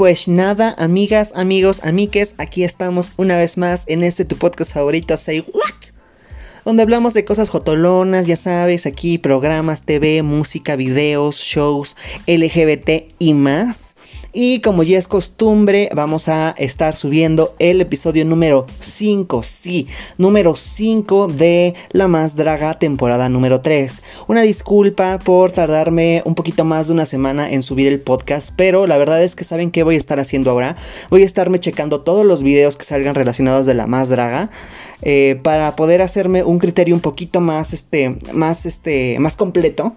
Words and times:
pues 0.00 0.28
nada, 0.28 0.74
amigas, 0.78 1.30
amigos, 1.34 1.82
amiques, 1.84 2.34
aquí 2.38 2.64
estamos 2.64 3.12
una 3.18 3.36
vez 3.36 3.58
más 3.58 3.84
en 3.86 4.02
este 4.02 4.24
tu 4.24 4.36
podcast 4.36 4.72
favorito, 4.72 5.14
Say 5.18 5.40
What? 5.40 5.92
Donde 6.64 6.84
hablamos 6.84 7.12
de 7.12 7.26
cosas 7.26 7.50
jotolonas, 7.50 8.26
ya 8.26 8.38
sabes, 8.38 8.86
aquí 8.86 9.18
programas, 9.18 9.82
TV, 9.82 10.22
música, 10.22 10.74
videos, 10.74 11.36
shows, 11.36 11.96
LGBT 12.26 13.12
y 13.18 13.34
más. 13.34 13.94
Y 14.32 14.60
como 14.60 14.84
ya 14.84 14.96
es 14.96 15.08
costumbre, 15.08 15.88
vamos 15.92 16.28
a 16.28 16.54
estar 16.56 16.94
subiendo 16.94 17.56
el 17.58 17.80
episodio 17.80 18.24
número 18.24 18.64
5, 18.78 19.42
sí, 19.42 19.88
número 20.18 20.54
5 20.54 21.26
de 21.26 21.74
La 21.90 22.06
Más 22.06 22.36
Draga 22.36 22.78
temporada 22.78 23.28
número 23.28 23.60
3. 23.60 24.02
Una 24.28 24.42
disculpa 24.42 25.18
por 25.18 25.50
tardarme 25.50 26.22
un 26.24 26.36
poquito 26.36 26.64
más 26.64 26.86
de 26.86 26.92
una 26.92 27.06
semana 27.06 27.50
en 27.50 27.62
subir 27.62 27.88
el 27.88 27.98
podcast, 27.98 28.52
pero 28.54 28.86
la 28.86 28.98
verdad 28.98 29.20
es 29.20 29.34
que 29.34 29.42
saben 29.42 29.72
qué 29.72 29.82
voy 29.82 29.96
a 29.96 29.98
estar 29.98 30.20
haciendo 30.20 30.52
ahora. 30.52 30.76
Voy 31.10 31.22
a 31.22 31.26
estarme 31.26 31.58
checando 31.58 32.02
todos 32.02 32.24
los 32.24 32.44
videos 32.44 32.76
que 32.76 32.84
salgan 32.84 33.16
relacionados 33.16 33.66
de 33.66 33.74
La 33.74 33.88
Más 33.88 34.10
Draga. 34.10 34.48
Eh, 35.02 35.40
para 35.42 35.74
poder 35.74 36.02
hacerme 36.02 36.44
un 36.44 36.58
criterio 36.60 36.94
un 36.94 37.00
poquito 37.00 37.40
más, 37.40 37.72
este, 37.72 38.16
más, 38.32 38.64
este, 38.64 39.18
más 39.18 39.34
completo 39.34 39.94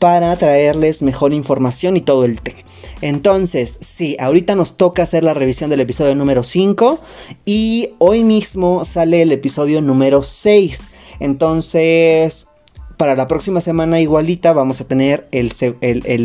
para 0.00 0.34
traerles 0.36 1.02
mejor 1.02 1.32
información 1.32 1.96
y 1.96 2.00
todo 2.00 2.24
el 2.24 2.40
té. 2.40 2.64
Entonces, 3.02 3.76
sí, 3.80 4.16
ahorita 4.18 4.56
nos 4.56 4.76
toca 4.76 5.02
hacer 5.02 5.22
la 5.22 5.34
revisión 5.34 5.70
del 5.70 5.80
episodio 5.80 6.14
número 6.14 6.42
5 6.42 6.98
y 7.44 7.90
hoy 7.98 8.24
mismo 8.24 8.84
sale 8.86 9.22
el 9.22 9.30
episodio 9.30 9.82
número 9.82 10.22
6. 10.22 10.88
Entonces, 11.20 12.48
para 12.96 13.14
la 13.14 13.28
próxima 13.28 13.60
semana 13.60 14.00
igualita 14.00 14.54
vamos 14.54 14.80
a 14.80 14.88
tener 14.88 15.28
el, 15.32 15.52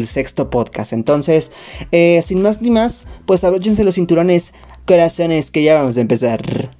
sexto 0.08 0.50
podcast. 0.50 0.94
Entonces, 0.94 1.52
eh, 1.92 2.24
sin 2.26 2.42
más 2.42 2.62
ni 2.62 2.72
más, 2.72 3.04
pues 3.26 3.44
abróchense 3.44 3.84
los 3.84 3.96
cinturones, 3.96 4.54
corazones, 4.86 5.52
que 5.52 5.64
ya 5.64 5.76
vamos 5.76 5.98
a 5.98 6.02
empezar. 6.02 6.72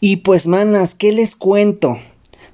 Y 0.00 0.16
pues 0.16 0.46
manas, 0.46 0.94
¿qué 0.94 1.12
les 1.12 1.36
cuento? 1.36 1.98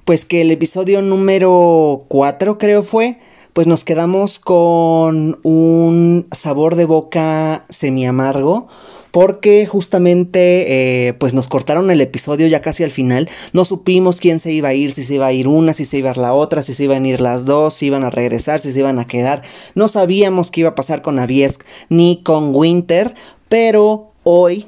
Pues 0.05 0.25
que 0.25 0.41
el 0.41 0.51
episodio 0.51 1.01
número 1.01 2.05
4 2.07 2.57
creo 2.57 2.83
fue, 2.83 3.19
pues 3.51 3.67
nos 3.67 3.83
quedamos 3.83 4.39
con 4.39 5.39
un 5.43 6.27
sabor 6.31 6.75
de 6.75 6.85
boca 6.85 7.65
semi 7.69 8.05
amargo. 8.05 8.67
Porque 9.11 9.67
justamente 9.67 11.07
eh, 11.07 11.13
pues 11.13 11.35
nos 11.35 11.47
cortaron 11.47 11.91
el 11.91 12.01
episodio 12.01 12.47
ya 12.47 12.61
casi 12.61 12.83
al 12.83 12.89
final. 12.89 13.29
No 13.51 13.63
supimos 13.63 14.19
quién 14.19 14.39
se 14.39 14.51
iba 14.51 14.69
a 14.69 14.73
ir, 14.73 14.91
si 14.91 15.03
se 15.03 15.13
iba 15.13 15.27
a 15.27 15.31
ir 15.31 15.47
una, 15.47 15.73
si 15.73 15.85
se 15.85 15.99
iba 15.99 16.09
a 16.09 16.13
ir 16.13 16.17
la 16.17 16.33
otra, 16.33 16.63
si 16.63 16.73
se 16.73 16.85
iban 16.85 17.03
a 17.03 17.07
ir 17.09 17.21
las 17.21 17.45
dos, 17.45 17.75
si 17.75 17.85
iban 17.85 18.03
a 18.03 18.09
regresar, 18.09 18.59
si 18.59 18.73
se 18.73 18.79
iban 18.79 18.97
a 18.97 19.05
quedar. 19.05 19.43
No 19.75 19.87
sabíamos 19.87 20.49
qué 20.49 20.61
iba 20.61 20.69
a 20.69 20.75
pasar 20.75 21.03
con 21.03 21.19
Aviesk 21.19 21.61
ni 21.89 22.23
con 22.23 22.55
Winter. 22.55 23.13
Pero 23.49 24.13
hoy 24.23 24.65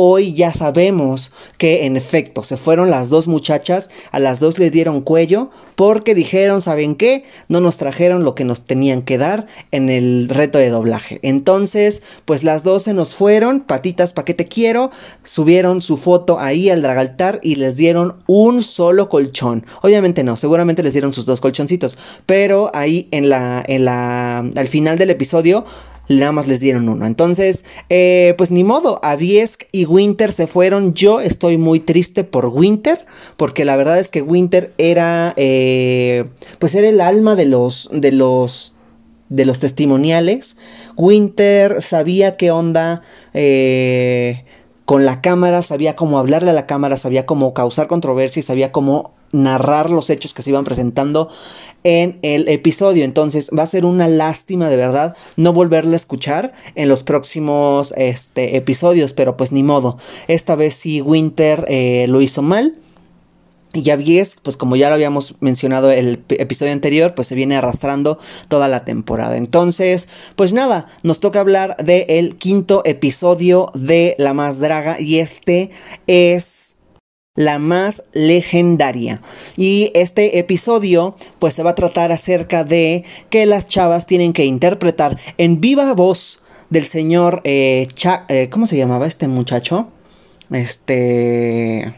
Hoy 0.00 0.32
ya 0.32 0.52
sabemos 0.52 1.32
que 1.56 1.84
en 1.84 1.96
efecto 1.96 2.44
se 2.44 2.56
fueron 2.56 2.88
las 2.88 3.08
dos 3.08 3.26
muchachas, 3.26 3.90
a 4.12 4.20
las 4.20 4.38
dos 4.38 4.56
les 4.60 4.70
dieron 4.70 5.00
cuello 5.00 5.50
porque 5.74 6.14
dijeron, 6.14 6.62
¿saben 6.62 6.94
qué? 6.94 7.24
No 7.48 7.60
nos 7.60 7.78
trajeron 7.78 8.22
lo 8.22 8.36
que 8.36 8.44
nos 8.44 8.64
tenían 8.64 9.02
que 9.02 9.18
dar 9.18 9.48
en 9.72 9.88
el 9.88 10.28
reto 10.28 10.58
de 10.58 10.70
doblaje. 10.70 11.18
Entonces, 11.22 12.02
pues 12.26 12.44
las 12.44 12.62
dos 12.62 12.84
se 12.84 12.94
nos 12.94 13.16
fueron, 13.16 13.58
patitas 13.58 14.12
pa' 14.12 14.24
que 14.24 14.34
te 14.34 14.46
quiero, 14.46 14.92
subieron 15.24 15.82
su 15.82 15.96
foto 15.96 16.38
ahí 16.38 16.70
al 16.70 16.82
dragaltar 16.82 17.40
y 17.42 17.56
les 17.56 17.74
dieron 17.74 18.18
un 18.28 18.62
solo 18.62 19.08
colchón. 19.08 19.66
Obviamente 19.82 20.22
no, 20.22 20.36
seguramente 20.36 20.84
les 20.84 20.92
dieron 20.92 21.12
sus 21.12 21.26
dos 21.26 21.40
colchoncitos, 21.40 21.98
pero 22.24 22.70
ahí 22.72 23.08
en 23.10 23.30
la, 23.30 23.64
en 23.66 23.84
la, 23.84 24.38
al 24.38 24.68
final 24.68 24.96
del 24.96 25.10
episodio 25.10 25.64
nada 26.16 26.32
más 26.32 26.46
les 26.46 26.60
dieron 26.60 26.88
uno. 26.88 27.06
Entonces, 27.06 27.64
eh, 27.88 28.34
pues 28.38 28.50
ni 28.50 28.64
modo, 28.64 29.00
Aviesk 29.02 29.64
y 29.72 29.84
Winter 29.84 30.32
se 30.32 30.46
fueron. 30.46 30.94
Yo 30.94 31.20
estoy 31.20 31.58
muy 31.58 31.80
triste 31.80 32.24
por 32.24 32.46
Winter, 32.46 33.04
porque 33.36 33.64
la 33.64 33.76
verdad 33.76 33.98
es 33.98 34.10
que 34.10 34.22
Winter 34.22 34.72
era, 34.78 35.34
eh, 35.36 36.24
pues 36.58 36.74
era 36.74 36.88
el 36.88 37.00
alma 37.00 37.34
de 37.34 37.46
los, 37.46 37.88
de 37.92 38.12
los, 38.12 38.74
de 39.28 39.44
los 39.44 39.58
testimoniales. 39.58 40.56
Winter 40.96 41.82
sabía 41.82 42.36
qué 42.36 42.50
onda. 42.50 43.02
Eh, 43.34 44.44
con 44.88 45.04
la 45.04 45.20
cámara, 45.20 45.60
sabía 45.60 45.96
cómo 45.96 46.18
hablarle 46.18 46.48
a 46.48 46.54
la 46.54 46.64
cámara, 46.64 46.96
sabía 46.96 47.26
cómo 47.26 47.52
causar 47.52 47.88
controversia 47.88 48.40
y 48.40 48.42
sabía 48.42 48.72
cómo 48.72 49.12
narrar 49.32 49.90
los 49.90 50.08
hechos 50.08 50.32
que 50.32 50.40
se 50.40 50.48
iban 50.48 50.64
presentando 50.64 51.28
en 51.84 52.18
el 52.22 52.48
episodio. 52.48 53.04
Entonces 53.04 53.50
va 53.50 53.64
a 53.64 53.66
ser 53.66 53.84
una 53.84 54.08
lástima 54.08 54.70
de 54.70 54.76
verdad 54.78 55.14
no 55.36 55.52
volverla 55.52 55.92
a 55.92 55.96
escuchar 55.96 56.54
en 56.74 56.88
los 56.88 57.02
próximos 57.02 57.92
este, 57.98 58.56
episodios, 58.56 59.12
pero 59.12 59.36
pues 59.36 59.52
ni 59.52 59.62
modo. 59.62 59.98
Esta 60.26 60.56
vez 60.56 60.72
sí 60.72 61.02
Winter 61.02 61.66
eh, 61.68 62.06
lo 62.08 62.22
hizo 62.22 62.40
mal. 62.40 62.74
Y 63.78 63.82
ya 63.82 63.96
pues 64.42 64.56
como 64.56 64.74
ya 64.74 64.88
lo 64.88 64.96
habíamos 64.96 65.36
mencionado 65.38 65.92
el 65.92 66.24
episodio 66.30 66.72
anterior, 66.72 67.14
pues 67.14 67.28
se 67.28 67.36
viene 67.36 67.54
arrastrando 67.54 68.18
toda 68.48 68.66
la 68.66 68.84
temporada. 68.84 69.36
Entonces, 69.36 70.08
pues 70.34 70.52
nada, 70.52 70.88
nos 71.04 71.20
toca 71.20 71.38
hablar 71.38 71.76
del 71.76 72.34
quinto 72.34 72.82
episodio 72.84 73.70
de 73.74 74.16
La 74.18 74.34
Más 74.34 74.58
Draga 74.58 75.00
y 75.00 75.20
este 75.20 75.70
es 76.08 76.74
la 77.36 77.60
más 77.60 78.02
legendaria. 78.12 79.22
Y 79.56 79.92
este 79.94 80.40
episodio 80.40 81.14
pues 81.38 81.54
se 81.54 81.62
va 81.62 81.70
a 81.70 81.74
tratar 81.76 82.10
acerca 82.10 82.64
de 82.64 83.04
que 83.30 83.46
las 83.46 83.68
chavas 83.68 84.06
tienen 84.06 84.32
que 84.32 84.44
interpretar 84.44 85.18
en 85.36 85.60
viva 85.60 85.94
voz 85.94 86.42
del 86.68 86.84
señor 86.84 87.42
eh, 87.44 87.86
eh 88.28 88.48
¿cómo 88.50 88.66
se 88.66 88.76
llamaba 88.76 89.06
este 89.06 89.28
muchacho? 89.28 89.86
Este 90.50 91.94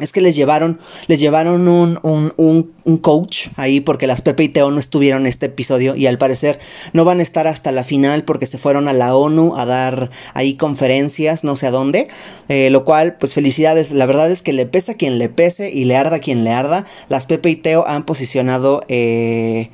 es 0.00 0.12
que 0.12 0.20
les 0.20 0.34
llevaron, 0.34 0.80
les 1.06 1.20
llevaron 1.20 1.68
un, 1.68 2.00
un, 2.02 2.72
un, 2.84 2.98
coach 2.98 3.48
ahí 3.56 3.80
porque 3.80 4.08
las 4.08 4.22
Pepe 4.22 4.44
y 4.44 4.48
Teo 4.48 4.70
no 4.72 4.80
estuvieron 4.80 5.22
en 5.22 5.26
este 5.28 5.46
episodio 5.46 5.94
y 5.94 6.06
al 6.06 6.18
parecer 6.18 6.58
no 6.92 7.04
van 7.04 7.20
a 7.20 7.22
estar 7.22 7.46
hasta 7.46 7.70
la 7.70 7.84
final 7.84 8.24
porque 8.24 8.46
se 8.46 8.58
fueron 8.58 8.88
a 8.88 8.92
la 8.92 9.16
ONU 9.16 9.56
a 9.56 9.64
dar 9.66 10.10
ahí 10.32 10.56
conferencias, 10.56 11.44
no 11.44 11.54
sé 11.54 11.68
a 11.68 11.70
dónde, 11.70 12.08
eh, 12.48 12.70
lo 12.70 12.84
cual 12.84 13.16
pues 13.18 13.34
felicidades, 13.34 13.92
la 13.92 14.06
verdad 14.06 14.32
es 14.32 14.42
que 14.42 14.52
le 14.52 14.66
pesa 14.66 14.92
a 14.92 14.94
quien 14.96 15.18
le 15.18 15.28
pese 15.28 15.70
y 15.70 15.84
le 15.84 15.96
arda 15.96 16.18
quien 16.18 16.42
le 16.42 16.50
arda, 16.50 16.84
las 17.08 17.26
Pepe 17.26 17.50
y 17.50 17.56
Teo 17.56 17.86
han 17.86 18.04
posicionado 18.04 18.80
eh, 18.88 19.70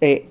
eh, 0.00 0.26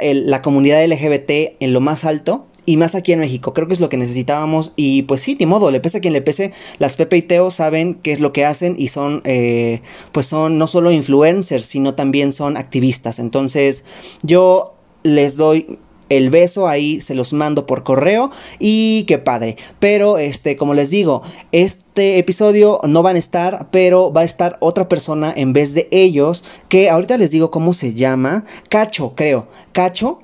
la 0.00 0.42
comunidad 0.42 0.84
LGBT 0.84 1.56
en 1.60 1.72
lo 1.72 1.80
más 1.80 2.04
alto 2.04 2.48
y 2.68 2.76
más 2.76 2.94
aquí 2.94 3.12
en 3.12 3.20
México. 3.20 3.54
Creo 3.54 3.66
que 3.66 3.72
es 3.72 3.80
lo 3.80 3.88
que 3.88 3.96
necesitábamos 3.96 4.74
y 4.76 5.00
pues 5.04 5.22
sí, 5.22 5.38
ni 5.40 5.46
modo, 5.46 5.70
le 5.70 5.80
pese 5.80 5.98
a 5.98 6.00
quien 6.02 6.12
le 6.12 6.20
pese, 6.20 6.52
las 6.78 6.96
Pepe 6.96 7.16
y 7.16 7.22
Teo 7.22 7.50
saben 7.50 7.94
qué 7.94 8.12
es 8.12 8.20
lo 8.20 8.34
que 8.34 8.44
hacen 8.44 8.74
y 8.76 8.88
son, 8.88 9.22
eh, 9.24 9.80
pues 10.12 10.26
son 10.26 10.58
no 10.58 10.66
solo 10.66 10.92
influencers, 10.92 11.64
sino 11.64 11.94
también 11.94 12.34
son 12.34 12.58
activistas. 12.58 13.20
Entonces 13.20 13.84
yo 14.22 14.74
les 15.02 15.36
doy 15.36 15.78
el 16.10 16.28
beso 16.28 16.68
ahí 16.68 17.00
se 17.00 17.14
los 17.14 17.32
mando 17.32 17.66
por 17.66 17.84
correo 17.84 18.30
y 18.58 19.04
qué 19.04 19.16
padre. 19.16 19.56
Pero 19.80 20.18
este, 20.18 20.58
como 20.58 20.74
les 20.74 20.90
digo, 20.90 21.22
este 21.52 22.18
episodio 22.18 22.80
no 22.86 23.02
van 23.02 23.16
a 23.16 23.18
estar, 23.18 23.68
pero 23.70 24.12
va 24.12 24.22
a 24.22 24.24
estar 24.24 24.58
otra 24.60 24.90
persona 24.90 25.32
en 25.34 25.54
vez 25.54 25.72
de 25.72 25.88
ellos, 25.90 26.44
que 26.68 26.90
ahorita 26.90 27.16
les 27.16 27.30
digo 27.30 27.50
cómo 27.50 27.72
se 27.72 27.94
llama, 27.94 28.44
Cacho, 28.68 29.14
creo. 29.14 29.48
Cacho 29.72 30.20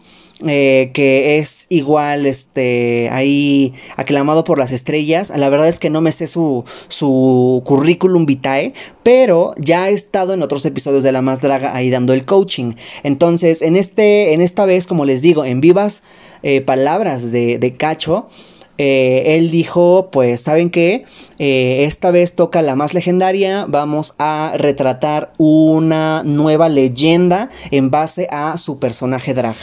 eh, 0.46 0.90
que 0.92 1.38
es 1.38 1.66
igual, 1.70 2.26
este, 2.26 3.08
ahí 3.10 3.72
aclamado 3.96 4.44
por 4.44 4.58
las 4.58 4.72
estrellas. 4.72 5.32
La 5.34 5.48
verdad 5.48 5.68
es 5.68 5.78
que 5.78 5.90
no 5.90 6.00
me 6.00 6.12
sé 6.12 6.26
su, 6.26 6.64
su 6.88 7.62
currículum 7.64 8.26
vitae, 8.26 8.74
pero 9.02 9.54
ya 9.56 9.84
ha 9.84 9.88
estado 9.88 10.34
en 10.34 10.42
otros 10.42 10.66
episodios 10.66 11.02
de 11.02 11.12
La 11.12 11.22
Más 11.22 11.40
Draga 11.40 11.74
ahí 11.74 11.88
dando 11.88 12.12
el 12.12 12.26
coaching. 12.26 12.74
Entonces, 13.02 13.62
en, 13.62 13.76
este, 13.76 14.34
en 14.34 14.42
esta 14.42 14.66
vez, 14.66 14.86
como 14.86 15.04
les 15.04 15.22
digo, 15.22 15.44
en 15.44 15.60
vivas 15.60 16.02
eh, 16.42 16.60
palabras 16.60 17.32
de, 17.32 17.74
Cacho, 17.78 18.28
eh, 18.76 19.36
él 19.38 19.50
dijo, 19.50 20.10
pues, 20.12 20.42
¿saben 20.42 20.68
qué? 20.68 21.04
esta 21.38 22.10
vez 22.10 22.34
toca 22.34 22.60
la 22.60 22.74
más 22.74 22.92
legendaria, 22.92 23.64
vamos 23.66 24.14
a 24.18 24.52
retratar 24.56 25.32
una 25.38 26.22
nueva 26.24 26.68
leyenda 26.68 27.48
en 27.70 27.90
base 27.90 28.26
a 28.30 28.58
su 28.58 28.78
personaje 28.78 29.32
drag. 29.32 29.56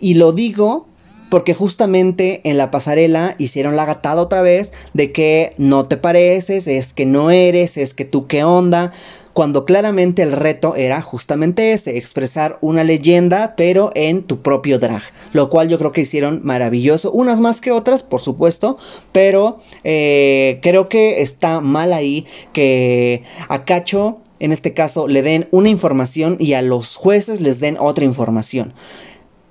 Y 0.00 0.14
lo 0.14 0.32
digo 0.32 0.86
porque 1.30 1.54
justamente 1.54 2.40
en 2.44 2.58
la 2.58 2.70
pasarela 2.70 3.36
hicieron 3.38 3.76
la 3.76 3.86
gatada 3.86 4.20
otra 4.20 4.42
vez 4.42 4.72
de 4.92 5.12
que 5.12 5.54
no 5.56 5.84
te 5.84 5.96
pareces, 5.96 6.66
es 6.66 6.92
que 6.92 7.06
no 7.06 7.30
eres, 7.30 7.78
es 7.78 7.94
que 7.94 8.04
tú 8.04 8.26
qué 8.26 8.44
onda. 8.44 8.92
cuando 9.32 9.64
claramente 9.64 10.22
el 10.22 10.32
reto 10.32 10.74
era 10.74 11.00
justamente 11.02 11.70
ese, 11.70 11.96
expresar 11.96 12.58
una 12.60 12.82
leyenda, 12.82 13.54
pero 13.56 13.92
en 13.94 14.24
tu 14.24 14.42
propio 14.42 14.80
drag, 14.80 15.02
lo 15.32 15.48
cual 15.48 15.68
yo 15.68 15.78
creo 15.78 15.92
que 15.92 16.00
hicieron 16.00 16.40
maravilloso, 16.42 17.12
unas 17.12 17.38
más 17.38 17.60
que 17.60 17.70
otras, 17.70 18.02
por 18.02 18.20
supuesto, 18.20 18.76
pero 19.12 19.60
eh, 19.84 20.58
creo 20.62 20.88
que 20.88 21.22
está 21.22 21.60
mal 21.60 21.92
ahí 21.92 22.26
que 22.52 23.22
a 23.48 23.64
Cacho, 23.64 24.18
en 24.40 24.50
este 24.50 24.74
caso, 24.74 25.06
le 25.06 25.22
den 25.22 25.46
una 25.52 25.68
información 25.68 26.36
y 26.40 26.54
a 26.54 26.60
los 26.60 26.96
jueces 26.96 27.40
les 27.40 27.60
den 27.60 27.76
otra 27.78 28.04
información. 28.04 28.74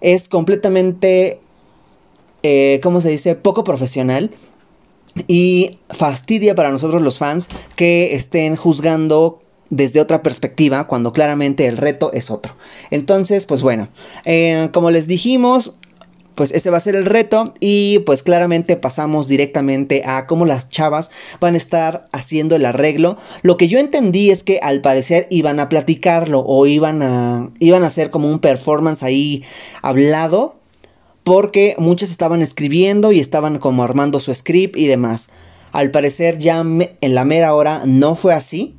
Es 0.02 0.30
completamente, 0.30 1.40
eh, 2.44 2.80
¿cómo 2.84 3.02
se 3.02 3.10
dice?, 3.10 3.36
poco 3.36 3.64
profesional 3.64 4.32
y 5.28 5.80
fastidia 5.90 6.56
para 6.56 6.72
nosotros 6.72 7.02
los 7.02 7.18
fans 7.18 7.48
que 7.76 8.16
estén 8.16 8.56
juzgando 8.56 9.42
desde 9.70 10.02
otra 10.02 10.24
perspectiva 10.24 10.88
cuando 10.88 11.14
claramente 11.14 11.68
el 11.68 11.78
reto 11.78 12.12
es 12.14 12.32
otro. 12.32 12.56
Entonces, 12.90 13.46
pues 13.46 13.62
bueno, 13.62 13.90
eh, 14.26 14.70
como 14.74 14.92
les 14.92 15.08
dijimos, 15.08 15.74
pues 16.40 16.54
ese 16.54 16.70
va 16.70 16.78
a 16.78 16.80
ser 16.80 16.96
el 16.96 17.04
reto 17.04 17.54
y 17.60 18.00
pues 18.06 18.24
claramente 18.24 18.78
pasamos 18.78 19.28
directamente 19.28 20.04
a 20.06 20.26
cómo 20.26 20.46
las 20.46 20.70
chavas 20.70 21.12
van 21.42 21.56
a 21.56 21.58
estar 21.58 22.08
haciendo 22.14 22.56
el 22.56 22.66
arreglo. 22.66 23.18
Lo 23.42 23.58
que 23.58 23.68
yo 23.68 23.78
entendí 23.78 24.32
es 24.32 24.44
que 24.44 24.58
al 24.64 24.80
parecer 24.80 25.28
iban 25.32 25.60
a 25.60 25.68
platicarlo 25.68 26.40
o 26.48 26.66
iban 26.66 27.04
a 27.04 27.50
iban 27.60 27.84
a 27.84 27.88
hacer 27.88 28.10
como 28.10 28.30
un 28.30 28.40
performance 28.40 29.04
ahí 29.04 29.44
hablado 29.82 30.56
porque 31.26 31.76
muchas 31.78 32.10
estaban 32.10 32.42
escribiendo 32.42 33.12
y 33.12 33.20
estaban 33.20 33.60
como 33.60 33.84
armando 33.84 34.22
su 34.22 34.34
script 34.34 34.78
y 34.78 34.88
demás. 34.88 35.28
Al 35.74 35.92
parecer 35.92 36.38
ya 36.38 36.62
en 36.62 37.16
la 37.16 37.26
mera 37.26 37.54
hora 37.54 37.82
no 37.84 38.16
fue 38.16 38.34
así. 38.34 38.78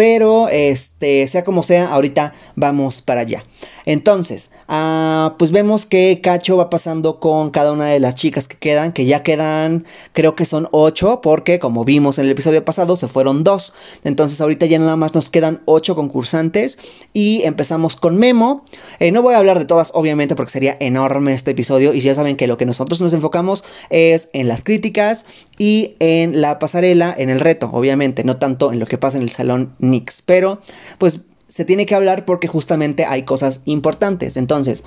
Pero, 0.00 0.48
este, 0.48 1.28
sea 1.28 1.44
como 1.44 1.62
sea, 1.62 1.92
ahorita 1.92 2.32
vamos 2.56 3.02
para 3.02 3.20
allá. 3.20 3.44
Entonces, 3.90 4.52
ah, 4.68 5.34
pues 5.36 5.50
vemos 5.50 5.84
que 5.84 6.20
Cacho 6.22 6.56
va 6.56 6.70
pasando 6.70 7.18
con 7.18 7.50
cada 7.50 7.72
una 7.72 7.86
de 7.86 7.98
las 7.98 8.14
chicas 8.14 8.46
que 8.46 8.56
quedan, 8.56 8.92
que 8.92 9.04
ya 9.04 9.24
quedan, 9.24 9.84
creo 10.12 10.36
que 10.36 10.44
son 10.44 10.68
ocho, 10.70 11.20
porque 11.20 11.58
como 11.58 11.84
vimos 11.84 12.16
en 12.18 12.26
el 12.26 12.30
episodio 12.30 12.64
pasado, 12.64 12.96
se 12.96 13.08
fueron 13.08 13.42
dos. 13.42 13.72
Entonces, 14.04 14.40
ahorita 14.40 14.66
ya 14.66 14.78
nada 14.78 14.94
más 14.94 15.12
nos 15.12 15.28
quedan 15.28 15.62
ocho 15.64 15.96
concursantes 15.96 16.78
y 17.12 17.42
empezamos 17.42 17.96
con 17.96 18.16
Memo. 18.16 18.64
Eh, 19.00 19.10
no 19.10 19.22
voy 19.22 19.34
a 19.34 19.38
hablar 19.38 19.58
de 19.58 19.64
todas, 19.64 19.90
obviamente, 19.92 20.36
porque 20.36 20.52
sería 20.52 20.76
enorme 20.78 21.34
este 21.34 21.50
episodio 21.50 21.92
y 21.92 22.00
ya 22.00 22.14
saben 22.14 22.36
que 22.36 22.46
lo 22.46 22.56
que 22.56 22.66
nosotros 22.66 23.00
nos 23.00 23.12
enfocamos 23.12 23.64
es 23.90 24.28
en 24.32 24.46
las 24.46 24.62
críticas 24.62 25.24
y 25.58 25.96
en 25.98 26.40
la 26.40 26.60
pasarela, 26.60 27.12
en 27.18 27.28
el 27.28 27.40
reto, 27.40 27.68
obviamente, 27.72 28.22
no 28.22 28.36
tanto 28.36 28.72
en 28.72 28.78
lo 28.78 28.86
que 28.86 28.98
pasa 28.98 29.16
en 29.16 29.24
el 29.24 29.30
salón 29.30 29.74
Nix. 29.80 30.22
Pero, 30.22 30.60
pues 30.98 31.22
se 31.50 31.64
tiene 31.64 31.84
que 31.84 31.96
hablar 31.96 32.24
porque 32.24 32.48
justamente 32.48 33.04
hay 33.04 33.24
cosas 33.24 33.60
importantes. 33.64 34.36
Entonces, 34.36 34.84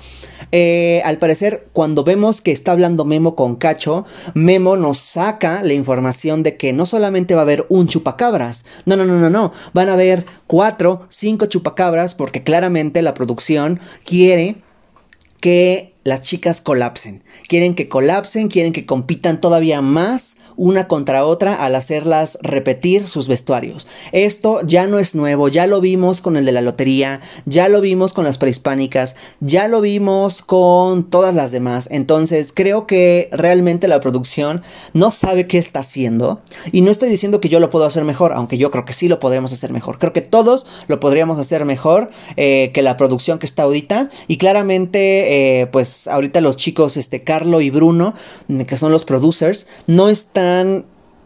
eh, 0.50 1.02
al 1.04 1.18
parecer, 1.18 1.68
cuando 1.72 2.04
vemos 2.04 2.40
que 2.40 2.52
está 2.52 2.72
hablando 2.72 3.04
Memo 3.04 3.36
con 3.36 3.56
Cacho, 3.56 4.06
Memo 4.32 4.76
nos 4.76 4.98
saca 4.98 5.62
la 5.62 5.74
información 5.74 6.42
de 6.42 6.56
que 6.56 6.72
no 6.72 6.86
solamente 6.86 7.34
va 7.34 7.42
a 7.42 7.44
haber 7.44 7.66
un 7.68 7.86
chupacabras, 7.86 8.64
no, 8.86 8.96
no, 8.96 9.04
no, 9.04 9.18
no, 9.18 9.28
no, 9.28 9.52
van 9.74 9.90
a 9.90 9.92
haber 9.92 10.24
cuatro, 10.46 11.06
cinco 11.10 11.46
chupacabras 11.46 12.14
porque 12.14 12.42
claramente 12.42 13.02
la 13.02 13.14
producción 13.14 13.78
quiere 14.04 14.56
que 15.40 15.92
las 16.04 16.22
chicas 16.22 16.62
colapsen. 16.62 17.24
Quieren 17.46 17.74
que 17.74 17.88
colapsen, 17.88 18.48
quieren 18.48 18.72
que 18.72 18.86
compitan 18.86 19.40
todavía 19.40 19.82
más 19.82 20.33
una 20.56 20.88
contra 20.88 21.24
otra 21.24 21.64
al 21.64 21.74
hacerlas 21.74 22.38
repetir 22.42 23.08
sus 23.08 23.28
vestuarios. 23.28 23.86
Esto 24.12 24.60
ya 24.64 24.86
no 24.86 24.98
es 24.98 25.14
nuevo, 25.14 25.48
ya 25.48 25.66
lo 25.66 25.80
vimos 25.80 26.20
con 26.20 26.36
el 26.36 26.44
de 26.44 26.52
la 26.52 26.60
lotería, 26.60 27.20
ya 27.44 27.68
lo 27.68 27.80
vimos 27.80 28.12
con 28.12 28.24
las 28.24 28.38
prehispánicas, 28.38 29.16
ya 29.40 29.68
lo 29.68 29.80
vimos 29.80 30.42
con 30.42 31.10
todas 31.10 31.34
las 31.34 31.52
demás. 31.52 31.88
Entonces 31.90 32.52
creo 32.54 32.86
que 32.86 33.28
realmente 33.32 33.88
la 33.88 34.00
producción 34.00 34.62
no 34.92 35.10
sabe 35.10 35.46
qué 35.46 35.58
está 35.58 35.80
haciendo. 35.80 36.40
Y 36.72 36.82
no 36.82 36.90
estoy 36.90 37.08
diciendo 37.08 37.40
que 37.40 37.48
yo 37.48 37.60
lo 37.60 37.70
puedo 37.70 37.84
hacer 37.84 38.04
mejor, 38.04 38.32
aunque 38.32 38.58
yo 38.58 38.70
creo 38.70 38.84
que 38.84 38.92
sí 38.92 39.08
lo 39.08 39.20
podremos 39.20 39.52
hacer 39.52 39.72
mejor. 39.72 39.98
Creo 39.98 40.12
que 40.12 40.22
todos 40.22 40.66
lo 40.88 41.00
podríamos 41.00 41.38
hacer 41.38 41.64
mejor 41.64 42.10
eh, 42.36 42.70
que 42.72 42.82
la 42.82 42.96
producción 42.96 43.38
que 43.38 43.46
está 43.46 43.64
ahorita. 43.64 44.10
Y 44.28 44.36
claramente, 44.36 45.60
eh, 45.60 45.66
pues 45.66 46.06
ahorita 46.06 46.40
los 46.40 46.56
chicos, 46.56 46.96
este 46.96 47.22
Carlo 47.22 47.60
y 47.60 47.70
Bruno, 47.70 48.14
que 48.66 48.76
son 48.76 48.92
los 48.92 49.04
producers, 49.04 49.66
no 49.86 50.08
están 50.08 50.43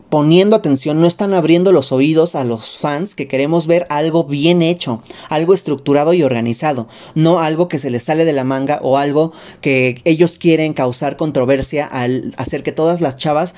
poniendo 0.09 0.57
atención, 0.57 1.01
no 1.01 1.07
están 1.07 1.35
abriendo 1.35 1.71
los 1.71 1.93
oídos 1.93 2.35
a 2.35 2.45
los 2.45 2.79
fans 2.79 3.15
que 3.15 3.29
queremos 3.29 3.67
ver 3.67 3.87
algo 3.91 4.25
bien 4.25 4.63
hecho, 4.63 5.03
algo 5.29 5.53
estructurado 5.53 6.15
y 6.15 6.23
organizado, 6.23 6.89
no 7.15 7.41
algo 7.41 7.69
que 7.69 7.79
se 7.79 7.91
les 7.91 8.05
sale 8.05 8.25
de 8.25 8.33
la 8.33 8.45
manga 8.45 8.79
o 8.83 8.97
algo 8.97 9.33
que 9.61 10.01
ellos 10.05 10.39
quieren 10.39 10.73
causar 10.73 11.17
controversia 11.17 11.87
al 11.87 12.33
hacer 12.39 12.63
que 12.63 12.73
todas 12.73 13.01
las 13.01 13.17
chavas 13.17 13.55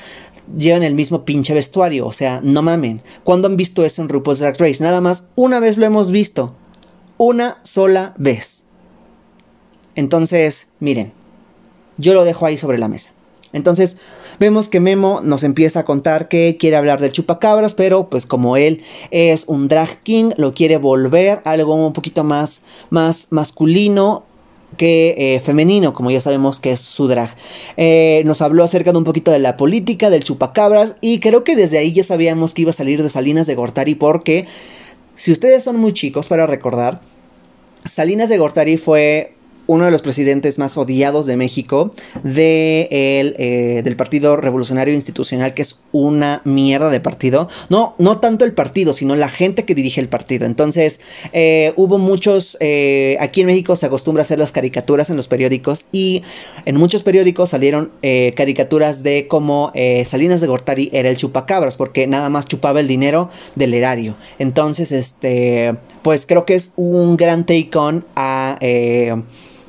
lleven 0.57 0.83
el 0.83 0.95
mismo 0.95 1.25
pinche 1.25 1.55
vestuario, 1.55 2.07
o 2.07 2.13
sea, 2.13 2.41
no 2.43 2.63
mamen. 2.63 3.03
¿Cuándo 3.23 3.47
han 3.47 3.57
visto 3.57 3.85
eso 3.85 4.03
en 4.03 4.09
RuPaul's 4.09 4.41
Drag 4.41 4.59
Race? 4.59 4.83
Nada 4.83 5.01
más 5.01 5.25
una 5.37 5.61
vez 5.61 5.79
lo 5.79 5.87
hemos 5.87 6.11
visto. 6.11 6.55
Una 7.19 7.59
sola 7.63 8.15
vez. 8.17 8.65
Entonces, 9.95 10.67
miren, 10.81 11.13
yo 11.99 12.15
lo 12.15 12.25
dejo 12.25 12.47
ahí 12.47 12.57
sobre 12.57 12.79
la 12.79 12.89
mesa. 12.89 13.11
Entonces, 13.53 13.97
vemos 14.41 14.71
que 14.71 14.81
Memo 14.81 15.21
nos 15.23 15.45
empieza 15.45 15.81
a 15.81 15.85
contar 15.85 16.27
que 16.27 16.57
quiere 16.59 16.77
hablar 16.77 17.01
del 17.01 17.13
chupacabras, 17.13 17.75
pero 17.75 18.09
pues 18.09 18.25
como 18.25 18.57
él 18.57 18.83
es 19.11 19.45
un 19.47 19.69
drag 19.69 20.01
king, 20.03 20.31
lo 20.37 20.55
quiere 20.55 20.79
volver 20.79 21.43
algo 21.45 21.75
un 21.75 21.93
poquito 21.93 22.25
más, 22.25 22.63
más 22.89 23.29
masculino 23.31 24.25
que 24.79 25.15
eh, 25.19 25.41
femenino, 25.41 25.93
como 25.93 26.11
ya 26.11 26.21
sabemos 26.21 26.59
que 26.59 26.71
es 26.71 26.81
su 26.81 27.07
drag. 27.07 27.37
Eh, 27.77 28.23
nos 28.25 28.41
habló 28.41 28.65
acerca 28.65 28.93
de 28.93 28.99
un 28.99 29.05
poquito 29.05 29.31
de 29.31 29.41
la 29.41 29.59
política, 29.59 30.09
del 30.09 30.25
chupacabras, 30.25 30.97
y 31.03 31.21
creo 31.21 31.45
que 31.45 31.55
desde 31.55 31.77
ahí 31.77 31.93
ya 31.93 32.03
sabíamos 32.03 32.55
que 32.55 32.63
iba 32.63 32.71
a 32.71 32.75
salir 32.75 33.03
de 33.03 33.11
Salinas 33.11 33.47
de 33.47 33.55
Gortari, 33.55 33.95
porque 33.95 34.47
si 35.15 35.33
ustedes 35.33 35.65
son 35.65 35.77
muy 35.77 35.93
chicos 35.93 36.29
para 36.29 36.47
recordar, 36.47 37.03
Salinas 37.85 38.31
de 38.31 38.39
Gortari 38.39 38.79
fue 38.79 39.35
uno 39.71 39.85
de 39.85 39.93
los 39.93 40.03
presidentes 40.03 40.59
más 40.59 40.77
odiados 40.77 41.27
de 41.27 41.37
México 41.37 41.95
de 42.25 42.89
eh, 42.91 43.83
del 43.85 43.95
Partido 43.95 44.37
Revolucionario 44.37 44.93
Institucional, 44.95 45.55
que 45.55 45.63
es 45.63 45.79
una 45.93 46.43
mierda 46.45 46.91
de 46.91 46.99
partido. 46.99 47.49
No, 47.69 47.95
no 47.99 48.19
tanto 48.19 48.45
el 48.45 48.53
partido, 48.53 48.95
sino 48.95 49.15
la 49.15 49.29
gente 49.29 49.65
que 49.65 49.77
dirige 49.77 50.01
el 50.01 50.09
partido. 50.09 50.45
Entonces, 50.45 50.99
eh, 51.33 51.73
hubo 51.77 51.99
muchos, 51.99 52.57
eh, 52.59 53.17
aquí 53.21 53.43
en 53.43 53.47
México 53.47 53.77
se 53.77 53.87
acostumbra 53.87 54.23
a 54.23 54.25
hacer 54.25 54.41
las 54.41 54.51
caricaturas 54.51 55.09
en 55.09 55.17
los 55.17 55.29
periódicos 55.29 55.87
y 55.93 56.25
en 56.65 56.75
muchos 56.75 57.05
periódicos 57.05 57.51
salieron 57.51 57.93
caricaturas 58.35 59.05
de 59.05 59.29
cómo 59.29 59.73
Salinas 60.05 60.41
de 60.41 60.49
Gortari 60.49 60.91
era 60.93 61.09
el 61.09 61.17
chupacabras, 61.17 61.77
porque 61.77 62.09
nada 62.09 62.29
más 62.29 62.47
chupaba 62.47 62.81
el 62.81 62.89
dinero 62.89 63.31
del 63.55 63.75
erario. 63.75 64.17
Entonces, 64.41 64.91
este, 64.91 65.77
pues 66.03 66.27
creo 66.27 66.45
que 66.45 66.57
es 66.57 66.73
un 66.75 67.17
gran 67.17 67.47
take 67.47 67.71
on 67.77 68.05
a 68.17 68.59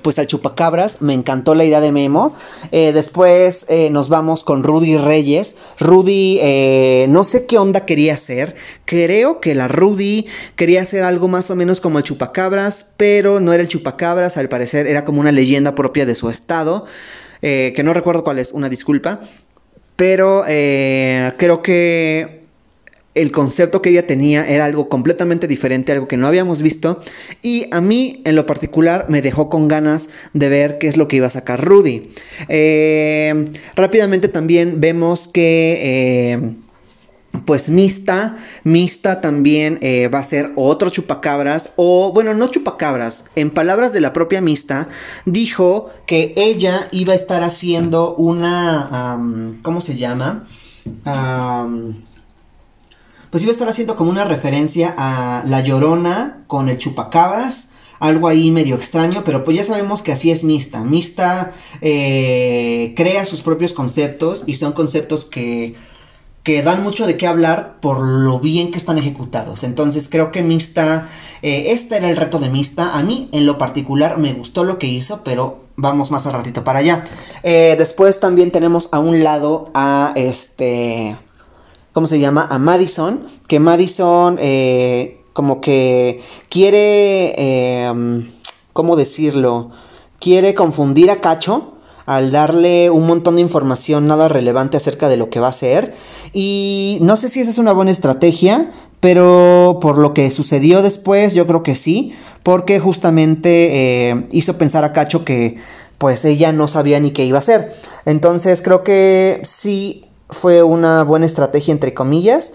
pues 0.02 0.20
al 0.20 0.28
chupacabras. 0.28 1.02
Me 1.02 1.14
encantó 1.14 1.56
la 1.56 1.66
idea 1.66 1.82
de 1.82 1.92
Memo. 1.92 2.36
Eh, 2.72 2.92
después 2.94 3.66
eh, 3.70 3.90
nos 3.90 4.10
vamos 4.10 4.44
con 4.44 4.64
Rudy 4.64 4.98
Reyes. 4.98 5.56
Rudy, 5.80 6.40
eh, 6.42 7.06
no 7.10 7.24
sé 7.24 7.46
qué 7.46 7.58
onda 7.58 7.86
quería 7.86 8.14
hacer. 8.14 8.56
Creo 8.86 9.40
que 9.40 9.56
la 9.56 9.68
Rudy 9.68 10.26
quería 10.56 10.82
hacer 10.82 11.04
algo 11.04 11.28
más 11.28 11.50
o 11.52 11.56
menos 11.56 11.82
como 11.82 11.98
el 11.98 12.04
chupacabras, 12.04 12.94
pero 12.98 13.40
no 13.40 13.54
era 13.54 13.64
el 13.64 13.70
chupacabras. 13.70 14.38
Al 14.38 14.50
parecer 14.50 14.88
era 14.88 15.06
como 15.06 15.22
una 15.22 15.32
leyenda 15.32 15.76
propia 15.76 16.06
de 16.06 16.16
su 16.16 16.30
estado. 16.30 16.86
que 17.42 17.82
no 17.84 17.94
recuerdo 17.94 18.24
cuál 18.24 18.40
es, 18.40 18.52
una 18.52 18.70
disculpa. 18.70 19.20
Pero 19.96 20.44
creo 20.46 21.62
que 21.62 22.41
el 23.14 23.32
concepto 23.32 23.82
que 23.82 23.90
ella 23.90 24.08
tenía 24.08 24.48
era 24.48 24.66
algo 24.66 24.88
completamente 24.88 25.48
diferente, 25.48 25.92
algo 25.92 26.08
que 26.08 26.18
no 26.18 26.28
habíamos 26.28 26.62
visto. 26.62 27.02
Y 27.42 27.68
a 27.72 27.82
mí, 27.82 28.22
en 28.26 28.36
lo 28.36 28.46
particular, 28.46 29.06
me 29.10 29.22
dejó 29.22 29.50
con 29.50 29.68
ganas 29.68 30.08
de 30.34 30.50
ver 30.50 30.78
qué 30.78 30.88
es 30.88 30.98
lo 30.98 31.08
que 31.08 31.18
iba 31.18 31.28
a 31.28 31.32
sacar 31.32 31.64
Rudy. 31.64 32.10
Eh, 32.48 33.46
rápidamente 33.76 34.28
también 34.28 34.80
vemos 34.80 35.28
que... 35.28 35.80
Eh, 35.82 36.56
pues 37.46 37.70
Mista, 37.70 38.36
Mista 38.66 39.22
también 39.22 39.80
eh, 39.82 40.10
va 40.10 40.20
a 40.20 40.24
ser 40.24 40.52
otro 40.56 40.90
chupacabras, 40.90 41.72
o 41.78 42.12
bueno, 42.14 42.34
no 42.34 42.48
chupacabras, 42.48 43.24
en 43.36 43.52
palabras 43.52 43.94
de 43.94 44.02
la 44.02 44.12
propia 44.12 44.42
Mista, 44.42 44.90
dijo 45.26 45.90
que 46.06 46.34
ella 46.36 46.90
iba 46.92 47.14
a 47.14 47.16
estar 47.16 47.42
haciendo 47.42 48.16
una, 48.16 49.18
¿cómo 49.62 49.80
se 49.80 49.96
llama? 49.96 50.44
Pues 53.32 53.42
iba 53.44 53.50
a 53.50 53.54
estar 53.54 53.70
haciendo 53.70 53.96
como 53.96 54.12
una 54.12 54.26
referencia 54.26 54.94
a 54.96 55.44
La 55.48 55.62
Llorona 55.62 56.44
con 56.48 56.70
el 56.70 56.78
chupacabras. 56.78 57.70
Algo 58.00 58.28
ahí 58.28 58.50
medio 58.50 58.76
extraño, 58.76 59.24
pero 59.24 59.44
pues 59.44 59.58
ya 59.58 59.64
sabemos 59.64 60.02
que 60.02 60.12
así 60.12 60.32
es 60.32 60.44
Mista. 60.44 60.84
Mista 60.84 61.54
eh, 61.82 62.94
crea 62.96 63.26
sus 63.26 63.42
propios 63.42 63.74
conceptos 63.74 64.44
y 64.48 64.56
son 64.56 64.74
conceptos 64.74 65.26
que 65.26 65.76
que 66.44 66.64
dan 66.64 66.82
mucho 66.82 67.06
de 67.06 67.18
qué 67.18 67.28
hablar 67.28 67.76
por 67.82 68.00
lo 68.02 68.40
bien 68.40 68.72
que 68.72 68.78
están 68.78 68.98
ejecutados. 68.98 69.64
Entonces 69.64 70.08
creo 70.10 70.32
que 70.32 70.42
Mista, 70.42 71.08
eh, 71.42 71.66
este 71.68 71.98
era 71.98 72.10
el 72.10 72.18
reto 72.18 72.40
de 72.40 72.50
Mista. 72.50 72.98
A 72.98 73.04
mí 73.04 73.30
en 73.32 73.46
lo 73.46 73.58
particular 73.58 74.18
me 74.18 74.34
gustó 74.34 74.64
lo 74.64 74.80
que 74.80 74.88
hizo, 74.88 75.22
pero 75.24 75.66
vamos 75.76 76.10
más 76.10 76.26
al 76.26 76.34
ratito 76.34 76.64
para 76.64 76.80
allá. 76.80 77.04
Eh, 77.44 77.76
después 77.78 78.20
también 78.20 78.52
tenemos 78.52 78.90
a 78.92 79.00
un 79.00 79.24
lado 79.24 79.70
a 79.76 80.14
este, 80.16 81.18
¿cómo 81.94 82.08
se 82.08 82.20
llama? 82.20 82.48
A 82.50 82.60
Madison, 82.60 83.28
que 83.48 83.60
Madison 83.60 84.38
eh, 84.40 85.22
como 85.34 85.62
que 85.62 86.24
quiere, 86.50 87.90
¿cómo 88.74 88.96
decirlo? 88.96 89.72
Quiere 90.20 90.54
confundir 90.54 91.10
a 91.10 91.22
Cacho 91.22 91.72
al 92.06 92.32
darle 92.32 92.90
un 92.90 93.08
montón 93.08 93.36
de 93.36 93.42
información 93.42 94.08
nada 94.08 94.28
relevante 94.28 94.78
acerca 94.78 95.08
de 95.08 95.18
lo 95.18 95.30
que 95.30 95.40
va 95.40 95.48
a 95.48 95.52
hacer. 95.52 95.96
Y 96.34 96.98
no 97.02 97.16
sé 97.16 97.30
si 97.30 97.40
esa 97.40 97.52
es 97.52 97.58
una 97.58 97.74
buena 97.74 97.92
estrategia, 97.92 98.72
pero 99.00 99.80
por 99.82 99.98
lo 99.98 100.14
que 100.14 100.30
sucedió 100.32 100.82
después, 100.82 101.34
yo 101.34 101.48
creo 101.48 101.64
que 101.64 101.76
sí, 101.76 102.14
porque 102.44 102.80
justamente 102.80 104.10
eh, 104.10 104.28
hizo 104.32 104.58
pensar 104.58 104.84
a 104.84 104.94
Cacho 104.94 105.24
que 105.24 105.58
pues 105.98 106.26
ella 106.26 106.52
no 106.52 106.68
sabía 106.68 107.00
ni 107.00 107.12
qué 107.12 107.26
iba 107.26 107.38
a 107.38 107.40
hacer. 107.40 107.74
Entonces 108.06 108.62
creo 108.62 108.84
que 108.84 109.42
sí 109.44 110.06
fue 110.32 110.64
una 110.64 111.04
buena 111.04 111.26
estrategia 111.26 111.72
entre 111.72 111.94
comillas. 111.94 112.54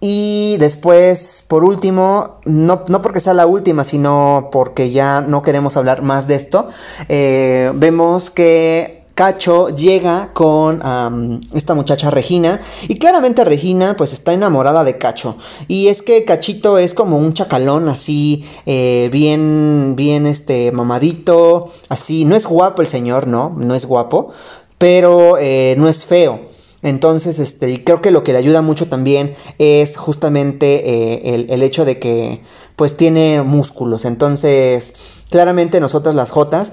y 0.00 0.56
después, 0.58 1.44
por 1.48 1.64
último, 1.64 2.40
no, 2.44 2.84
porque 2.84 3.20
sea 3.20 3.34
la 3.34 3.46
última, 3.46 3.84
sino 3.84 4.48
porque 4.52 4.90
ya 4.90 5.20
no 5.20 5.42
queremos 5.42 5.76
hablar 5.76 6.02
más 6.02 6.26
de 6.26 6.34
esto, 6.34 6.68
eh, 7.08 7.72
vemos 7.74 8.30
que 8.30 9.00
Cacho 9.20 9.68
llega 9.68 10.30
con 10.32 11.40
esta 11.52 11.74
muchacha 11.74 12.08
Regina 12.08 12.62
y 12.88 12.98
claramente 12.98 13.44
Regina 13.44 13.94
pues 13.94 14.14
está 14.14 14.32
enamorada 14.32 14.82
de 14.82 14.96
Cacho. 14.96 15.36
Y 15.68 15.88
es 15.88 16.00
que 16.00 16.24
Cachito 16.24 16.78
es 16.78 16.94
como 16.94 17.18
un 17.18 17.34
chacalón 17.34 17.90
así 17.90 18.46
eh, 18.64 19.10
bien 19.12 19.92
bien 19.94 20.26
este 20.26 20.72
mamadito 20.72 21.70
así. 21.90 22.24
No 22.24 22.34
es 22.34 22.46
guapo 22.46 22.80
el 22.80 22.88
señor 22.88 23.26
no 23.26 23.54
no 23.58 23.74
es 23.74 23.84
guapo 23.84 24.32
pero 24.80 25.38
eh, 25.38 25.76
no 25.78 25.88
es 25.88 26.04
feo 26.04 26.50
entonces, 26.82 27.38
este, 27.38 27.84
creo 27.84 28.00
que 28.00 28.10
lo 28.10 28.24
que 28.24 28.32
le 28.32 28.38
ayuda 28.38 28.62
mucho 28.62 28.88
también 28.88 29.34
es 29.58 29.96
justamente 29.96 30.88
eh, 30.88 31.34
el, 31.34 31.50
el, 31.50 31.62
hecho 31.62 31.84
de 31.84 31.98
que, 31.98 32.40
pues, 32.76 32.96
tiene 32.96 33.42
músculos. 33.42 34.06
Entonces, 34.06 34.94
claramente 35.28 35.80
nosotras 35.80 36.14
las 36.14 36.30
Jotas 36.30 36.72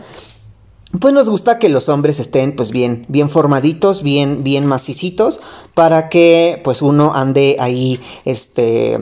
pues 1.02 1.14
nos 1.14 1.30
gusta 1.30 1.60
que 1.60 1.68
los 1.68 1.90
hombres 1.90 2.18
estén 2.18 2.56
pues 2.56 2.72
bien, 2.72 3.06
bien 3.10 3.30
formaditos, 3.30 4.04
bien, 4.04 4.46
bien 4.46 4.66
macicitos, 4.66 5.42
para 5.74 6.08
que 6.08 6.62
pues 6.64 6.82
uno 6.82 7.14
ande 7.14 7.58
ahí, 7.60 8.00
este, 8.24 8.98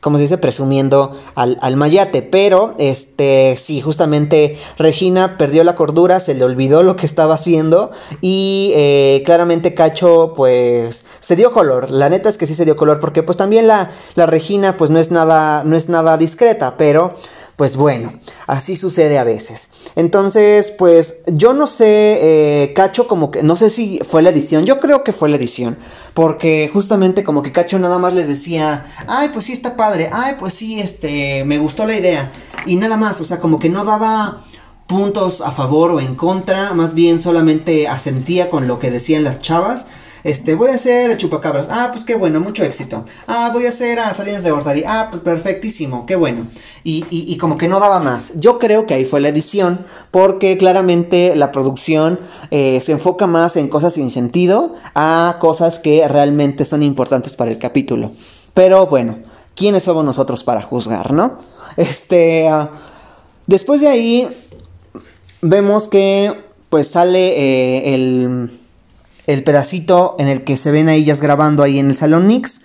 como 0.00 0.18
se 0.18 0.22
dice, 0.22 0.38
presumiendo 0.38 1.16
al, 1.34 1.58
al, 1.60 1.76
mayate. 1.76 2.22
Pero, 2.22 2.74
este, 2.78 3.56
sí, 3.58 3.80
justamente 3.80 4.58
Regina 4.78 5.36
perdió 5.38 5.64
la 5.64 5.74
cordura, 5.74 6.20
se 6.20 6.34
le 6.34 6.44
olvidó 6.44 6.82
lo 6.82 6.96
que 6.96 7.06
estaba 7.06 7.34
haciendo 7.34 7.90
y 8.20 8.72
eh, 8.74 9.22
claramente 9.24 9.74
Cacho, 9.74 10.34
pues, 10.36 11.04
se 11.20 11.36
dio 11.36 11.52
color. 11.52 11.90
La 11.90 12.08
neta 12.08 12.28
es 12.28 12.38
que 12.38 12.46
sí 12.46 12.54
se 12.54 12.64
dio 12.64 12.76
color 12.76 13.00
porque, 13.00 13.22
pues, 13.22 13.36
también 13.36 13.66
la, 13.66 13.90
la 14.14 14.26
Regina, 14.26 14.76
pues, 14.76 14.90
no 14.90 14.98
es 14.98 15.10
nada, 15.10 15.64
no 15.64 15.76
es 15.76 15.88
nada 15.88 16.16
discreta, 16.18 16.76
pero 16.76 17.14
pues 17.56 17.76
bueno, 17.76 18.12
así 18.46 18.76
sucede 18.76 19.18
a 19.18 19.24
veces. 19.24 19.68
Entonces, 19.96 20.70
pues 20.70 21.14
yo 21.26 21.54
no 21.54 21.66
sé, 21.66 22.18
eh, 22.20 22.74
Cacho 22.74 23.08
como 23.08 23.30
que, 23.30 23.42
no 23.42 23.56
sé 23.56 23.70
si 23.70 24.00
fue 24.08 24.22
la 24.22 24.28
edición, 24.30 24.66
yo 24.66 24.78
creo 24.78 25.02
que 25.02 25.12
fue 25.12 25.30
la 25.30 25.36
edición, 25.36 25.78
porque 26.12 26.70
justamente 26.70 27.24
como 27.24 27.42
que 27.42 27.52
Cacho 27.52 27.78
nada 27.78 27.98
más 27.98 28.12
les 28.12 28.28
decía, 28.28 28.84
ay, 29.08 29.30
pues 29.32 29.46
sí 29.46 29.54
está 29.54 29.74
padre, 29.74 30.10
ay, 30.12 30.34
pues 30.38 30.52
sí, 30.52 30.80
este, 30.80 31.44
me 31.44 31.58
gustó 31.58 31.86
la 31.86 31.96
idea, 31.96 32.32
y 32.66 32.76
nada 32.76 32.98
más, 32.98 33.20
o 33.22 33.24
sea, 33.24 33.40
como 33.40 33.58
que 33.58 33.70
no 33.70 33.84
daba 33.84 34.42
puntos 34.86 35.40
a 35.40 35.50
favor 35.50 35.92
o 35.92 36.00
en 36.00 36.14
contra, 36.14 36.74
más 36.74 36.94
bien 36.94 37.20
solamente 37.20 37.88
asentía 37.88 38.50
con 38.50 38.68
lo 38.68 38.78
que 38.78 38.90
decían 38.90 39.24
las 39.24 39.40
chavas 39.40 39.86
este, 40.26 40.56
voy 40.56 40.70
a 40.70 40.74
hacer 40.74 41.12
el 41.12 41.18
chupacabras. 41.18 41.68
Ah, 41.70 41.90
pues 41.92 42.04
qué 42.04 42.16
bueno, 42.16 42.40
mucho 42.40 42.64
éxito. 42.64 43.04
Ah, 43.28 43.50
voy 43.52 43.66
a 43.66 43.68
hacer 43.68 44.00
a 44.00 44.12
Salinas 44.12 44.42
de 44.42 44.50
Gortari. 44.50 44.82
Ah, 44.84 45.06
pues 45.08 45.22
perfectísimo, 45.22 46.04
qué 46.04 46.16
bueno. 46.16 46.48
Y, 46.82 47.06
y, 47.10 47.38
como 47.38 47.56
que 47.56 47.68
no 47.68 47.78
daba 47.78 48.00
más. 48.00 48.32
Yo 48.34 48.58
creo 48.58 48.86
que 48.86 48.94
ahí 48.94 49.04
fue 49.04 49.20
la 49.20 49.28
edición, 49.28 49.86
porque 50.10 50.58
claramente 50.58 51.36
la 51.36 51.52
producción 51.52 52.18
eh, 52.50 52.80
se 52.82 52.90
enfoca 52.90 53.28
más 53.28 53.54
en 53.54 53.68
cosas 53.68 53.94
sin 53.94 54.10
sentido 54.10 54.74
a 54.96 55.36
cosas 55.40 55.78
que 55.78 56.08
realmente 56.08 56.64
son 56.64 56.82
importantes 56.82 57.36
para 57.36 57.52
el 57.52 57.58
capítulo. 57.58 58.10
Pero 58.52 58.88
bueno, 58.88 59.18
¿quiénes 59.54 59.84
somos 59.84 60.04
nosotros 60.04 60.42
para 60.42 60.60
juzgar, 60.60 61.12
no? 61.12 61.38
Este. 61.76 62.48
Ah, 62.48 62.72
después 63.46 63.80
de 63.80 63.86
ahí, 63.86 64.28
vemos 65.40 65.86
que 65.86 66.34
pues 66.68 66.88
sale 66.88 67.28
eh, 67.28 67.94
el 67.94 68.65
el 69.26 69.42
pedacito 69.42 70.16
en 70.18 70.28
el 70.28 70.44
que 70.44 70.56
se 70.56 70.70
ven 70.70 70.88
a 70.88 70.94
ellas 70.94 71.20
grabando 71.20 71.62
ahí 71.62 71.78
en 71.78 71.90
el 71.90 71.96
salón 71.96 72.28
Nix, 72.28 72.60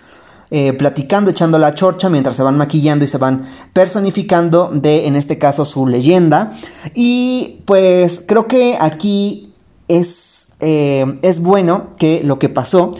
eh, 0.50 0.74
platicando, 0.74 1.30
echando 1.30 1.58
la 1.58 1.74
chorcha 1.74 2.08
mientras 2.08 2.36
se 2.36 2.42
van 2.42 2.58
maquillando 2.58 3.04
y 3.04 3.08
se 3.08 3.18
van 3.18 3.48
personificando 3.72 4.70
de, 4.72 5.06
en 5.06 5.16
este 5.16 5.38
caso, 5.38 5.64
su 5.64 5.86
leyenda. 5.86 6.52
Y 6.94 7.62
pues 7.64 8.22
creo 8.26 8.46
que 8.46 8.76
aquí 8.78 9.54
es, 9.88 10.48
eh, 10.60 11.18
es 11.22 11.40
bueno 11.40 11.88
que 11.98 12.22
lo 12.22 12.38
que 12.38 12.48
pasó 12.48 12.94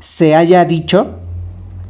se 0.00 0.34
haya 0.34 0.64
dicho 0.64 1.17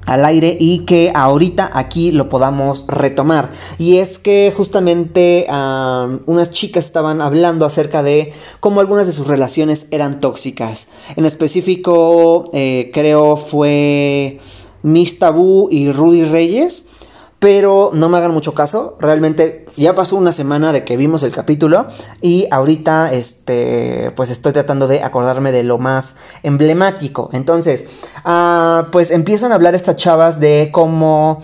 al 0.09 0.25
aire 0.25 0.57
y 0.59 0.81
que 0.81 1.13
ahorita 1.15 1.71
aquí 1.75 2.13
lo 2.13 2.31
podamos 2.31 2.87
retomar. 2.89 3.51
Y 3.79 3.99
es 3.99 4.19
que 4.19 4.53
justamente 4.57 5.47
unas 5.49 6.51
chicas 6.51 6.87
estaban 6.87 7.21
hablando 7.21 7.67
acerca 7.67 8.03
de 8.03 8.33
cómo 8.61 8.81
algunas 8.81 9.07
de 9.07 9.13
sus 9.13 9.29
relaciones 9.29 9.87
eran 9.91 10.19
tóxicas. 10.19 10.87
En 11.17 11.27
específico, 11.27 12.49
eh, 12.55 12.91
creo 12.95 13.37
fue 13.37 14.41
Miss 14.83 15.19
Tabú 15.19 15.69
y 15.71 15.93
Rudy 15.93 16.25
Reyes. 16.25 16.88
Pero 17.39 17.91
no 17.95 18.09
me 18.09 18.19
hagan 18.19 18.33
mucho 18.33 18.53
caso, 18.53 18.97
realmente 18.99 19.65
ya 19.77 19.95
pasó 19.95 20.17
una 20.17 20.33
semana 20.33 20.73
de 20.73 20.85
que 20.85 20.97
vimos 20.97 21.23
el 21.23 21.31
capítulo 21.31 21.87
y 22.21 22.49
ahorita 22.51 23.13
este 23.13 24.13
pues 24.17 24.31
estoy 24.31 24.53
tratando 24.53 24.89
de 24.89 25.05
acordarme 25.05 25.53
de 25.53 25.63
lo 25.63 25.79
más 25.79 26.17
emblemático. 26.43 27.31
Entonces, 27.33 27.87
ah, 28.25 28.89
pues 28.91 29.13
empiezan 29.13 29.53
a 29.53 29.55
hablar 29.55 29.77
estas 29.77 29.95
chavas 29.95 30.41
de 30.41 30.71
cómo, 30.73 31.41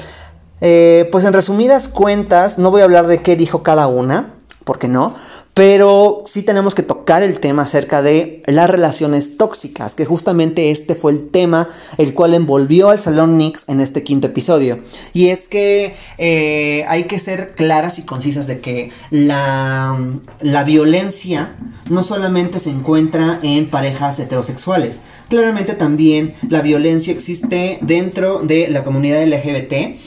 eh, 0.60 1.08
pues 1.12 1.24
en 1.24 1.32
resumidas 1.32 1.86
cuentas, 1.86 2.58
no 2.58 2.72
voy 2.72 2.80
a 2.80 2.84
hablar 2.84 3.06
de 3.06 3.22
qué 3.22 3.36
dijo 3.36 3.62
cada 3.62 3.86
una, 3.86 4.34
porque 4.64 4.88
no, 4.88 5.14
pero 5.54 6.24
sí 6.26 6.42
tenemos 6.42 6.74
que 6.74 6.82
tocar 6.82 7.22
el 7.22 7.38
tema 7.38 7.62
acerca 7.62 8.02
de 8.02 8.42
las 8.46 8.68
relaciones 8.68 9.36
tóxicas, 9.36 9.94
que 9.94 10.04
justamente 10.04 10.72
este 10.72 10.96
fue 10.96 11.12
el 11.12 11.28
tema 11.28 11.68
el 11.96 12.12
cual 12.12 12.34
envolvió 12.34 12.90
al 12.90 12.98
Salón 12.98 13.38
Nix 13.38 13.68
en 13.68 13.80
este 13.80 14.02
quinto 14.02 14.26
episodio. 14.26 14.80
Y 15.12 15.28
es 15.28 15.46
que 15.46 15.94
eh, 16.18 16.84
hay 16.88 17.04
que 17.04 17.20
ser 17.20 17.54
claras 17.54 18.00
y 18.00 18.02
concisas 18.02 18.48
de 18.48 18.60
que 18.60 18.90
la, 19.10 19.96
la 20.40 20.64
violencia 20.64 21.56
no 21.88 22.02
solamente 22.02 22.58
se 22.58 22.70
encuentra 22.70 23.38
en 23.42 23.70
parejas 23.70 24.18
heterosexuales, 24.18 25.00
claramente 25.28 25.74
también 25.74 26.34
la 26.48 26.62
violencia 26.62 27.12
existe 27.12 27.78
dentro 27.80 28.40
de 28.40 28.68
la 28.68 28.82
comunidad 28.82 29.24
LGBT 29.24 29.98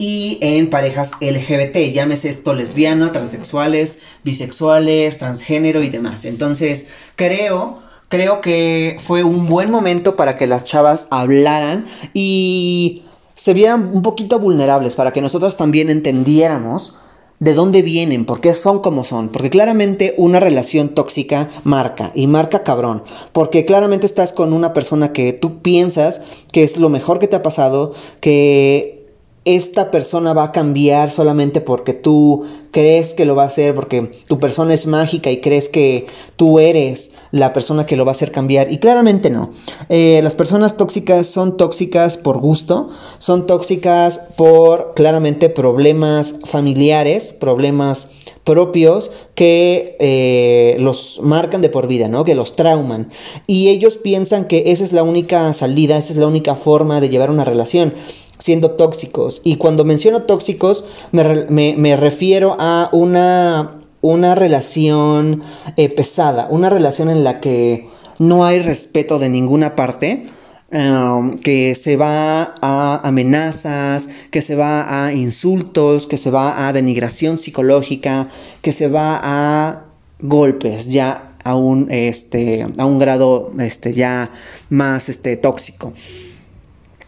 y 0.00 0.38
en 0.40 0.70
parejas 0.70 1.10
LGBT, 1.20 1.92
llámese 1.92 2.30
esto 2.30 2.54
lesbiana, 2.54 3.12
transexuales, 3.12 3.98
bisexuales, 4.24 5.18
transgénero 5.18 5.82
y 5.82 5.90
demás. 5.90 6.24
Entonces, 6.24 6.86
creo, 7.16 7.80
creo 8.08 8.40
que 8.40 8.96
fue 9.02 9.24
un 9.24 9.46
buen 9.46 9.70
momento 9.70 10.16
para 10.16 10.38
que 10.38 10.46
las 10.46 10.64
chavas 10.64 11.06
hablaran 11.10 11.86
y 12.14 13.02
se 13.34 13.52
vieran 13.52 13.90
un 13.92 14.00
poquito 14.00 14.38
vulnerables 14.38 14.94
para 14.94 15.12
que 15.12 15.20
nosotros 15.20 15.58
también 15.58 15.90
entendiéramos 15.90 16.96
de 17.38 17.52
dónde 17.52 17.82
vienen, 17.82 18.24
por 18.24 18.40
qué 18.40 18.54
son 18.54 18.80
como 18.80 19.04
son. 19.04 19.28
Porque 19.28 19.50
claramente 19.50 20.14
una 20.16 20.40
relación 20.40 20.94
tóxica 20.94 21.50
marca 21.62 22.10
y 22.14 22.26
marca 22.26 22.62
cabrón. 22.62 23.02
Porque 23.32 23.66
claramente 23.66 24.06
estás 24.06 24.32
con 24.32 24.54
una 24.54 24.72
persona 24.72 25.12
que 25.12 25.34
tú 25.34 25.60
piensas 25.60 26.22
que 26.52 26.62
es 26.62 26.78
lo 26.78 26.88
mejor 26.88 27.18
que 27.18 27.28
te 27.28 27.36
ha 27.36 27.42
pasado, 27.42 27.92
que 28.20 28.99
esta 29.44 29.90
persona 29.90 30.32
va 30.32 30.44
a 30.44 30.52
cambiar 30.52 31.10
solamente 31.10 31.60
porque 31.60 31.94
tú 31.94 32.44
crees 32.72 33.14
que 33.14 33.24
lo 33.24 33.34
va 33.34 33.44
a 33.44 33.46
hacer, 33.46 33.74
porque 33.74 34.10
tu 34.26 34.38
persona 34.38 34.74
es 34.74 34.86
mágica 34.86 35.30
y 35.30 35.40
crees 35.40 35.68
que 35.68 36.06
tú 36.36 36.58
eres 36.58 37.10
la 37.30 37.52
persona 37.52 37.86
que 37.86 37.96
lo 37.96 38.04
va 38.04 38.10
a 38.10 38.14
hacer 38.14 38.32
cambiar. 38.32 38.70
Y 38.70 38.78
claramente 38.78 39.30
no. 39.30 39.50
Eh, 39.88 40.20
las 40.22 40.34
personas 40.34 40.76
tóxicas 40.76 41.26
son 41.26 41.56
tóxicas 41.56 42.16
por 42.16 42.38
gusto, 42.38 42.90
son 43.18 43.46
tóxicas 43.46 44.18
por 44.36 44.92
claramente 44.94 45.48
problemas 45.48 46.34
familiares, 46.44 47.32
problemas 47.32 48.08
propios 48.50 49.12
que 49.36 49.96
eh, 50.00 50.76
los 50.80 51.20
marcan 51.22 51.62
de 51.62 51.68
por 51.68 51.86
vida, 51.86 52.08
¿no? 52.08 52.24
Que 52.24 52.34
los 52.34 52.56
trauman. 52.56 53.10
Y 53.46 53.68
ellos 53.68 53.96
piensan 53.96 54.46
que 54.46 54.64
esa 54.72 54.82
es 54.82 54.92
la 54.92 55.04
única 55.04 55.52
salida, 55.52 55.96
esa 55.96 56.12
es 56.12 56.18
la 56.18 56.26
única 56.26 56.56
forma 56.56 57.00
de 57.00 57.10
llevar 57.10 57.30
una 57.30 57.44
relación 57.44 57.94
siendo 58.40 58.72
tóxicos. 58.72 59.40
Y 59.44 59.54
cuando 59.54 59.84
menciono 59.84 60.22
tóxicos, 60.22 60.84
me, 61.12 61.96
refiero 61.96 62.56
a 62.58 62.88
una, 62.92 63.78
una 64.00 64.34
relación 64.34 65.44
eh, 65.76 65.88
pesada, 65.88 66.48
una 66.50 66.70
relación 66.70 67.08
en 67.08 67.22
la 67.22 67.38
que 67.38 67.88
no 68.18 68.44
hay 68.44 68.58
respeto 68.58 69.20
de 69.20 69.28
ninguna 69.28 69.76
parte. 69.76 70.28
Que 70.70 71.74
se 71.74 71.96
va 71.96 72.54
a 72.62 73.00
amenazas, 73.02 74.08
que 74.30 74.40
se 74.40 74.54
va 74.54 75.04
a 75.04 75.12
insultos, 75.12 76.06
que 76.06 76.16
se 76.16 76.30
va 76.30 76.68
a 76.68 76.72
denigración 76.72 77.38
psicológica, 77.38 78.30
que 78.62 78.70
se 78.70 78.88
va 78.88 79.20
a 79.22 79.84
golpes 80.20 80.86
ya 80.86 81.34
a 81.44 81.56
un, 81.56 81.90
este, 81.90 82.66
a 82.78 82.86
un 82.86 82.98
grado 82.98 83.50
este, 83.58 83.92
ya 83.94 84.30
más 84.68 85.08
este, 85.08 85.36
tóxico. 85.36 85.92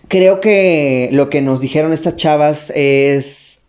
Creo 0.09 0.41
que 0.41 1.09
lo 1.13 1.31
que 1.31 1.41
nos 1.41 1.61
dijeron 1.61 1.93
estas 1.93 2.17
chavas 2.17 2.71
es 2.75 3.61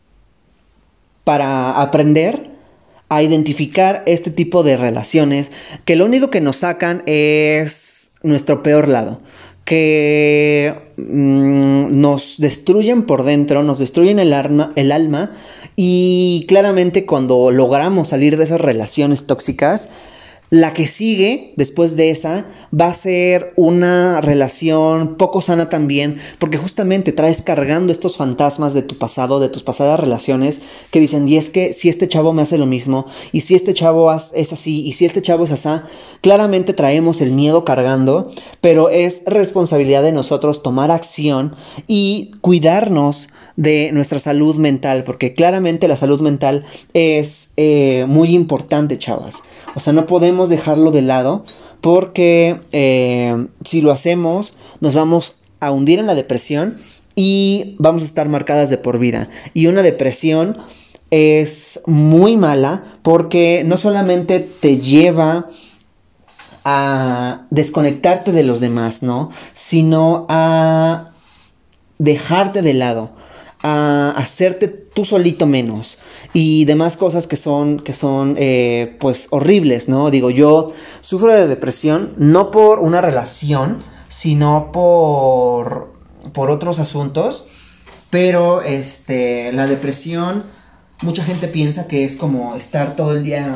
para 1.24 1.82
aprender 1.82 2.50
a 3.10 3.24
identificar 3.24 4.04
este 4.08 4.32
tipo 4.32 4.64
de 4.64 4.76
relaciones 4.76 5.52
que 5.86 5.96
lo 5.96 6.06
único 6.06 6.30
que 6.30 6.42
nos 6.42 6.58
sacan 6.58 7.04
es 7.06 8.12
nuestro 8.24 8.64
peor 8.64 8.88
lado 8.88 9.22
que 9.65 10.75
mm, 10.98 12.00
nos 12.00 12.36
destruyen 12.38 13.03
por 13.03 13.24
dentro, 13.24 13.63
nos 13.63 13.79
destruyen 13.79 14.20
el, 14.20 14.34
el 14.75 14.91
alma 14.91 15.32
y 15.75 16.46
claramente 16.48 17.05
cuando 17.05 17.51
logramos 17.51 18.10
salir 18.10 18.38
de 18.38 18.43
esas 18.43 18.62
relaciones 18.62 19.25
tóxicas, 19.25 19.89
la 20.53 20.72
que 20.72 20.86
sigue 20.86 21.51
después 21.57 21.95
de 21.95 22.12
esa 22.12 22.45
va 22.79 22.86
a 22.86 22.93
ser 22.93 23.53
una 23.55 24.22
relación 24.22 25.15
poco 25.17 25.41
sana 25.41 25.67
también, 25.67 26.17
porque 26.38 26.60
justamente 26.60 27.12
traes 27.12 27.41
cargando 27.41 27.91
estos 27.91 28.17
fantasmas 28.17 28.75
de 28.75 28.83
tu 28.83 29.00
pasado, 29.00 29.39
de 29.39 29.50
tus 29.50 29.63
pasadas 29.63 30.00
relaciones, 30.00 30.62
que 30.91 31.00
dicen, 31.00 31.27
y 31.27 31.38
es 31.38 31.50
que 31.50 31.74
si 31.74 31.89
este 31.89 32.07
chavo 32.07 32.33
me 32.33 32.43
hace 32.43 32.60
lo 32.60 32.67
mismo, 32.67 33.07
y 33.31 33.41
si 33.41 33.55
este 33.55 33.74
chavo 33.74 34.13
es 34.13 34.53
así, 34.53 34.86
y 34.86 34.93
si 34.93 35.05
este 35.05 35.24
chavo 35.24 35.45
es 35.45 35.51
así, 35.51 35.69
claramente 36.22 36.74
traemos 36.74 37.22
el 37.22 37.31
miedo 37.31 37.65
cargando, 37.65 38.29
pero 38.62 38.89
es 38.89 39.24
responsabilidad 39.25 40.03
de 40.03 40.12
nosotros 40.12 40.62
tomar 40.62 40.91
acción 40.91 41.55
y 41.88 42.29
cuidarnos 42.41 43.29
de 43.55 43.91
nuestra 43.91 44.19
salud 44.19 44.57
mental, 44.57 45.03
porque 45.03 45.33
claramente 45.33 45.88
la 45.88 45.98
salud 45.98 46.22
mental 46.22 46.63
es 46.93 47.50
eh, 47.57 48.05
muy 48.07 48.36
importante, 48.36 49.00
chavas. 49.00 49.41
O 49.75 49.80
sea, 49.80 49.94
no 49.94 50.06
podemos 50.06 50.50
dejarlo 50.50 50.92
de 50.92 51.01
lado 51.01 51.46
porque 51.82 52.60
eh, 52.72 53.48
si 53.65 53.82
lo 53.82 53.92
hacemos 53.92 54.56
nos 54.80 54.94
vamos 54.94 55.39
a 55.60 55.72
hundir 55.72 56.00
en 56.00 56.08
la 56.08 56.15
depresión 56.15 56.77
y 57.15 57.75
vamos 57.80 58.03
a 58.03 58.06
estar 58.06 58.27
marcadas 58.27 58.70
de 58.70 58.77
por 58.77 59.00
vida. 59.00 59.30
Y 59.53 59.68
una 59.68 59.82
depresión 59.82 60.58
es 61.12 61.80
muy 61.86 62.38
mala 62.38 62.84
porque 63.01 63.63
no 63.65 63.77
solamente 63.77 64.39
te 64.39 64.80
lleva 64.80 65.48
a 66.65 67.46
desconectarte 67.50 68.32
de 68.32 68.44
los 68.44 68.60
demás, 68.60 69.03
¿no? 69.03 69.30
Sino 69.53 70.25
a 70.30 71.12
dejarte 72.00 72.62
de 72.62 72.74
lado 72.74 73.12
a 73.62 74.13
hacerte 74.18 74.68
tú 74.94 75.06
solito 75.06 75.46
menos 75.46 75.98
y 76.34 76.66
demás 76.66 76.98
cosas 76.98 77.28
que 77.28 77.36
son, 77.36 77.80
que 77.80 77.94
son 77.94 78.36
eh, 78.38 78.96
pues 79.00 79.28
horribles, 79.32 79.90
¿no? 79.90 80.12
Digo, 80.12 80.30
yo 80.30 80.68
sufro 81.02 81.34
de 81.34 81.48
depresión 81.48 82.14
no 82.18 82.52
por 82.52 82.80
una 82.80 83.02
relación, 83.02 83.80
sino 84.08 84.72
por, 84.72 85.94
por 86.34 86.50
otros 86.50 86.80
asuntos, 86.80 87.46
pero 88.10 88.62
este, 88.62 89.52
la 89.54 89.68
depresión, 89.68 90.44
mucha 91.02 91.24
gente 91.24 91.48
piensa 91.48 91.88
que 91.88 92.04
es 92.04 92.16
como 92.16 92.56
estar 92.56 92.96
todo 92.96 93.14
el 93.14 93.24
día 93.24 93.54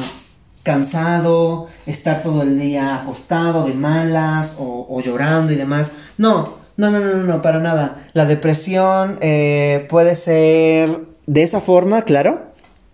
cansado, 0.64 1.68
estar 1.86 2.22
todo 2.22 2.42
el 2.42 2.60
día 2.60 2.96
acostado 2.96 3.66
de 3.66 3.74
malas 3.74 4.58
o, 4.60 4.88
o 4.90 5.02
llorando 5.02 5.54
y 5.54 5.56
demás. 5.56 5.92
No, 6.18 6.58
no, 6.76 6.92
no, 6.92 7.00
no, 7.00 7.24
no, 7.24 7.42
para 7.42 7.60
nada. 7.60 8.08
La 8.14 8.26
depresión 8.26 9.18
eh, 9.22 9.88
puede 9.90 10.16
ser 10.16 11.08
de 11.28 11.44
esa 11.44 11.62
forma, 11.62 12.02
claro, 12.02 12.42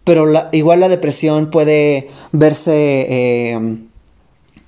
pero 0.04 0.26
igual 0.52 0.82
la 0.82 0.90
depresión 0.90 1.50
puede 1.50 2.10
verse 2.32 2.74
eh, 2.76 3.78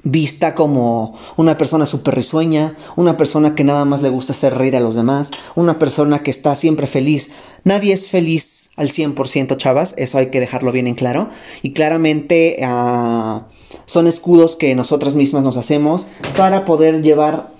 vista 0.03 0.55
como 0.55 1.17
una 1.35 1.57
persona 1.57 1.85
súper 1.85 2.15
risueña, 2.15 2.77
una 2.95 3.17
persona 3.17 3.55
que 3.55 3.63
nada 3.65 3.83
más 3.83 4.01
le 4.01 4.09
gusta 4.09 4.33
hacer 4.33 4.53
reír 4.53 4.77
a 4.77 4.79
los 4.79 4.95
demás, 4.95 5.31
una 5.55 5.77
persona 5.77 6.23
que 6.23 6.31
está 6.31 6.55
siempre 6.55 6.87
feliz. 6.87 7.31
Nadie 7.63 7.93
es 7.93 8.09
feliz 8.09 8.69
al 8.77 8.89
100%, 8.89 9.57
chavas, 9.57 9.95
eso 9.97 10.17
hay 10.17 10.27
que 10.27 10.39
dejarlo 10.39 10.71
bien 10.71 10.87
en 10.87 10.95
claro. 10.95 11.29
Y 11.63 11.73
claramente 11.73 12.59
ah, 12.63 13.47
son 13.87 14.07
escudos 14.07 14.55
que 14.55 14.75
nosotras 14.75 15.15
mismas 15.15 15.43
nos 15.43 15.57
hacemos 15.57 16.07
para 16.37 16.65
poder 16.65 17.01
llevar 17.01 17.54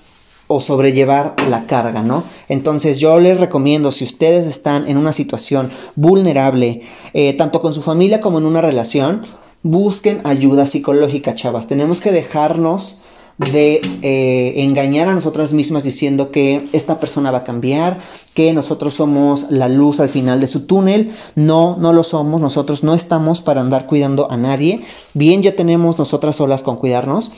o 0.48 0.62
sobrellevar 0.62 1.36
la 1.50 1.66
carga, 1.66 2.04
¿no? 2.04 2.24
Entonces 2.50 3.00
yo 3.00 3.20
les 3.20 3.40
recomiendo, 3.40 3.92
si 3.92 4.04
ustedes 4.04 4.46
están 4.46 4.88
en 4.88 4.98
una 4.98 5.14
situación 5.14 5.72
vulnerable, 5.96 6.82
eh, 7.14 7.34
tanto 7.34 7.62
con 7.62 7.74
su 7.74 7.82
familia 7.82 8.22
como 8.22 8.38
en 8.38 8.46
una 8.46 8.62
relación, 8.62 9.26
busquen 9.64 10.22
ayuda 10.24 10.68
psicológica, 10.68 11.34
chavas. 11.34 11.68
Tenemos 11.68 12.02
que 12.02 12.12
dejarnos 12.12 13.00
de 13.38 13.82
eh, 14.02 14.54
engañar 14.64 15.10
a 15.10 15.14
nosotras 15.14 15.52
mismas 15.52 15.84
diciendo 15.84 16.32
que 16.32 16.66
esta 16.72 17.00
persona 17.00 17.32
va 17.32 17.40
a 17.40 17.44
cambiar, 17.44 17.98
que 18.34 18.54
nosotros 18.54 18.94
somos 18.94 19.48
la 19.50 19.68
luz 19.68 20.00
al 20.00 20.10
final 20.10 20.40
de 20.40 20.48
su 20.48 20.66
túnel. 20.66 21.16
No, 21.36 21.76
no 21.78 21.92
lo 21.92 22.04
somos. 22.04 22.40
Nosotros 22.40 22.84
no 22.84 22.94
estamos 22.94 23.42
para 23.42 23.62
andar 23.62 23.88
cuidando 23.88 24.32
a 24.32 24.38
nadie. 24.38 24.86
Bien, 25.14 25.42
ya 25.42 25.56
tenemos 25.56 25.98
nosotras 25.98 26.38
solas 26.38 26.62
con 26.62 26.78
cuidarnos. 26.78 27.32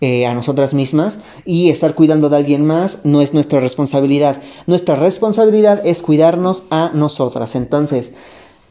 Eh, 0.00 0.26
a 0.26 0.34
nosotras 0.34 0.74
mismas 0.74 1.20
y 1.46 1.70
estar 1.70 1.94
cuidando 1.94 2.28
de 2.28 2.36
alguien 2.36 2.66
más 2.66 2.98
no 3.04 3.22
es 3.22 3.32
nuestra 3.32 3.60
responsabilidad. 3.60 4.42
Nuestra 4.66 4.96
responsabilidad 4.96 5.86
es 5.86 6.02
cuidarnos 6.02 6.64
a 6.70 6.90
nosotras. 6.92 7.54
Entonces, 7.54 8.10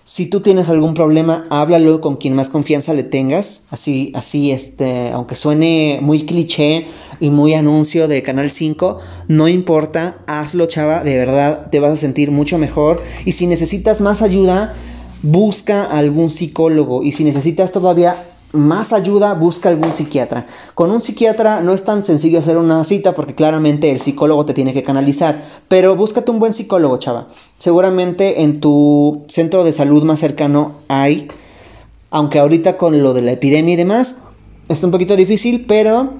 si 0.05 0.25
tú 0.25 0.41
tienes 0.41 0.67
algún 0.67 0.93
problema, 0.93 1.47
háblalo 1.49 2.01
con 2.01 2.17
quien 2.17 2.35
más 2.35 2.49
confianza 2.49 2.93
le 2.93 3.03
tengas. 3.03 3.61
Así, 3.71 4.11
así, 4.13 4.51
este, 4.51 5.11
aunque 5.11 5.35
suene 5.35 5.99
muy 6.01 6.25
cliché 6.25 6.87
y 7.21 7.29
muy 7.29 7.53
anuncio 7.53 8.09
de 8.09 8.21
Canal 8.21 8.51
5, 8.51 8.99
no 9.29 9.47
importa, 9.47 10.17
hazlo, 10.27 10.65
chava, 10.65 11.05
de 11.05 11.17
verdad 11.17 11.69
te 11.71 11.79
vas 11.79 11.93
a 11.93 11.95
sentir 11.95 12.31
mucho 12.31 12.57
mejor. 12.57 13.01
Y 13.23 13.31
si 13.31 13.47
necesitas 13.47 14.01
más 14.01 14.21
ayuda, 14.21 14.75
busca 15.21 15.85
algún 15.85 16.29
psicólogo. 16.29 17.01
Y 17.01 17.13
si 17.13 17.23
necesitas 17.23 17.71
todavía 17.71 18.32
más 18.53 18.93
ayuda, 18.93 19.33
busca 19.33 19.69
algún 19.69 19.93
psiquiatra. 19.93 20.45
Con 20.75 20.91
un 20.91 21.01
psiquiatra 21.01 21.61
no 21.61 21.73
es 21.73 21.83
tan 21.83 22.05
sencillo 22.05 22.39
hacer 22.39 22.57
una 22.57 22.83
cita 22.83 23.13
porque 23.13 23.35
claramente 23.35 23.91
el 23.91 23.99
psicólogo 23.99 24.45
te 24.45 24.53
tiene 24.53 24.73
que 24.73 24.83
canalizar, 24.83 25.43
pero 25.67 25.95
búscate 25.95 26.29
un 26.29 26.39
buen 26.39 26.53
psicólogo, 26.53 26.97
chava. 26.97 27.29
Seguramente 27.57 28.43
en 28.43 28.59
tu 28.59 29.25
centro 29.27 29.63
de 29.63 29.73
salud 29.73 30.03
más 30.03 30.19
cercano 30.19 30.73
hay, 30.87 31.27
aunque 32.11 32.39
ahorita 32.39 32.77
con 32.77 33.01
lo 33.01 33.13
de 33.13 33.23
la 33.23 33.31
epidemia 33.31 33.73
y 33.73 33.77
demás, 33.77 34.17
está 34.69 34.85
un 34.85 34.91
poquito 34.91 35.15
difícil, 35.15 35.65
pero 35.67 36.13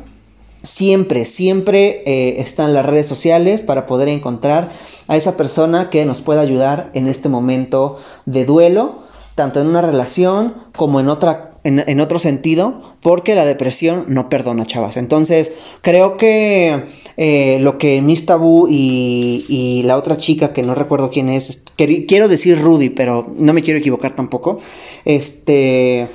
siempre, 0.64 1.26
siempre 1.26 2.02
eh, 2.06 2.42
están 2.42 2.74
las 2.74 2.86
redes 2.86 3.06
sociales 3.06 3.62
para 3.62 3.86
poder 3.86 4.08
encontrar 4.08 4.72
a 5.08 5.18
esa 5.18 5.38
persona 5.38 5.92
que 5.92 6.06
nos 6.06 6.22
pueda 6.22 6.42
ayudar 6.42 6.90
en 6.94 7.08
este 7.08 7.30
momento 7.30 8.00
de 8.26 8.44
duelo, 8.46 8.96
tanto 9.36 9.62
en 9.62 9.68
una 9.68 9.82
relación 9.82 10.56
como 10.76 11.00
en 11.00 11.10
otra 11.10 11.53
en, 11.64 12.00
otro 12.02 12.20
sentido, 12.20 12.82
porque 13.02 13.36
la 13.36 13.46
depresión 13.46 14.06
no 14.08 14.30
perdona, 14.30 14.66
chavas. 14.66 14.98
Entonces, 14.98 15.52
creo 15.82 16.18
que 16.18 16.84
eh, 17.16 17.58
lo 17.62 17.78
que 17.78 18.02
Miss 18.02 18.26
Tabú 18.26 18.68
y, 18.70 19.82
la 19.86 19.98
otra 19.98 20.18
chica, 20.18 20.54
que 20.54 20.64
no 20.64 20.76
recuerdo 20.76 21.10
quién 21.10 21.30
es, 21.30 21.64
quiero 21.78 22.28
decir 22.28 22.60
Rudy, 22.60 22.90
pero 22.90 23.32
no 23.38 23.54
me 23.54 23.62
quiero 23.62 23.80
equivocar 23.80 24.16
tampoco, 24.16 24.60
este 25.06 26.08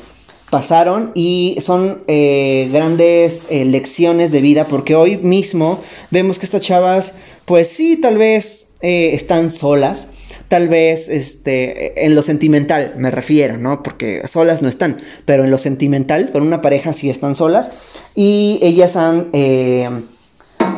pasaron 0.50 1.12
y 1.14 1.58
son 1.60 2.04
eh, 2.06 2.70
grandes 2.72 3.46
eh, 3.50 3.66
lecciones 3.66 4.32
de 4.32 4.40
vida 4.40 4.64
porque 4.64 4.94
hoy 4.94 5.18
mismo 5.18 5.80
vemos 6.10 6.38
que 6.38 6.46
estas 6.46 6.62
chavas 6.62 7.12
pues 7.44 7.68
sí 7.68 7.98
tal 8.00 8.16
vez 8.16 8.68
están 8.80 9.50
solas 9.50 10.08
tal 10.48 10.68
vez 10.68 11.08
este, 11.08 12.04
en 12.04 12.14
lo 12.14 12.22
sentimental 12.22 12.94
me 12.96 13.10
refiero, 13.10 13.58
¿no? 13.58 13.82
Porque 13.82 14.26
solas 14.26 14.62
no 14.62 14.68
están, 14.68 14.96
pero 15.24 15.44
en 15.44 15.50
lo 15.50 15.58
sentimental, 15.58 16.30
con 16.32 16.42
una 16.42 16.60
pareja 16.60 16.92
sí 16.92 17.10
están 17.10 17.34
solas 17.34 17.70
y 18.14 18.58
ellas 18.62 18.96
han, 18.96 19.28
eh, 19.32 19.88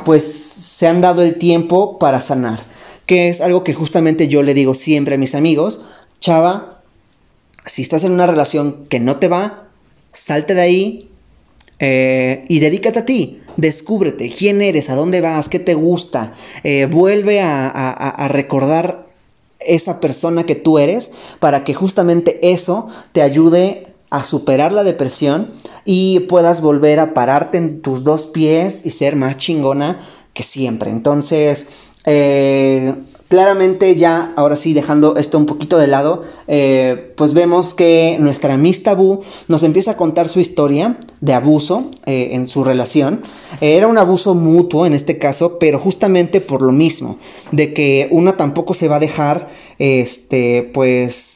pues, 0.05 0.25
se 0.25 0.87
han 0.87 1.01
dado 1.01 1.23
el 1.23 1.37
tiempo 1.37 1.99
para 1.99 2.21
sanar, 2.21 2.61
que 3.07 3.29
es 3.29 3.41
algo 3.41 3.65
que 3.65 3.75
justamente 3.75 4.29
yo 4.29 4.43
le 4.43 4.55
digo 4.55 4.75
siempre 4.75 5.15
a 5.15 5.19
mis 5.19 5.35
amigos, 5.35 5.83
chava, 6.21 6.83
si 7.67 7.83
estás 7.83 8.05
en 8.05 8.13
una 8.13 8.27
relación 8.27 8.87
que 8.89 9.01
no 9.01 9.17
te 9.17 9.29
va, 9.29 9.69
salte 10.13 10.55
de 10.55 10.61
ahí 10.61 11.11
eh, 11.79 12.45
y 12.49 12.61
dedícate 12.61 12.99
a 12.99 13.07
ti. 13.07 13.41
Descúbrete 13.57 14.31
quién 14.31 14.63
eres, 14.63 14.91
a 14.91 14.95
dónde 14.95 15.21
vas, 15.21 15.49
qué 15.49 15.59
te 15.59 15.75
gusta. 15.75 16.35
Eh, 16.63 16.87
vuelve 16.87 17.41
a, 17.41 18.29
recordar 18.31 19.07
esa 19.61 20.01
persona 20.01 20.44
que 20.44 20.55
tú 20.55 20.79
eres 20.79 21.11
para 21.38 21.64
que 21.64 21.75
justamente 21.75 22.38
eso 22.51 22.88
te 23.12 23.23
ayude 23.23 23.94
a 24.11 24.25
superar 24.25 24.73
la 24.73 24.83
depresión 24.83 25.51
y 25.85 26.20
puedas 26.20 26.61
volver 26.61 26.99
a 26.99 27.14
pararte 27.14 27.59
en 27.59 27.81
tus 27.81 28.03
dos 28.03 28.27
pies 28.27 28.85
y 28.85 28.90
ser 28.90 29.16
más 29.16 29.37
chingona 29.37 30.01
que 30.35 30.42
siempre. 30.42 30.90
Entonces, 30.90 31.92
eh, 32.05 32.94
Claramente 33.31 33.95
ya, 33.95 34.33
ahora 34.35 34.57
sí, 34.57 34.75
dejando 34.75 35.14
esto 35.14 35.38
un 35.38 35.47
poquito 35.47 35.79
de 35.79 35.87
lado, 35.87 36.25
eh, 36.49 37.12
pues 37.16 37.33
vemos 37.33 37.75
que 37.75 38.16
nuestra 38.19 38.57
Miss 38.57 38.83
Tabú 38.83 39.21
nos 39.47 39.62
empieza 39.62 39.93
a 39.93 39.97
contar 39.97 40.29
su 40.29 40.40
historia 40.40 40.99
de 41.21 41.33
abuso 41.33 41.93
eh, 42.07 42.31
en 42.33 42.49
su 42.49 42.64
relación. 42.64 43.23
Eh, 43.61 43.77
era 43.77 43.87
un 43.87 43.99
abuso 43.99 44.35
mutuo 44.35 44.85
en 44.85 44.95
este 44.95 45.16
caso, 45.19 45.61
pero 45.61 45.79
justamente 45.79 46.40
por 46.40 46.61
lo 46.61 46.73
mismo, 46.73 47.19
de 47.53 47.73
que 47.73 48.09
una 48.11 48.37
tampoco 48.37 48.75
se 48.75 48.88
va 48.88 48.97
a 48.97 48.99
dejar, 49.01 49.51
este, 49.79 50.69
pues, 50.75 51.30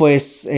pues, 0.00 0.48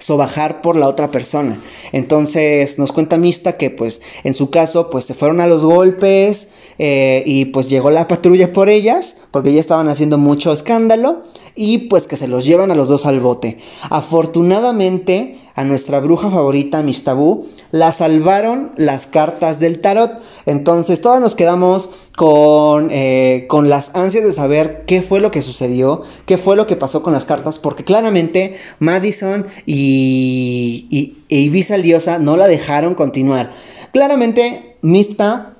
sobajar 0.00 0.60
por 0.60 0.74
la 0.74 0.88
otra 0.88 1.12
persona. 1.12 1.60
Entonces 1.92 2.80
nos 2.80 2.90
cuenta 2.90 3.16
Mista 3.16 3.56
que, 3.56 3.70
pues, 3.70 4.00
en 4.24 4.34
su 4.34 4.50
caso, 4.50 4.90
pues 4.90 5.04
se 5.04 5.14
fueron 5.14 5.40
a 5.40 5.46
los 5.46 5.64
golpes, 5.64 6.48
eh, 6.82 7.22
y 7.26 7.44
pues 7.44 7.68
llegó 7.68 7.92
la 7.92 8.08
patrulla 8.08 8.52
por 8.52 8.68
ellas, 8.68 9.18
porque 9.30 9.52
ya 9.52 9.60
estaban 9.60 9.88
haciendo 9.88 10.18
mucho 10.18 10.52
escándalo, 10.52 11.22
y 11.54 11.78
pues 11.88 12.08
que 12.08 12.16
se 12.16 12.26
los 12.26 12.44
llevan 12.44 12.72
a 12.72 12.74
los 12.74 12.88
dos 12.88 13.06
al 13.06 13.20
bote. 13.20 13.58
Afortunadamente, 13.88 15.38
a 15.60 15.64
nuestra 15.64 16.00
bruja 16.00 16.30
favorita, 16.30 16.82
Mistabú, 16.82 17.46
la 17.70 17.92
salvaron 17.92 18.72
las 18.76 19.06
cartas 19.06 19.60
del 19.60 19.80
tarot. 19.80 20.10
Entonces 20.46 21.02
todos 21.02 21.20
nos 21.20 21.34
quedamos 21.34 21.90
con, 22.16 22.88
eh, 22.90 23.44
con 23.46 23.68
las 23.68 23.94
ansias 23.94 24.24
de 24.24 24.32
saber 24.32 24.84
qué 24.86 25.02
fue 25.02 25.20
lo 25.20 25.30
que 25.30 25.42
sucedió, 25.42 26.02
qué 26.24 26.38
fue 26.38 26.56
lo 26.56 26.66
que 26.66 26.76
pasó 26.76 27.02
con 27.02 27.12
las 27.12 27.26
cartas, 27.26 27.58
porque 27.58 27.84
claramente 27.84 28.56
Madison 28.78 29.46
y, 29.66 30.86
y, 30.88 31.18
e 31.28 31.40
Ibiza 31.40 31.76
Liosa 31.76 32.18
no 32.18 32.38
la 32.38 32.46
dejaron 32.46 32.94
continuar. 32.94 33.52
Claramente 33.92 34.76
Mista 34.80 35.52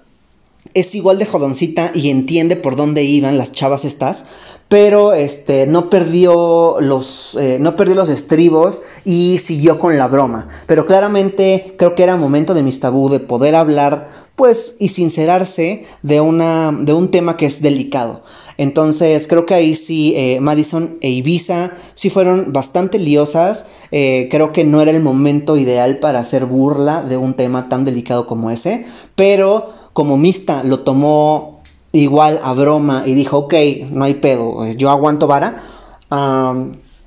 es 0.72 0.94
igual 0.94 1.18
de 1.18 1.26
jodoncita 1.26 1.90
y 1.94 2.08
entiende 2.08 2.56
por 2.56 2.74
dónde 2.74 3.04
iban 3.04 3.36
las 3.36 3.52
chavas 3.52 3.84
estas, 3.84 4.24
pero 4.70 5.14
este, 5.14 5.66
no, 5.66 5.90
perdió 5.90 6.76
los, 6.80 7.36
eh, 7.40 7.58
no 7.60 7.74
perdió 7.74 7.96
los 7.96 8.08
estribos 8.08 8.82
y 9.04 9.38
siguió 9.38 9.80
con 9.80 9.98
la 9.98 10.06
broma. 10.06 10.46
Pero 10.66 10.86
claramente 10.86 11.74
creo 11.76 11.96
que 11.96 12.04
era 12.04 12.14
momento 12.14 12.54
de 12.54 12.62
mis 12.62 12.78
tabú 12.78 13.08
de 13.08 13.18
poder 13.18 13.56
hablar 13.56 14.30
pues 14.36 14.76
y 14.78 14.90
sincerarse 14.90 15.86
de, 16.02 16.20
una, 16.20 16.70
de 16.70 16.92
un 16.92 17.10
tema 17.10 17.36
que 17.36 17.46
es 17.46 17.60
delicado. 17.60 18.22
Entonces 18.58 19.26
creo 19.26 19.44
que 19.44 19.54
ahí 19.54 19.74
sí 19.74 20.14
eh, 20.16 20.38
Madison 20.38 20.98
e 21.00 21.10
Ibiza 21.10 21.72
sí 21.94 22.08
fueron 22.08 22.52
bastante 22.52 23.00
liosas. 23.00 23.66
Eh, 23.90 24.28
creo 24.30 24.52
que 24.52 24.62
no 24.62 24.80
era 24.80 24.92
el 24.92 25.00
momento 25.00 25.56
ideal 25.56 25.98
para 25.98 26.20
hacer 26.20 26.46
burla 26.46 27.02
de 27.02 27.16
un 27.16 27.34
tema 27.34 27.68
tan 27.68 27.84
delicado 27.84 28.28
como 28.28 28.52
ese. 28.52 28.86
Pero 29.16 29.72
como 29.94 30.16
Mista 30.16 30.62
lo 30.62 30.78
tomó 30.78 31.59
igual 31.92 32.40
a 32.42 32.52
broma 32.52 33.04
y 33.06 33.14
dijo, 33.14 33.38
ok, 33.38 33.54
no 33.90 34.04
hay 34.04 34.14
pedo, 34.14 34.66
yo 34.72 34.90
aguanto 34.90 35.26
vara, 35.26 35.62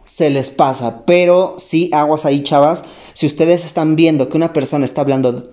se 0.03 0.29
les 0.29 0.49
pasa. 0.49 1.05
Pero 1.05 1.55
sí, 1.57 1.89
aguas 1.93 2.25
ahí, 2.25 2.43
chavas, 2.43 2.83
si 3.13 3.25
ustedes 3.25 3.65
están 3.65 3.95
viendo 3.95 4.29
que 4.29 4.37
una 4.37 4.53
persona 4.53 4.85
está 4.85 5.01
hablando 5.01 5.51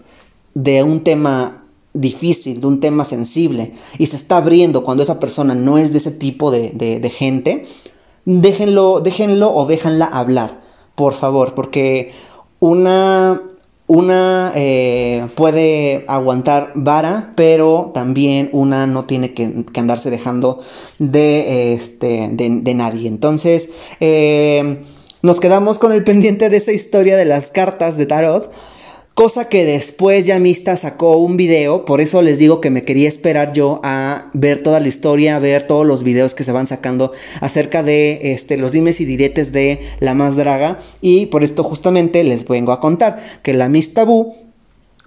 de 0.55 0.83
un 0.83 1.05
tema 1.05 1.65
difícil, 1.93 2.61
de 2.61 2.67
un 2.67 2.81
tema 2.81 3.05
sensible, 3.05 3.75
y 3.99 4.07
se 4.07 4.17
está 4.17 4.37
abriendo 4.37 4.85
cuando 4.85 5.03
esa 5.03 5.21
persona 5.21 5.55
no 5.55 5.79
es 5.79 5.93
de 5.93 5.99
ese 5.99 6.13
tipo 6.13 6.51
de, 6.51 6.71
de 6.73 7.11
gente, 7.11 7.65
déjenlo, 8.25 9.01
déjenlo 9.01 9.53
o 9.55 9.67
déjanla 9.67 10.07
hablar, 10.07 10.61
por 10.95 11.15
favor, 11.15 11.55
porque 11.55 12.13
una 12.59 13.43
una 13.91 14.53
eh, 14.55 15.27
puede 15.35 16.05
aguantar 16.07 16.71
vara, 16.77 17.33
pero 17.35 17.91
también 17.93 18.49
una 18.53 18.87
no 18.87 19.05
tiene 19.05 19.35
que, 19.35 19.65
andarse 19.75 20.11
dejando 20.11 20.61
de, 21.01 21.73
este, 21.75 22.29
de, 22.31 22.75
nadie. 22.75 23.09
Entonces, 23.09 23.71
eh, 23.99 24.85
nos 25.23 25.41
quedamos 25.41 25.81
con 25.81 25.91
el 25.91 26.05
pendiente 26.11 26.51
de 26.51 26.59
esa 26.59 26.71
historia 26.71 27.17
de 27.17 27.25
las 27.25 27.51
cartas 27.51 27.97
de 27.97 28.07
tarot. 28.07 28.53
Cosa 29.21 29.51
que 29.51 29.67
después 29.67 30.25
ya 30.25 30.39
Mista 30.39 30.79
sacó 30.79 31.19
un 31.19 31.37
video, 31.37 31.85
por 31.85 32.01
eso 32.01 32.23
les 32.23 32.39
digo 32.39 32.63
que 32.63 32.71
me 32.71 32.85
quería 32.85 33.07
esperar 33.07 33.53
yo 33.53 33.79
a 33.85 34.31
ver 34.33 34.63
toda 34.63 34.81
la 34.81 34.89
historia, 34.89 35.37
a 35.37 35.39
ver 35.39 35.67
todos 35.67 35.87
los 35.87 36.03
videos 36.03 36.33
que 36.33 36.43
se 36.43 36.53
van 36.53 36.67
sacando 36.67 37.13
acerca 37.43 37.83
de 37.83 38.33
este, 38.33 38.57
los 38.57 38.73
dimes 38.73 38.99
y 38.99 39.05
diretes 39.05 39.53
de 39.53 39.81
la 39.99 40.15
más 40.15 40.37
draga. 40.37 40.79
Y 41.03 41.27
por 41.27 41.45
esto 41.45 41.63
justamente 41.65 42.25
les 42.25 42.49
vengo 42.49 42.73
a 42.73 42.81
contar 42.81 43.21
que 43.43 43.53
la 43.53 43.69
Mista 43.69 44.07
Bu 44.07 44.35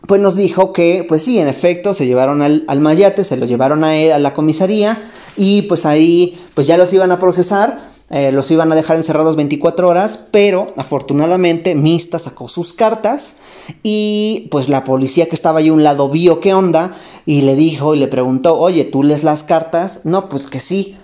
pues 0.05 0.21
nos 0.21 0.35
dijo 0.35 0.73
que, 0.73 1.03
pues 1.09 1.23
sí, 1.23 1.39
en 1.39 1.47
efecto, 1.47 1.95
se 1.95 2.05
llevaron 2.05 2.43
al, 2.43 2.79
Mayate, 2.81 3.23
se 3.23 3.35
lo 3.35 3.47
llevaron 3.47 3.83
a 3.83 3.97
él 3.97 4.11
a 4.11 4.19
la 4.19 4.35
comisaría 4.35 5.09
y 5.37 5.63
pues 5.63 5.87
ahí 5.87 6.39
pues 6.53 6.67
ya 6.67 6.77
los 6.77 6.93
iban 6.93 7.11
a 7.11 7.17
procesar. 7.17 7.91
Eh, 8.11 8.31
los 8.31 8.51
iban 8.51 8.71
a 8.71 8.75
dejar 8.75 8.97
encerrados 8.97 9.35
24 9.35 9.87
horas, 9.87 10.19
pero 10.29 10.67
afortunadamente 10.77 11.73
Mista 11.73 12.19
sacó 12.19 12.47
sus 12.47 12.71
cartas 12.73 13.33
y 13.81 14.47
pues 14.51 14.69
la 14.69 14.83
policía 14.83 15.27
que 15.27 15.35
estaba 15.35 15.59
ahí 15.59 15.69
a 15.69 15.73
un 15.73 15.83
lado 15.83 16.09
vio 16.09 16.39
qué 16.39 16.53
onda 16.53 16.97
y 17.25 17.41
le 17.41 17.55
dijo 17.55 17.95
y 17.95 17.99
le 17.99 18.07
preguntó, 18.07 18.57
oye, 18.59 18.85
¿tú 18.85 19.03
lees 19.03 19.23
las 19.23 19.43
cartas? 19.43 20.01
No, 20.03 20.29
pues 20.29 20.47
que 20.47 20.59
sí. 20.59 20.97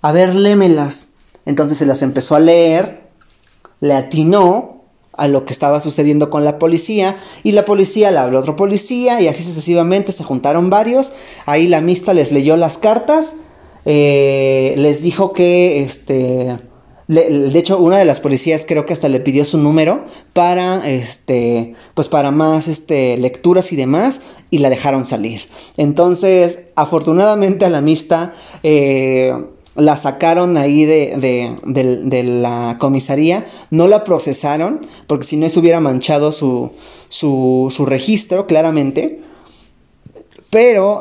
A 0.00 0.12
ver, 0.12 0.34
lémelas. 0.34 1.08
Entonces 1.46 1.78
se 1.78 1.86
las 1.86 2.02
empezó 2.02 2.34
a 2.36 2.40
leer, 2.40 3.08
le 3.80 3.94
atinó 3.94 4.82
a 5.14 5.28
lo 5.28 5.44
que 5.44 5.52
estaba 5.52 5.80
sucediendo 5.80 6.30
con 6.30 6.44
la 6.44 6.58
policía 6.58 7.18
y 7.42 7.52
la 7.52 7.64
policía 7.64 8.10
le 8.10 8.18
habló 8.18 8.38
a 8.38 8.40
otro 8.40 8.56
policía 8.56 9.20
y 9.20 9.28
así 9.28 9.42
sucesivamente 9.42 10.12
se 10.12 10.24
juntaron 10.24 10.70
varios. 10.70 11.12
Ahí 11.46 11.68
la 11.68 11.80
mista 11.80 12.14
les 12.14 12.32
leyó 12.32 12.56
las 12.56 12.78
cartas, 12.78 13.34
eh, 13.84 14.74
les 14.76 15.02
dijo 15.02 15.32
que 15.32 15.82
este 15.82 16.58
de 17.14 17.58
hecho, 17.58 17.78
una 17.78 17.98
de 17.98 18.04
las 18.04 18.20
policías 18.20 18.64
creo 18.66 18.86
que 18.86 18.92
hasta 18.92 19.08
le 19.08 19.20
pidió 19.20 19.44
su 19.44 19.58
número 19.58 20.04
para, 20.32 20.88
este, 20.88 21.74
pues 21.94 22.08
para 22.08 22.30
más, 22.30 22.68
este, 22.68 23.16
lecturas 23.18 23.72
y 23.72 23.76
demás, 23.76 24.20
y 24.50 24.58
la 24.58 24.70
dejaron 24.70 25.04
salir. 25.04 25.42
Entonces, 25.76 26.60
afortunadamente 26.76 27.64
a 27.64 27.70
la 27.70 27.80
mista 27.80 28.34
eh, 28.62 29.34
la 29.74 29.96
sacaron 29.96 30.56
ahí 30.56 30.84
de, 30.84 31.56
de, 31.64 32.22
la 32.22 32.76
comisaría, 32.78 33.46
no 33.70 33.88
la 33.88 34.04
procesaron, 34.04 34.86
porque 35.06 35.26
si 35.26 35.36
no 35.36 35.48
se 35.48 35.58
hubiera 35.58 35.80
manchado 35.80 36.32
su, 36.32 36.72
su, 37.08 37.72
su 37.74 37.86
registro, 37.86 38.46
claramente. 38.46 39.20
Pero 40.50 41.00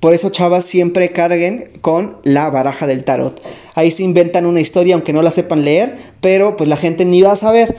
por 0.00 0.14
eso, 0.14 0.30
chavas, 0.30 0.64
siempre 0.64 1.10
carguen 1.10 1.70
con 1.80 2.18
la 2.22 2.50
baraja 2.50 2.86
del 2.86 3.04
tarot. 3.04 3.42
Ahí 3.74 3.90
se 3.90 4.04
inventan 4.04 4.46
una 4.46 4.60
historia, 4.60 4.94
aunque 4.94 5.12
no 5.12 5.22
la 5.22 5.30
sepan 5.30 5.64
leer, 5.64 5.96
pero 6.20 6.56
pues 6.56 6.68
la 6.68 6.76
gente 6.76 7.04
ni 7.04 7.22
va 7.22 7.32
a 7.32 7.36
saber. 7.36 7.76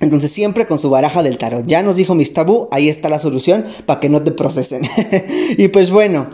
Entonces 0.00 0.32
siempre 0.32 0.66
con 0.66 0.78
su 0.78 0.90
baraja 0.90 1.22
del 1.22 1.38
tarot. 1.38 1.66
Ya 1.66 1.82
nos 1.82 1.96
dijo 1.96 2.14
Mis 2.14 2.32
Tabú, 2.32 2.68
ahí 2.70 2.88
está 2.88 3.08
la 3.08 3.18
solución 3.18 3.66
para 3.86 4.00
que 4.00 4.08
no 4.08 4.22
te 4.22 4.32
procesen. 4.32 4.82
y 5.56 5.68
pues 5.68 5.90
bueno, 5.90 6.28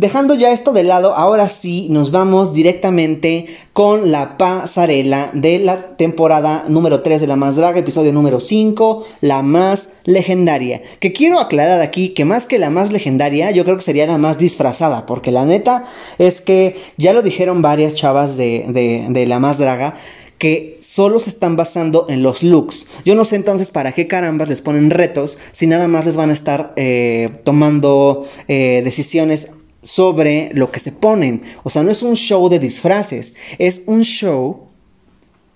Dejando 0.00 0.34
ya 0.34 0.50
esto 0.50 0.72
de 0.72 0.82
lado, 0.82 1.14
ahora 1.14 1.50
sí 1.50 1.88
nos 1.90 2.10
vamos 2.10 2.54
directamente 2.54 3.48
con 3.74 4.10
la 4.10 4.38
pasarela 4.38 5.28
de 5.34 5.58
la 5.58 5.94
temporada 5.98 6.64
número 6.68 7.02
3 7.02 7.20
de 7.20 7.26
La 7.26 7.36
Más 7.36 7.54
Draga, 7.54 7.80
episodio 7.80 8.10
número 8.10 8.40
5, 8.40 9.04
la 9.20 9.42
más 9.42 9.90
legendaria. 10.06 10.80
Que 11.00 11.12
quiero 11.12 11.38
aclarar 11.38 11.82
aquí 11.82 12.14
que 12.14 12.24
más 12.24 12.46
que 12.46 12.58
la 12.58 12.70
más 12.70 12.90
legendaria, 12.90 13.50
yo 13.50 13.62
creo 13.66 13.76
que 13.76 13.82
sería 13.82 14.06
la 14.06 14.16
más 14.16 14.38
disfrazada, 14.38 15.04
porque 15.04 15.32
la 15.32 15.44
neta 15.44 15.84
es 16.16 16.40
que 16.40 16.80
ya 16.96 17.12
lo 17.12 17.20
dijeron 17.20 17.60
varias 17.60 17.92
chavas 17.92 18.38
de, 18.38 18.64
de, 19.10 19.26
La 19.26 19.38
Más 19.38 19.58
Draga, 19.58 19.96
que 20.38 20.78
solo 20.80 21.20
se 21.20 21.28
están 21.28 21.56
basando 21.56 22.06
en 22.08 22.22
los 22.22 22.42
looks. 22.42 22.86
Yo 23.04 23.14
no 23.14 23.26
sé 23.26 23.36
entonces 23.36 23.70
para 23.70 23.92
qué 23.92 24.06
carambas 24.06 24.48
les 24.48 24.62
ponen 24.62 24.88
retos 24.88 25.36
si 25.52 25.66
nada 25.66 25.88
más 25.88 26.06
les 26.06 26.16
van 26.16 26.30
a 26.30 26.32
estar 26.32 26.72
eh, 26.76 27.28
tomando 27.44 28.26
eh, 28.48 28.80
decisiones 28.82 29.48
sobre 29.82 30.50
lo 30.54 30.70
que 30.70 30.80
se 30.80 30.92
ponen. 30.92 31.42
O 31.62 31.70
sea, 31.70 31.82
no 31.82 31.90
es 31.90 32.02
un 32.02 32.14
show 32.14 32.48
de 32.48 32.58
disfraces, 32.58 33.34
es 33.58 33.82
un 33.86 34.02
show 34.02 34.68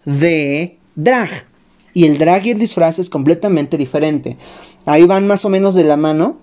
de 0.05 0.79
drag. 0.95 1.47
Y 1.93 2.07
el 2.07 2.19
drag 2.19 2.47
y 2.47 2.51
el 2.51 2.59
disfraz 2.59 2.99
es 2.99 3.09
completamente 3.09 3.77
diferente. 3.77 4.37
Ahí 4.85 5.05
van 5.05 5.27
más 5.27 5.45
o 5.45 5.49
menos 5.49 5.75
de 5.75 5.85
la 5.85 5.97
mano, 5.97 6.39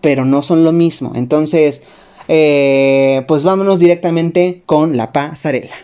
pero 0.00 0.24
no 0.24 0.42
son 0.42 0.64
lo 0.64 0.72
mismo. 0.72 1.12
Entonces, 1.14 1.82
eh, 2.28 3.24
pues 3.28 3.44
vámonos 3.44 3.78
directamente 3.78 4.62
con 4.66 4.96
la 4.96 5.12
pasarela. 5.12 5.74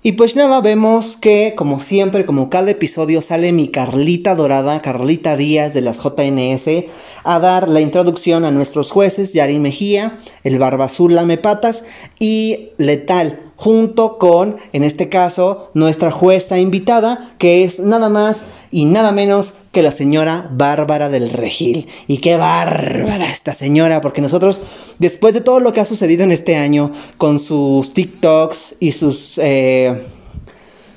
Y 0.00 0.12
pues 0.12 0.36
nada, 0.36 0.60
vemos 0.60 1.16
que 1.16 1.54
como 1.56 1.80
siempre, 1.80 2.24
como 2.24 2.50
cada 2.50 2.70
episodio 2.70 3.20
sale 3.20 3.50
mi 3.50 3.66
Carlita 3.66 4.36
Dorada, 4.36 4.80
Carlita 4.80 5.36
Díaz 5.36 5.74
de 5.74 5.80
las 5.80 5.98
JNS, 5.98 6.84
a 7.24 7.40
dar 7.40 7.68
la 7.68 7.80
introducción 7.80 8.44
a 8.44 8.52
nuestros 8.52 8.92
jueces, 8.92 9.32
Yari 9.32 9.58
Mejía, 9.58 10.16
el 10.44 10.60
Barba 10.60 10.84
Azul 10.84 11.16
Lame 11.16 11.36
Patas 11.36 11.82
y 12.20 12.70
Letal, 12.78 13.40
junto 13.56 14.18
con, 14.18 14.58
en 14.72 14.84
este 14.84 15.08
caso, 15.08 15.70
nuestra 15.74 16.12
jueza 16.12 16.60
invitada, 16.60 17.34
que 17.38 17.64
es 17.64 17.80
nada 17.80 18.08
más 18.08 18.44
y 18.70 18.84
nada 18.84 19.12
menos 19.12 19.54
que 19.72 19.82
la 19.82 19.90
señora 19.90 20.48
Bárbara 20.52 21.08
del 21.08 21.30
Regil. 21.30 21.88
Y 22.06 22.18
qué 22.18 22.36
bárbara 22.36 23.30
esta 23.30 23.54
señora, 23.54 24.00
porque 24.00 24.20
nosotros, 24.20 24.60
después 24.98 25.34
de 25.34 25.40
todo 25.40 25.60
lo 25.60 25.72
que 25.72 25.80
ha 25.80 25.84
sucedido 25.84 26.24
en 26.24 26.32
este 26.32 26.56
año, 26.56 26.92
con 27.16 27.38
sus 27.38 27.94
TikToks 27.94 28.76
y 28.80 28.92
sus... 28.92 29.38
Eh, 29.38 30.02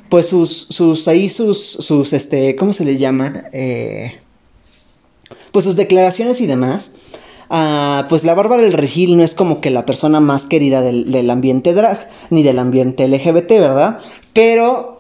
pues 0.09 0.27
sus, 0.27 0.67
sus, 0.69 1.07
ahí 1.07 1.29
sus, 1.29 1.57
sus, 1.65 2.11
este, 2.11 2.57
¿cómo 2.57 2.73
se 2.73 2.83
le 2.83 2.97
llaman? 2.97 3.43
Eh, 3.53 4.19
pues 5.53 5.63
sus 5.63 5.77
declaraciones 5.77 6.41
y 6.41 6.47
demás. 6.47 6.91
Ah, 7.49 8.07
pues 8.09 8.25
la 8.25 8.33
Bárbara 8.33 8.61
del 8.61 8.73
Regil 8.73 9.15
no 9.15 9.23
es 9.23 9.35
como 9.35 9.61
que 9.61 9.69
la 9.69 9.85
persona 9.85 10.19
más 10.19 10.43
querida 10.43 10.81
del, 10.81 11.13
del 11.13 11.29
ambiente 11.29 11.73
drag, 11.73 12.09
ni 12.29 12.43
del 12.43 12.59
ambiente 12.59 13.07
LGBT, 13.07 13.51
¿verdad? 13.51 13.99
Pero 14.33 14.90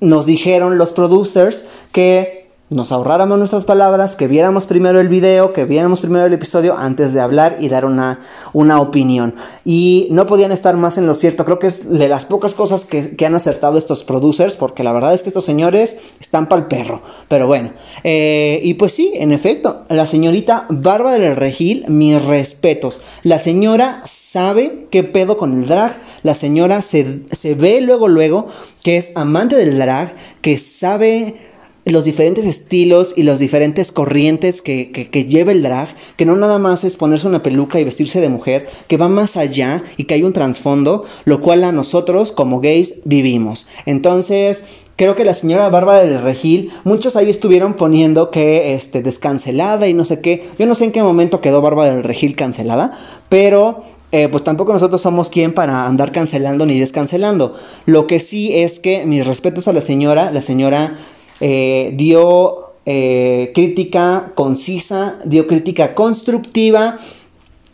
nos 0.00 0.26
dijeron 0.26 0.78
los 0.78 0.92
producers 0.92 1.64
que 1.92 2.39
nos 2.70 2.92
ahorráramos 2.92 3.36
nuestras 3.36 3.64
palabras, 3.64 4.14
que 4.14 4.28
viéramos 4.28 4.64
primero 4.64 5.00
el 5.00 5.08
video, 5.08 5.52
que 5.52 5.64
viéramos 5.64 6.00
primero 6.00 6.24
el 6.24 6.32
episodio 6.32 6.78
antes 6.78 7.12
de 7.12 7.20
hablar 7.20 7.56
y 7.58 7.68
dar 7.68 7.84
una, 7.84 8.20
una 8.52 8.80
opinión. 8.80 9.34
Y 9.64 10.06
no 10.12 10.24
podían 10.26 10.52
estar 10.52 10.76
más 10.76 10.96
en 10.96 11.08
lo 11.08 11.16
cierto. 11.16 11.44
Creo 11.44 11.58
que 11.58 11.66
es 11.66 11.90
de 11.90 12.08
las 12.08 12.26
pocas 12.26 12.54
cosas 12.54 12.84
que, 12.84 13.26
han 13.26 13.34
acertado 13.34 13.76
estos 13.76 14.04
producers, 14.04 14.56
porque 14.56 14.84
la 14.84 14.92
verdad 14.92 15.12
es 15.14 15.22
que 15.22 15.30
estos 15.30 15.44
señores 15.44 16.14
están 16.20 16.48
para 16.48 16.62
el 16.62 16.68
perro. 16.68 17.02
Pero 17.26 17.48
bueno, 17.48 17.72
eh, 18.04 18.60
y 18.62 18.74
pues 18.74 18.92
sí, 18.92 19.12
en 19.14 19.32
efecto, 19.32 19.84
la 19.88 20.06
señorita 20.06 20.66
Bárbara 20.68 21.18
del 21.18 21.34
Regil, 21.34 21.84
mis 21.88 22.22
respetos. 22.22 23.02
La 23.24 23.40
señora 23.40 24.00
sabe 24.04 24.86
qué 24.92 25.02
pedo 25.02 25.36
con 25.36 25.60
el 25.60 25.66
drag. 25.66 25.98
La 26.22 26.36
señora 26.36 26.82
se, 26.82 27.22
se 27.32 27.56
ve 27.56 27.80
luego, 27.80 28.06
luego 28.06 28.46
que 28.84 28.96
es 28.96 29.10
amante 29.16 29.56
del 29.56 29.76
drag, 29.76 30.14
que 30.40 30.56
sabe 30.56 31.49
los 31.90 32.04
diferentes 32.04 32.44
estilos 32.44 33.14
y 33.16 33.22
las 33.22 33.38
diferentes 33.38 33.92
corrientes 33.92 34.62
que, 34.62 34.90
que, 34.90 35.24
lleva 35.24 35.52
el 35.52 35.62
drag, 35.62 35.88
que 36.16 36.26
no 36.26 36.36
nada 36.36 36.58
más 36.58 36.84
es 36.84 36.96
ponerse 36.96 37.26
una 37.26 37.42
peluca 37.42 37.80
y 37.80 37.84
vestirse 37.84 38.20
de 38.20 38.28
mujer, 38.28 38.68
que 38.88 38.96
va 38.96 39.08
más 39.08 39.36
allá 39.36 39.82
y 39.96 40.04
que 40.04 40.14
hay 40.14 40.22
un 40.22 40.32
trasfondo, 40.32 41.04
lo 41.24 41.40
cual 41.40 41.64
a 41.64 41.72
nosotros 41.72 42.32
como 42.32 42.60
gays 42.60 42.96
vivimos. 43.04 43.66
Entonces, 43.86 44.62
creo 44.96 45.16
que 45.16 45.24
la 45.24 45.34
señora 45.34 45.68
Bárbara 45.70 46.04
del 46.04 46.22
Regil, 46.22 46.70
muchos 46.84 47.16
ahí 47.16 47.30
estuvieron 47.30 47.74
poniendo 47.74 48.30
que 48.30 48.74
este, 48.74 49.02
descancelada 49.02 49.88
y 49.88 49.94
no 49.94 50.04
sé 50.04 50.20
qué. 50.20 50.48
Yo 50.58 50.66
no 50.66 50.74
sé 50.74 50.84
en 50.84 50.92
qué 50.92 51.02
momento 51.02 51.40
quedó 51.40 51.62
Bárbara 51.62 51.94
del 51.94 52.04
Regil 52.04 52.36
cancelada, 52.36 52.92
pero 53.28 53.82
eh, 54.12 54.28
pues 54.28 54.42
tampoco 54.42 54.72
nosotros 54.72 55.00
somos 55.00 55.28
quien 55.28 55.52
para 55.52 55.86
andar 55.86 56.12
cancelando 56.12 56.66
ni 56.66 56.78
descancelando. 56.78 57.56
Lo 57.86 58.06
que 58.06 58.20
sí 58.20 58.54
es 58.54 58.80
que 58.80 59.06
mis 59.06 59.26
respetos 59.26 59.68
a 59.68 59.72
la 59.72 59.80
señora, 59.80 60.30
la 60.32 60.40
señora 60.40 60.98
eh, 61.40 61.92
dio 61.96 62.74
eh, 62.86 63.52
crítica 63.54 64.32
concisa, 64.34 65.18
dio 65.24 65.46
crítica 65.46 65.94
constructiva 65.94 66.98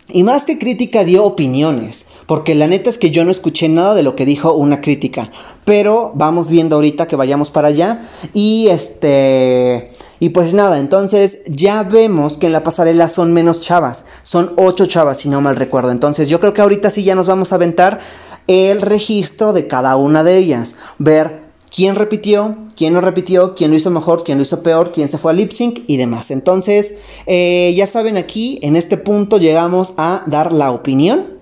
y 0.08 0.22
más 0.22 0.44
que 0.44 0.58
crítica 0.58 1.04
dio 1.04 1.24
opiniones. 1.24 2.06
Porque 2.26 2.56
la 2.56 2.66
neta 2.66 2.90
es 2.90 2.98
que 2.98 3.10
yo 3.10 3.24
no 3.24 3.30
escuché 3.30 3.68
nada 3.68 3.94
de 3.94 4.02
lo 4.02 4.16
que 4.16 4.26
dijo 4.26 4.52
una 4.52 4.80
crítica. 4.80 5.30
Pero 5.64 6.12
vamos 6.14 6.50
viendo 6.50 6.76
ahorita 6.76 7.06
que 7.06 7.16
vayamos 7.16 7.50
para 7.50 7.68
allá. 7.68 8.08
Y 8.34 8.66
este. 8.68 9.92
Y 10.18 10.30
pues 10.30 10.54
nada, 10.54 10.78
entonces 10.78 11.38
ya 11.46 11.82
vemos 11.82 12.36
que 12.36 12.46
en 12.46 12.52
la 12.52 12.62
pasarela 12.62 13.08
son 13.08 13.32
menos 13.32 13.60
chavas. 13.60 14.06
Son 14.22 14.54
ocho 14.56 14.86
chavas, 14.86 15.18
si 15.18 15.28
no 15.28 15.40
mal 15.40 15.56
recuerdo. 15.56 15.92
Entonces 15.92 16.28
yo 16.28 16.40
creo 16.40 16.52
que 16.52 16.62
ahorita 16.62 16.90
sí 16.90 17.04
ya 17.04 17.14
nos 17.14 17.28
vamos 17.28 17.52
a 17.52 17.56
aventar 17.56 18.00
el 18.48 18.82
registro 18.82 19.52
de 19.52 19.68
cada 19.68 19.96
una 19.96 20.24
de 20.24 20.36
ellas. 20.36 20.74
Ver 20.98 21.45
quién 21.76 21.94
repitió, 21.94 22.56
quién 22.74 22.94
no 22.94 23.02
repitió, 23.02 23.54
quién 23.54 23.70
lo 23.70 23.76
hizo 23.76 23.90
mejor, 23.90 24.24
quién 24.24 24.38
lo 24.38 24.42
hizo 24.42 24.62
peor, 24.62 24.92
quién 24.92 25.08
se 25.08 25.18
fue 25.18 25.32
a 25.32 25.34
lip 25.34 25.50
sync 25.50 25.80
y 25.86 25.98
demás. 25.98 26.30
Entonces, 26.30 26.94
eh, 27.26 27.74
ya 27.76 27.86
saben, 27.86 28.16
aquí 28.16 28.58
en 28.62 28.76
este 28.76 28.96
punto 28.96 29.36
llegamos 29.36 29.92
a 29.98 30.22
dar 30.26 30.52
la 30.52 30.70
opinión, 30.70 31.34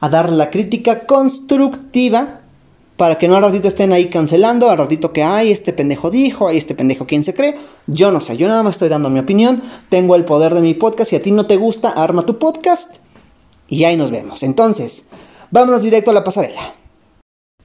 a 0.00 0.08
dar 0.08 0.32
la 0.32 0.50
crítica 0.50 1.06
constructiva. 1.06 2.40
Para 2.96 3.18
que 3.18 3.28
no 3.28 3.36
al 3.36 3.42
ratito 3.42 3.68
estén 3.68 3.92
ahí 3.92 4.08
cancelando, 4.08 4.70
al 4.70 4.78
ratito 4.78 5.12
que 5.12 5.22
hay, 5.22 5.52
este 5.52 5.74
pendejo 5.74 6.10
dijo, 6.10 6.48
hay 6.48 6.56
este 6.56 6.74
pendejo 6.74 7.06
quién 7.06 7.24
se 7.24 7.34
cree. 7.34 7.54
Yo 7.86 8.10
no 8.10 8.22
sé, 8.22 8.38
yo 8.38 8.48
nada 8.48 8.62
más 8.62 8.76
estoy 8.76 8.88
dando 8.88 9.10
mi 9.10 9.20
opinión. 9.20 9.62
Tengo 9.90 10.16
el 10.16 10.24
poder 10.24 10.54
de 10.54 10.62
mi 10.62 10.72
podcast. 10.72 11.10
Si 11.10 11.16
a 11.16 11.22
ti 11.22 11.30
no 11.30 11.44
te 11.44 11.56
gusta, 11.56 11.90
arma 11.90 12.24
tu 12.24 12.38
podcast. 12.38 12.96
Y 13.68 13.84
ahí 13.84 13.98
nos 13.98 14.10
vemos. 14.10 14.42
Entonces, 14.42 15.04
vámonos 15.50 15.82
directo 15.82 16.10
a 16.10 16.14
la 16.14 16.24
pasarela. 16.24 16.74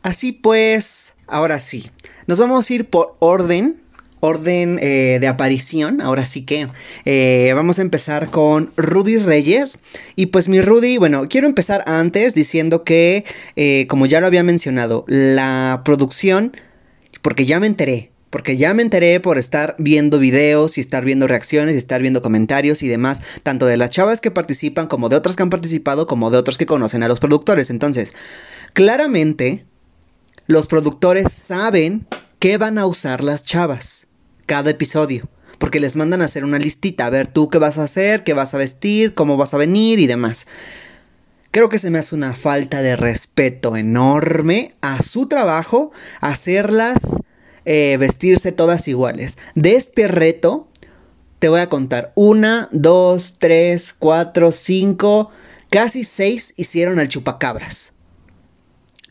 Así 0.03 0.33
pues, 0.33 1.13
ahora 1.31 1.59
sí, 1.59 1.89
nos 2.27 2.37
vamos 2.39 2.69
a 2.69 2.73
ir 2.73 2.85
por 2.85 3.15
orden, 3.19 3.81
orden 4.21 4.79
eh, 4.81 5.17
de 5.19 5.27
aparición. 5.27 5.99
Ahora 6.01 6.25
sí 6.25 6.43
que 6.43 6.69
eh, 7.05 7.51
vamos 7.55 7.79
a 7.79 7.81
empezar 7.81 8.29
con 8.31 8.71
Rudy 8.77 9.17
Reyes. 9.17 9.77
Y 10.15 10.27
pues 10.27 10.47
mi 10.47 10.61
Rudy, 10.61 10.97
bueno, 10.97 11.27
quiero 11.27 11.47
empezar 11.47 11.83
antes 11.87 12.33
diciendo 12.33 12.83
que, 12.83 13.25
eh, 13.55 13.85
como 13.89 14.05
ya 14.05 14.21
lo 14.21 14.27
había 14.27 14.43
mencionado, 14.43 15.03
la 15.07 15.81
producción, 15.83 16.55
porque 17.21 17.45
ya 17.45 17.59
me 17.59 17.67
enteré. 17.67 18.11
Porque 18.29 18.55
ya 18.55 18.73
me 18.73 18.81
enteré 18.81 19.19
por 19.19 19.37
estar 19.37 19.75
viendo 19.77 20.17
videos 20.17 20.77
y 20.77 20.81
estar 20.81 21.03
viendo 21.03 21.27
reacciones 21.27 21.75
y 21.75 21.77
estar 21.77 22.01
viendo 22.01 22.21
comentarios 22.21 22.81
y 22.81 22.87
demás, 22.87 23.19
tanto 23.43 23.65
de 23.65 23.75
las 23.75 23.89
chavas 23.89 24.21
que 24.21 24.31
participan 24.31 24.87
como 24.87 25.09
de 25.09 25.17
otras 25.17 25.35
que 25.35 25.43
han 25.43 25.49
participado, 25.49 26.07
como 26.07 26.31
de 26.31 26.37
otros 26.37 26.57
que 26.57 26.65
conocen 26.65 27.03
a 27.03 27.09
los 27.09 27.19
productores. 27.19 27.69
Entonces, 27.69 28.13
claramente 28.71 29.65
los 30.47 30.67
productores 30.67 31.31
saben 31.31 32.05
qué 32.39 32.57
van 32.57 32.77
a 32.77 32.85
usar 32.85 33.23
las 33.23 33.43
chavas 33.43 34.07
cada 34.45 34.71
episodio. 34.71 35.29
Porque 35.57 35.79
les 35.79 35.95
mandan 35.95 36.21
a 36.21 36.25
hacer 36.25 36.43
una 36.43 36.57
listita, 36.57 37.05
a 37.05 37.11
ver 37.11 37.27
tú 37.27 37.49
qué 37.49 37.59
vas 37.59 37.77
a 37.77 37.83
hacer, 37.83 38.23
qué 38.23 38.33
vas 38.33 38.53
a 38.53 38.57
vestir, 38.57 39.13
cómo 39.13 39.37
vas 39.37 39.53
a 39.53 39.57
venir 39.57 39.99
y 39.99 40.07
demás. 40.07 40.47
Creo 41.51 41.69
que 41.69 41.79
se 41.79 41.89
me 41.89 41.99
hace 41.99 42.15
una 42.15 42.35
falta 42.35 42.81
de 42.81 42.95
respeto 42.95 43.75
enorme 43.75 44.73
a 44.81 45.01
su 45.01 45.27
trabajo 45.27 45.91
hacerlas 46.19 46.97
eh, 47.65 47.97
vestirse 47.99 48.51
todas 48.51 48.87
iguales. 48.87 49.37
De 49.53 49.75
este 49.75 50.07
reto 50.07 50.67
te 51.37 51.49
voy 51.49 51.59
a 51.59 51.69
contar. 51.69 52.11
Una, 52.15 52.69
dos, 52.71 53.35
tres, 53.37 53.93
cuatro, 53.97 54.51
cinco, 54.51 55.29
casi 55.69 56.03
seis 56.03 56.53
hicieron 56.57 56.97
al 56.99 57.09
chupacabras. 57.09 57.93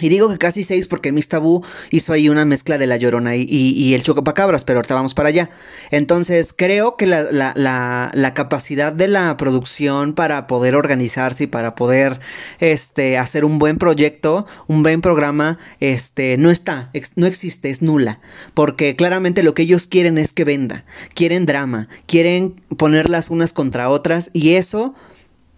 Y 0.01 0.09
digo 0.09 0.29
que 0.29 0.39
casi 0.39 0.65
seis 0.65 0.89
porque 0.89 1.13
Miss 1.13 1.29
Tabú 1.29 1.65
hizo 1.91 2.13
ahí 2.13 2.29
una 2.29 2.45
mezcla 2.45 2.79
de 2.79 2.87
La 2.87 2.97
Llorona 2.97 3.37
y, 3.37 3.45
y, 3.49 3.95
el 3.95 4.03
Chocopacabras, 4.03 4.65
pero 4.65 4.79
ahorita 4.79 4.95
vamos 4.95 5.15
para 5.15 5.29
allá. 5.29 5.51
Entonces, 5.91 6.55
creo 6.57 6.97
que 6.97 7.07
la, 7.07 8.33
capacidad 8.35 8.93
de 8.93 9.09
la 9.09 9.37
producción 9.37 10.15
para 10.15 10.47
poder 10.47 10.75
organizarse 10.75 11.45
y 11.45 11.47
para 11.47 11.75
poder 11.75 12.21
este, 12.59 13.19
hacer 13.19 13.45
un 13.45 13.59
buen 13.59 13.77
proyecto, 13.79 14.47
un 14.67 14.83
buen 14.83 15.01
programa, 15.01 15.59
este, 15.81 16.37
no 16.37 16.51
está, 16.51 16.91
no 17.17 17.27
existe, 17.27 17.71
es 17.71 17.83
nula. 17.83 18.21
Porque 18.55 18.97
claramente 18.97 19.43
lo 19.43 19.55
que 19.55 19.63
ellos 19.63 19.87
quieren 19.87 20.19
es 20.19 20.33
que 20.33 20.45
venda, 20.45 20.85
quieren 21.15 21.47
drama, 21.47 21.89
quieren 22.07 22.61
ponerlas 22.77 23.31
unas 23.31 23.53
contra 23.53 23.91
otras 23.91 24.31
y 24.33 24.55
eso 24.55 24.95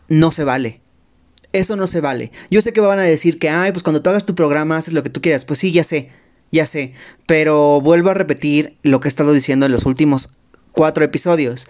no 0.08 0.30
se 0.30 0.44
vale. 0.44 0.81
Eso 1.52 1.76
no 1.76 1.86
se 1.86 2.00
vale. 2.00 2.32
Yo 2.50 2.62
sé 2.62 2.72
que 2.72 2.80
van 2.80 2.98
a 2.98 3.02
decir 3.02 3.38
que, 3.38 3.48
ay, 3.48 3.72
pues 3.72 3.82
cuando 3.82 4.02
tú 4.02 4.10
hagas 4.10 4.24
tu 4.24 4.34
programa 4.34 4.76
haces 4.76 4.94
lo 4.94 5.02
que 5.02 5.10
tú 5.10 5.20
quieras. 5.20 5.44
Pues 5.44 5.60
sí, 5.60 5.72
ya 5.72 5.84
sé, 5.84 6.10
ya 6.50 6.66
sé. 6.66 6.94
Pero 7.26 7.80
vuelvo 7.80 8.10
a 8.10 8.14
repetir 8.14 8.78
lo 8.82 9.00
que 9.00 9.08
he 9.08 9.10
estado 9.10 9.32
diciendo 9.32 9.66
en 9.66 9.72
los 9.72 9.84
últimos 9.84 10.36
cuatro 10.72 11.04
episodios. 11.04 11.66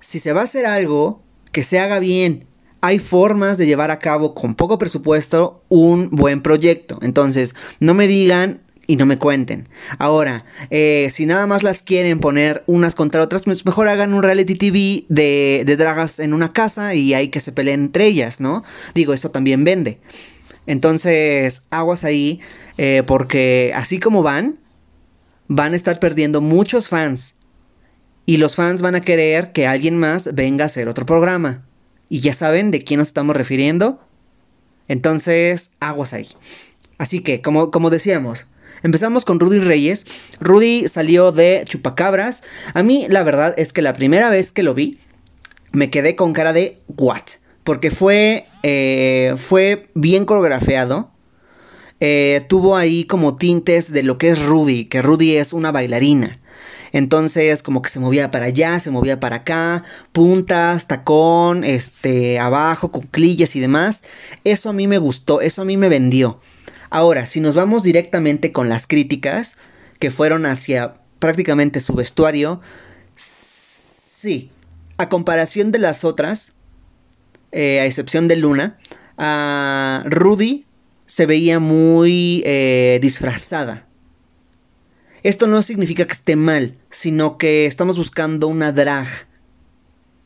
Si 0.00 0.18
se 0.18 0.32
va 0.32 0.42
a 0.42 0.44
hacer 0.44 0.66
algo, 0.66 1.22
que 1.52 1.62
se 1.62 1.78
haga 1.78 1.98
bien. 1.98 2.46
Hay 2.80 2.98
formas 2.98 3.58
de 3.58 3.66
llevar 3.66 3.90
a 3.90 3.98
cabo 3.98 4.34
con 4.34 4.54
poco 4.54 4.78
presupuesto 4.78 5.64
un 5.68 6.10
buen 6.10 6.42
proyecto. 6.42 6.98
Entonces, 7.02 7.54
no 7.80 7.94
me 7.94 8.06
digan 8.06 8.60
y 8.86 8.96
no 8.96 9.06
me 9.06 9.18
cuenten. 9.18 9.68
Ahora, 9.98 10.44
eh, 10.70 11.08
si 11.10 11.26
nada 11.26 11.46
más 11.46 11.62
las 11.62 11.82
quieren 11.82 12.20
poner 12.20 12.62
unas 12.66 12.94
contra 12.94 13.22
otras, 13.22 13.44
pues 13.44 13.66
mejor 13.66 13.88
hagan 13.88 14.14
un 14.14 14.22
reality 14.22 14.54
TV 14.54 15.04
de, 15.08 15.64
de 15.66 15.76
dragas 15.76 16.20
en 16.20 16.32
una 16.32 16.52
casa 16.52 16.94
y 16.94 17.14
hay 17.14 17.28
que 17.28 17.40
se 17.40 17.52
peleen 17.52 17.80
entre 17.80 18.06
ellas, 18.06 18.40
¿no? 18.40 18.64
Digo, 18.94 19.12
eso 19.12 19.30
también 19.30 19.64
vende. 19.64 19.98
Entonces, 20.66 21.62
aguas 21.70 22.04
ahí, 22.04 22.40
eh, 22.76 23.02
porque 23.06 23.72
así 23.74 23.98
como 23.98 24.22
van, 24.22 24.58
van 25.48 25.72
a 25.72 25.76
estar 25.76 25.98
perdiendo 26.00 26.40
muchos 26.40 26.88
fans. 26.88 27.34
Y 28.26 28.38
los 28.38 28.56
fans 28.56 28.82
van 28.82 28.96
a 28.96 29.02
querer 29.02 29.52
que 29.52 29.68
alguien 29.68 29.98
más 29.98 30.34
venga 30.34 30.64
a 30.64 30.66
hacer 30.66 30.88
otro 30.88 31.06
programa. 31.06 31.64
Y 32.08 32.20
ya 32.20 32.34
saben 32.34 32.72
de 32.72 32.80
quién 32.80 32.98
nos 32.98 33.08
estamos 33.08 33.36
refiriendo. 33.36 34.00
Entonces, 34.88 35.70
aguas 35.78 36.12
ahí. 36.12 36.28
Así 36.98 37.20
que, 37.20 37.40
como, 37.40 37.70
como 37.70 37.90
decíamos, 37.90 38.46
empezamos 38.82 39.24
con 39.24 39.40
Rudy 39.40 39.60
Reyes. 39.60 40.06
Rudy 40.40 40.88
salió 40.88 41.32
de 41.32 41.62
Chupacabras. 41.64 42.42
A 42.74 42.82
mí, 42.82 43.06
la 43.08 43.22
verdad 43.22 43.54
es 43.56 43.72
que 43.72 43.82
la 43.82 43.94
primera 43.94 44.30
vez 44.30 44.52
que 44.52 44.62
lo 44.62 44.74
vi, 44.74 44.98
me 45.72 45.90
quedé 45.90 46.16
con 46.16 46.32
cara 46.32 46.52
de 46.52 46.78
what. 46.96 47.22
Porque 47.64 47.90
fue, 47.90 48.46
eh, 48.62 49.34
fue 49.36 49.88
bien 49.94 50.24
coreografiado. 50.24 51.10
Eh, 52.00 52.44
tuvo 52.48 52.76
ahí 52.76 53.04
como 53.04 53.36
tintes 53.36 53.92
de 53.92 54.02
lo 54.02 54.18
que 54.18 54.28
es 54.30 54.42
Rudy, 54.42 54.84
que 54.84 55.02
Rudy 55.02 55.36
es 55.36 55.52
una 55.52 55.72
bailarina. 55.72 56.40
Entonces, 56.92 57.62
como 57.62 57.82
que 57.82 57.90
se 57.90 58.00
movía 58.00 58.30
para 58.30 58.46
allá, 58.46 58.80
se 58.80 58.90
movía 58.90 59.20
para 59.20 59.36
acá, 59.36 59.84
puntas, 60.12 60.86
tacón, 60.86 61.64
este, 61.64 62.38
abajo, 62.38 62.90
cuclillas 62.90 63.56
y 63.56 63.60
demás. 63.60 64.02
Eso 64.44 64.70
a 64.70 64.72
mí 64.72 64.86
me 64.86 64.98
gustó, 64.98 65.40
eso 65.40 65.62
a 65.62 65.64
mí 65.64 65.76
me 65.76 65.88
vendió. 65.88 66.40
Ahora, 66.90 67.26
si 67.26 67.40
nos 67.40 67.54
vamos 67.54 67.82
directamente 67.82 68.52
con 68.52 68.68
las 68.68 68.86
críticas, 68.86 69.56
que 69.98 70.10
fueron 70.10 70.46
hacia 70.46 70.94
prácticamente 71.18 71.80
su 71.80 71.94
vestuario, 71.94 72.60
sí, 73.14 74.50
a 74.98 75.08
comparación 75.08 75.72
de 75.72 75.78
las 75.78 76.04
otras, 76.04 76.52
eh, 77.52 77.80
a 77.80 77.86
excepción 77.86 78.28
de 78.28 78.36
Luna, 78.36 78.78
a 79.18 80.02
Rudy 80.06 80.66
se 81.06 81.26
veía 81.26 81.58
muy 81.58 82.42
eh, 82.44 82.98
disfrazada. 83.00 83.86
Esto 85.22 85.46
no 85.46 85.62
significa 85.62 86.04
que 86.04 86.12
esté 86.12 86.36
mal, 86.36 86.76
sino 86.90 87.38
que 87.38 87.66
estamos 87.66 87.96
buscando 87.96 88.48
una 88.48 88.72
drag 88.72 89.08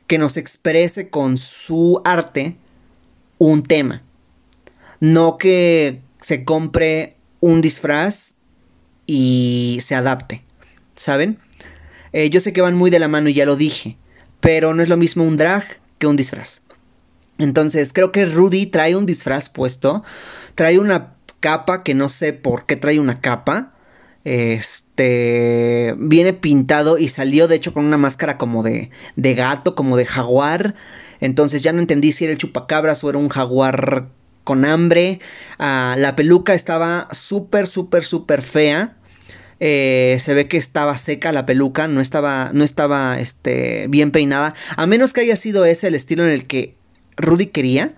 que 0.07 0.18
nos 0.18 0.37
exprese 0.37 1.09
con 1.09 1.38
su 1.38 2.03
arte 2.05 2.57
un 3.38 3.62
tema. 3.62 4.03
No 4.99 5.38
que 5.38 6.01
se 6.21 6.45
compre 6.45 7.17
un 7.41 7.61
disfraz 7.61 8.37
y 9.07 9.79
se 9.83 9.95
adapte, 9.95 10.43
¿saben? 10.95 11.39
Eh, 12.13 12.31
yo 12.31 12.41
sé 12.41 12.53
que 12.53 12.61
van 12.61 12.77
muy 12.77 12.91
de 12.91 12.99
la 12.99 13.09
mano 13.09 13.29
y 13.29 13.35
ya 13.35 13.47
lo 13.47 13.57
dije, 13.57 13.97
pero 14.41 14.75
no 14.75 14.83
es 14.83 14.89
lo 14.89 14.97
mismo 14.97 15.25
un 15.25 15.37
drag 15.37 15.65
que 15.99 16.07
un 16.07 16.17
disfraz. 16.17 16.63
Entonces 17.39 17.93
creo 17.93 18.13
que 18.13 18.27
Rudy 18.27 18.67
trae 18.67 18.97
un 18.97 19.07
disfraz 19.07 19.49
puesto, 19.49 20.05
trae 20.55 20.79
una 20.79 21.15
capa 21.41 21.83
que 21.83 21.95
no 21.95 22.09
sé 22.09 22.33
por 22.33 22.67
qué 22.67 22.77
trae 22.77 23.01
una 23.01 23.21
capa, 23.21 23.73
este 24.25 25.95
viene 25.97 26.35
pintado 26.35 26.99
y 26.99 27.09
salió 27.09 27.49
de 27.49 27.57
hecho 27.57 27.73
con 27.73 27.87
una 27.87 27.97
máscara 27.97 28.37
como 28.37 28.63
de, 28.63 28.91
de 29.17 29.35
gato, 29.35 29.75
como 29.75 29.97
de 29.97 30.05
jaguar. 30.05 30.75
Entonces 31.21 31.63
ya 31.63 31.73
no 31.73 31.81
entendí 31.81 32.13
si 32.13 32.25
era 32.25 32.33
el 32.33 32.39
chupacabras 32.39 33.03
o 33.03 33.11
era 33.11 33.19
un 33.19 33.29
jaguar 33.29 34.09
con 34.51 34.65
hambre. 34.65 35.21
Ah, 35.61 35.95
la 35.97 36.17
peluca 36.17 36.55
estaba 36.55 37.07
súper, 37.13 37.69
súper, 37.69 38.03
súper 38.03 38.43
fea. 38.43 38.97
Eh, 39.61 40.17
se 40.19 40.35
ve 40.35 40.49
que 40.49 40.57
estaba 40.57 40.97
seca 40.97 41.31
la 41.31 41.47
peluca, 41.47 41.87
no 41.87 42.01
estaba, 42.01 42.51
no 42.53 42.65
estaba 42.65 43.21
este, 43.21 43.87
bien 43.89 44.11
peinada. 44.11 44.55
A 44.77 44.89
menos 44.89 45.13
que 45.13 45.21
haya 45.21 45.37
sido 45.37 45.65
ese 45.67 45.87
el 45.87 45.95
estilo 45.95 46.25
en 46.25 46.33
el 46.33 46.49
que 46.49 46.75
Rudy 47.17 47.47
quería. 47.47 47.95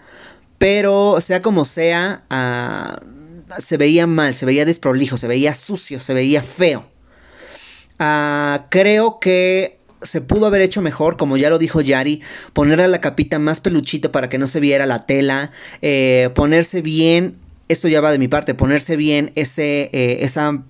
Pero 0.58 1.22
sea 1.22 1.40
como 1.40 1.64
sea, 1.64 2.24
ah, 2.28 3.00
se 3.58 3.78
veía 3.78 4.06
mal, 4.06 4.34
se 4.34 4.44
veía 4.44 4.66
desprolijo, 4.66 5.16
se 5.16 5.28
veía 5.28 5.54
sucio, 5.54 6.00
se 6.00 6.12
veía 6.12 6.42
feo. 6.42 6.86
Ah, 7.98 8.66
creo 8.68 9.20
que 9.20 9.78
se 10.02 10.20
pudo 10.20 10.46
haber 10.46 10.60
hecho 10.60 10.82
mejor, 10.82 11.16
como 11.16 11.36
ya 11.36 11.50
lo 11.50 11.58
dijo 11.58 11.80
Yari, 11.80 12.22
ponerle 12.52 12.88
la 12.88 13.00
capita 13.00 13.38
más 13.38 13.60
peluchito 13.60 14.12
para 14.12 14.28
que 14.28 14.38
no 14.38 14.48
se 14.48 14.60
viera 14.60 14.86
la 14.86 15.06
tela, 15.06 15.50
eh, 15.80 16.30
ponerse 16.34 16.82
bien, 16.82 17.36
esto 17.68 17.88
ya 17.88 18.00
va 18.00 18.12
de 18.12 18.18
mi 18.18 18.28
parte, 18.28 18.54
ponerse 18.54 18.96
bien 18.96 19.32
ese, 19.34 19.90
eh, 19.92 20.18
esa 20.20 20.62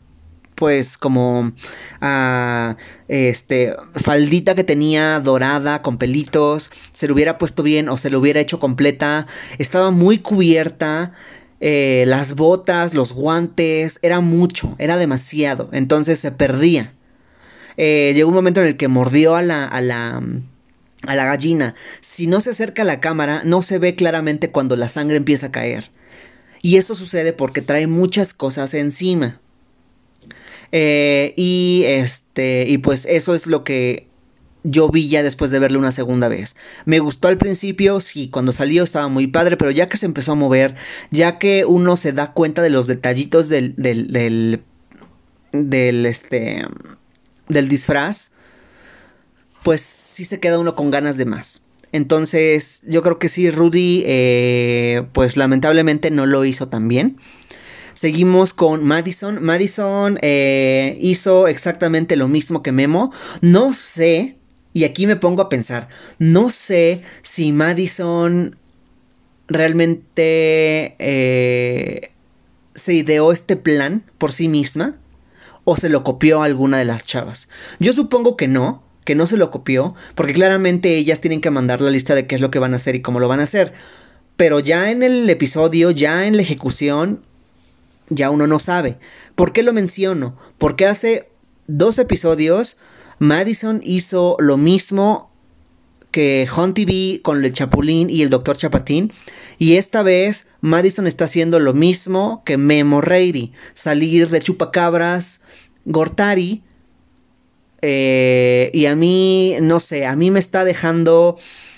pues 0.55 0.97
como 0.97 1.53
ah, 2.01 2.77
este 3.09 3.75
faldita 3.97 4.55
que 4.55 4.63
tenía 4.63 5.19
dorada 5.19 5.83
con 5.83 5.99
pelitos, 5.99 6.71
se 6.93 7.09
lo 7.09 7.15
hubiera 7.15 7.39
puesto 7.39 7.63
bien 7.63 7.89
o 7.89 7.97
se 7.97 8.11
lo 8.11 8.21
hubiera 8.21 8.39
hecho 8.39 8.61
completa, 8.61 9.27
estaba 9.59 9.91
muy 9.91 10.19
cubierta, 10.19 11.15
eh, 11.61 12.05
las 12.07 12.35
botas, 12.35 12.95
los 12.95 13.13
guantes, 13.13 13.99
era 14.03 14.21
mucho, 14.21 14.77
era 14.79 14.97
demasiado, 14.97 15.69
entonces 15.73 16.21
se 16.21 16.31
perdía. 16.31 16.93
Eh, 17.77 18.13
llegó 18.15 18.29
un 18.29 18.35
momento 18.35 18.61
en 18.61 18.67
el 18.67 18.77
que 18.77 18.89
mordió 18.89 19.37
a 19.37 19.43
la, 19.43 19.65
a 19.67 19.81
la, 19.81 20.23
a 21.07 21.15
la 21.15 21.25
gallina. 21.25 21.75
Si 22.01 22.27
no 22.27 22.41
se 22.41 22.51
acerca 22.51 22.83
a 22.83 22.85
la 22.85 23.01
cámara, 23.01 23.43
no 23.45 23.63
se 23.63 23.79
ve 23.79 23.95
claramente 23.95 24.51
cuando 24.51 24.77
la 24.77 24.89
sangre 24.89 25.17
empieza 25.17 25.47
a 25.47 25.53
caer. 25.53 25.91
Y 26.63 26.77
eso 26.77 26.95
sucede 26.95 27.33
porque 27.33 27.61
trae 27.61 27.87
muchas 27.87 28.35
cosas 28.35 28.75
encima. 28.75 29.41
Eh, 30.71 31.35
y 31.37 31.83
este, 31.87 32.65
y 32.67 32.79
pues 32.79 33.05
eso 33.05 33.35
es 33.35 33.47
lo 33.47 33.63
que 33.63 34.09
yo 34.65 34.89
vi 34.89 35.09
ya 35.09 35.23
después 35.23 35.51
de 35.51 35.59
verlo 35.59 35.79
una 35.79 35.93
segunda 35.93 36.29
vez. 36.29 36.57
Me 36.85 37.01
gustó 37.01 37.29
al 37.29 37.37
principio, 37.39 38.01
sí, 38.01 38.31
cuando 38.31 38.53
salió 38.53 38.85
estaba 38.85 39.09
muy 39.09 39.27
padre, 39.27 39.57
pero 39.57 39.71
ya 39.71 39.89
que 39.89 39.97
se 39.97 40.07
empezó 40.07 40.33
a 40.33 40.37
mover, 40.37 40.77
ya 41.11 41.39
que 41.39 41.65
uno 41.65 41.97
se 41.97 42.13
da 42.13 42.33
cuenta 42.33 42.63
de 42.63 42.71
los 42.71 42.87
detallitos 42.87 43.49
del, 43.49 43.75
del, 43.77 44.09
del, 44.09 44.63
del 45.53 46.07
este, 46.07 46.65
del 47.53 47.69
disfraz, 47.69 48.31
pues 49.63 49.81
sí 49.83 50.25
se 50.25 50.41
queda 50.41 50.59
uno 50.59 50.75
con 50.75 50.91
ganas 50.91 51.17
de 51.17 51.25
más. 51.25 51.63
Entonces, 51.93 52.81
yo 52.85 53.03
creo 53.03 53.19
que 53.19 53.29
sí, 53.29 53.51
Rudy, 53.51 54.03
eh, 54.07 55.07
pues 55.13 55.37
lamentablemente 55.37 56.11
no 56.11 56.27
lo 56.27 56.45
hizo 56.45 56.69
tan 56.69 56.89
bien. 56.89 57.19
Seguimos 57.95 58.55
con 58.55 58.83
Madison. 58.83 59.43
Madison 59.43 60.19
eh, 60.23 60.97
hizo 61.01 61.49
exactamente 61.49 62.17
lo 62.17 62.29
mismo 62.29 62.63
que 62.63 62.73
Memo. 62.73 63.13
No 63.43 63.75
sé 63.75 64.37
y 64.73 64.85
aquí 64.85 65.07
me 65.07 65.17
pongo 65.17 65.43
a 65.43 65.49
pensar, 65.49 65.89
no 66.19 66.51
sé 66.51 67.03
si 67.23 67.53
Madison 67.53 68.57
realmente 69.49 70.97
eh, 70.99 72.11
se 72.75 72.95
ideó 72.95 73.33
este 73.33 73.57
plan 73.57 74.05
por 74.19 74.33
sí 74.33 74.49
misma 74.49 74.99
o 75.65 75.77
se 75.77 75.89
lo 75.89 76.05
copió 76.05 76.43
a 76.43 76.47
alguna 76.47 76.79
de 76.79 76.85
las 76.85 77.05
chavas. 77.05 77.49
Yo 77.79 77.93
supongo 77.93 78.37
que 78.37 78.49
no, 78.49 78.83
que 79.05 79.15
no 79.15 79.27
se 79.27 79.37
lo 79.37 79.51
copió, 79.51 79.95
porque 80.15 80.33
claramente 80.33 80.97
ellas 80.97 81.21
tienen 81.21 81.41
que 81.41 81.51
mandar 81.51 81.81
la 81.81 81.91
lista 81.91 82.15
de 82.15 82.27
qué 82.27 82.35
es 82.35 82.41
lo 82.41 82.51
que 82.51 82.59
van 82.59 82.73
a 82.73 82.77
hacer 82.77 82.95
y 82.95 83.03
cómo 83.03 83.21
lo 83.21 83.29
van 83.29 83.41
a 83.41 83.45
hacer. 83.45 83.73
Pero 84.37 84.61
ya 84.61 84.91
en 84.91 85.03
el 85.03 85.29
episodio, 85.29 85.91
ya 85.91 86.27
en 86.27 86.37
la 86.37 86.43
ejecución, 86.43 87.25
ya 88.09 88.31
uno 88.31 88.47
no 88.47 88.59
sabe. 88.59 88.99
¿Por 89.35 89.53
qué 89.53 89.63
lo 89.63 89.73
menciono? 89.73 90.37
Porque 90.59 90.87
hace 90.87 91.29
dos 91.67 91.99
episodios 91.99 92.77
Madison 93.19 93.81
hizo 93.85 94.37
lo 94.41 94.57
mismo 94.57 95.32
que 96.13 96.49
Hunt 96.57 96.77
TV 96.77 97.21
con 97.23 97.45
el 97.45 97.53
Chapulín 97.53 98.09
y 98.09 98.23
el 98.23 98.31
Dr. 98.31 98.57
Chapatín. 98.57 99.13
Y 99.59 99.77
esta 99.77 100.03
vez 100.03 100.47
Madison 100.61 101.09
está 101.09 101.25
haciendo 101.25 101.59
lo 101.59 101.75
mismo 101.75 102.43
que 102.45 102.57
Memo 102.57 103.01
Reiri. 103.01 103.53
Salir 103.75 104.29
de 104.29 104.41
chupacabras, 104.41 105.41
Gortari. 105.85 106.63
Eh, 107.81 108.71
y 108.73 108.87
a 108.87 108.95
mí, 108.95 109.57
no 109.61 109.81
sé, 109.81 110.07
a 110.07 110.15
mí 110.15 110.31
me 110.31 110.39
está 110.39 110.65
dejando 110.65 111.37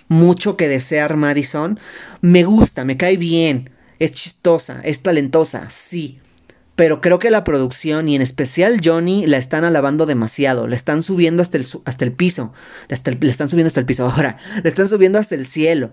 mucho 0.08 0.58
que 0.58 0.68
desear 0.68 1.16
Madison. 1.16 1.80
Me 2.20 2.44
gusta, 2.44 2.84
me 2.84 2.98
cae 2.98 3.16
bien. 3.16 3.70
Es 3.98 4.12
chistosa, 4.12 4.82
es 4.84 5.00
talentosa, 5.00 5.70
sí 5.70 6.20
pero 6.76 7.00
creo 7.00 7.18
que 7.18 7.30
la 7.30 7.44
producción 7.44 8.08
y 8.08 8.16
en 8.16 8.22
especial 8.22 8.80
Johnny 8.84 9.26
la 9.26 9.38
están 9.38 9.64
alabando 9.64 10.06
demasiado, 10.06 10.66
le 10.66 10.76
están 10.76 11.02
subiendo 11.02 11.42
hasta 11.42 11.56
el, 11.56 11.66
hasta 11.84 12.04
el 12.04 12.12
piso, 12.12 12.52
le 12.88 13.30
están 13.30 13.48
subiendo 13.48 13.68
hasta 13.68 13.80
el 13.80 13.86
piso 13.86 14.06
ahora, 14.10 14.38
le 14.62 14.68
están 14.68 14.88
subiendo 14.88 15.18
hasta 15.18 15.34
el 15.34 15.46
cielo. 15.46 15.92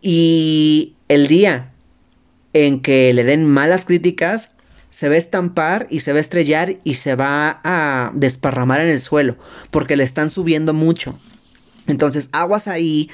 Y 0.00 0.94
el 1.08 1.26
día 1.26 1.72
en 2.52 2.80
que 2.80 3.12
le 3.12 3.24
den 3.24 3.46
malas 3.46 3.84
críticas, 3.84 4.50
se 4.90 5.08
va 5.08 5.14
a 5.14 5.18
estampar 5.18 5.86
y 5.90 6.00
se 6.00 6.12
va 6.12 6.18
a 6.18 6.20
estrellar 6.22 6.76
y 6.82 6.94
se 6.94 7.16
va 7.16 7.60
a 7.64 8.12
desparramar 8.14 8.80
en 8.80 8.88
el 8.88 9.00
suelo, 9.00 9.36
porque 9.70 9.96
le 9.96 10.04
están 10.04 10.30
subiendo 10.30 10.72
mucho. 10.72 11.18
Entonces, 11.86 12.28
aguas 12.32 12.68
ahí, 12.68 13.10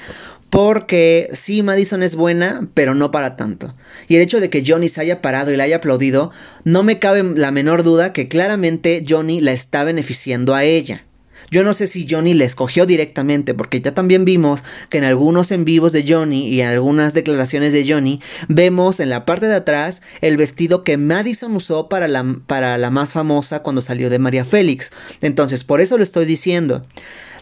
porque 0.49 1.29
sí, 1.33 1.63
Madison 1.63 2.03
es 2.03 2.15
buena, 2.15 2.67
pero 2.73 2.93
no 2.93 3.11
para 3.11 3.35
tanto. 3.35 3.75
Y 4.07 4.15
el 4.15 4.21
hecho 4.21 4.39
de 4.39 4.49
que 4.49 4.63
Johnny 4.65 4.89
se 4.89 5.01
haya 5.01 5.21
parado 5.21 5.51
y 5.51 5.57
la 5.57 5.63
haya 5.63 5.77
aplaudido, 5.77 6.31
no 6.63 6.83
me 6.83 6.99
cabe 6.99 7.23
la 7.23 7.51
menor 7.51 7.83
duda 7.83 8.13
que 8.13 8.27
claramente 8.27 9.03
Johnny 9.07 9.41
la 9.41 9.51
está 9.51 9.83
beneficiando 9.83 10.53
a 10.53 10.63
ella. 10.63 11.05
Yo 11.51 11.63
no 11.63 11.73
sé 11.73 11.87
si 11.87 12.07
Johnny 12.09 12.33
le 12.33 12.45
escogió 12.45 12.85
directamente, 12.85 13.53
porque 13.53 13.81
ya 13.81 13.93
también 13.93 14.25
vimos 14.25 14.63
que 14.89 14.97
en 14.97 15.03
algunos 15.03 15.51
en 15.51 15.65
vivos 15.65 15.91
de 15.91 16.05
Johnny 16.07 16.47
y 16.47 16.61
en 16.61 16.69
algunas 16.69 17.13
declaraciones 17.13 17.73
de 17.73 17.87
Johnny, 17.87 18.21
vemos 18.47 18.99
en 18.99 19.09
la 19.09 19.25
parte 19.25 19.47
de 19.47 19.55
atrás 19.55 20.01
el 20.21 20.37
vestido 20.37 20.83
que 20.83 20.97
Madison 20.97 21.55
usó 21.55 21.89
para 21.89 22.07
la, 22.07 22.25
para 22.47 22.77
la 22.77 22.89
más 22.89 23.11
famosa 23.11 23.61
cuando 23.61 23.81
salió 23.81 24.09
de 24.09 24.19
María 24.19 24.45
Félix. 24.45 24.91
Entonces, 25.21 25.63
por 25.63 25.81
eso 25.81 25.97
lo 25.97 26.03
estoy 26.03 26.25
diciendo. 26.25 26.85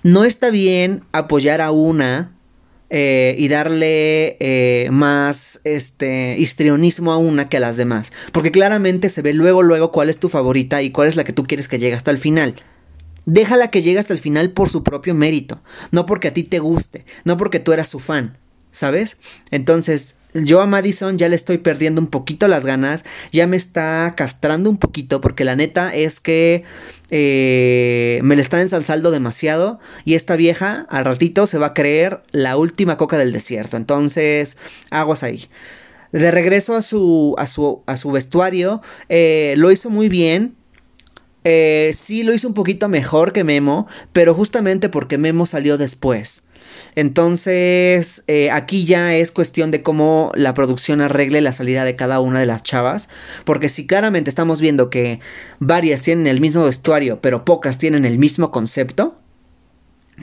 No 0.04 0.24
está 0.24 0.50
bien 0.50 1.04
apoyar 1.12 1.62
a 1.62 1.72
una 1.72 2.32
eh, 2.90 3.36
y 3.38 3.48
darle 3.48 4.36
eh, 4.40 4.90
más 4.92 5.62
este, 5.64 6.36
histrionismo 6.38 7.12
a 7.14 7.18
una 7.18 7.48
que 7.48 7.58
a 7.58 7.62
las 7.62 7.78
demás. 7.78 8.12
Porque 8.32 8.52
claramente 8.52 9.10
se 9.10 9.22
ve 9.22 9.34
luego, 9.34 9.62
luego 9.62 9.92
cuál 9.92 10.10
es 10.10 10.20
tu 10.20 10.28
favorita 10.28 10.82
y 10.82 10.92
cuál 10.92 11.08
es 11.08 11.16
la 11.16 11.24
que 11.24 11.34
tú 11.34 11.46
quieres 11.46 11.68
que 11.68 11.80
llegue 11.80 11.96
hasta 11.96 12.12
el 12.12 12.18
final. 12.18 12.56
Déjala 13.26 13.70
que 13.70 13.82
llegue 13.82 14.00
hasta 14.00 14.14
el 14.14 14.20
final 14.20 14.52
por 14.52 14.70
su 14.70 14.84
propio 14.84 15.14
mérito, 15.14 15.62
no 15.92 16.06
porque 16.06 16.30
a 16.30 16.34
ti 16.34 16.44
te 16.44 16.60
guste, 16.60 17.06
no 17.24 17.38
porque 17.38 17.60
tú 17.60 17.72
eras 17.72 17.88
su 17.88 18.00
fan, 18.00 18.38
¿sabes? 18.72 19.18
Entonces, 19.52 20.16
yo 20.34 20.62
a 20.62 20.66
Madison 20.66 21.18
ya 21.18 21.30
le 21.30 21.36
estoy 21.36 21.58
perdiendo 21.58 22.02
un 22.02 22.08
poquito 22.08 22.48
las 22.48 22.66
ganas, 22.66 23.04
ya 23.32 23.48
me 23.48 23.58
está 23.58 24.14
castrando 24.16 24.70
un 24.70 24.78
poquito, 24.78 25.22
porque 25.22 25.44
la 25.44 25.56
neta 25.56 25.94
es 25.94 26.20
que 26.20 26.64
eh, 27.10 28.20
me 28.24 28.36
le 28.36 28.42
está 28.42 28.62
ensalzando 28.62 29.12
demasiado 29.12 29.80
y 30.06 30.16
esta 30.16 30.36
vieja 30.36 30.86
al 30.90 31.06
ratito 31.06 31.46
se 31.48 31.58
va 31.58 31.68
a 31.68 31.74
creer 31.74 32.24
la 32.32 32.58
última 32.58 32.98
coca 32.98 33.18
del 33.18 33.32
desierto. 33.32 33.78
Entonces, 33.78 34.58
aguas 34.90 35.24
ahí. 35.24 35.50
De 36.12 36.32
regreso 36.32 36.76
a 36.76 36.82
su, 36.82 37.36
a 37.38 37.48
su, 37.48 37.84
a 37.86 37.98
su 37.98 38.12
vestuario, 38.12 38.82
eh, 39.10 39.54
lo 39.58 39.72
hizo 39.72 39.90
muy 39.90 40.10
bien. 40.10 40.56
Eh, 41.44 41.92
sí, 41.96 42.24
lo 42.24 42.34
hizo 42.34 42.48
un 42.48 42.54
poquito 42.54 42.88
mejor 42.90 43.34
que 43.34 43.44
Memo, 43.44 43.88
pero 44.14 44.34
justamente 44.34 44.90
porque 44.90 45.18
Memo 45.18 45.46
salió 45.46 45.78
después. 45.78 46.44
Entonces, 46.96 48.24
eh, 48.28 48.52
aquí 48.52 48.86
ya 48.86 49.16
es 49.16 49.32
cuestión 49.32 49.72
de 49.72 49.84
cómo 49.84 50.32
la 50.36 50.54
producción 50.54 51.02
arregle 51.02 51.42
la 51.42 51.54
salida 51.54 51.86
de 51.86 51.96
cada 51.96 52.20
una 52.20 52.40
de 52.40 52.46
las 52.46 52.64
chavas. 52.64 53.10
Porque 53.46 53.70
si 53.70 53.88
claramente 53.88 54.30
estamos 54.30 54.62
viendo 54.62 54.90
que 54.90 55.20
varias 55.60 56.02
tienen 56.02 56.28
el 56.28 56.42
mismo 56.42 56.66
vestuario, 56.66 57.22
pero 57.22 57.46
pocas 57.46 57.78
tienen 57.78 58.06
el 58.06 58.18
mismo 58.18 58.52
concepto, 58.52 59.18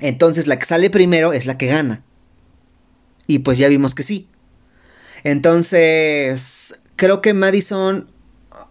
entonces 0.00 0.46
la 0.46 0.58
que 0.58 0.66
sale 0.66 0.90
primero 0.90 1.32
es 1.32 1.46
la 1.46 1.58
que 1.58 1.66
gana. 1.66 2.02
Y 3.26 3.40
pues 3.40 3.58
ya 3.58 3.68
vimos 3.68 3.94
que 3.94 4.02
sí. 4.02 4.28
Entonces, 5.24 6.74
creo 6.96 7.20
que 7.20 7.34
Madison 7.34 8.08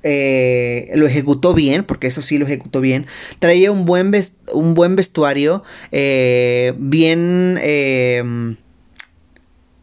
eh, 0.03 0.91
lo 0.95 1.07
ejecutó 1.07 1.53
bien, 1.53 1.83
porque 1.83 2.07
eso 2.07 2.21
sí 2.21 2.37
lo 2.37 2.45
ejecutó 2.45 2.81
bien. 2.81 3.05
Traía 3.39 3.71
un 3.71 3.85
buen, 3.85 4.11
un 4.53 4.73
buen 4.73 4.95
vestuario, 4.95 5.63
eh, 5.91 6.73
bien 6.77 7.59
em, 7.61 8.57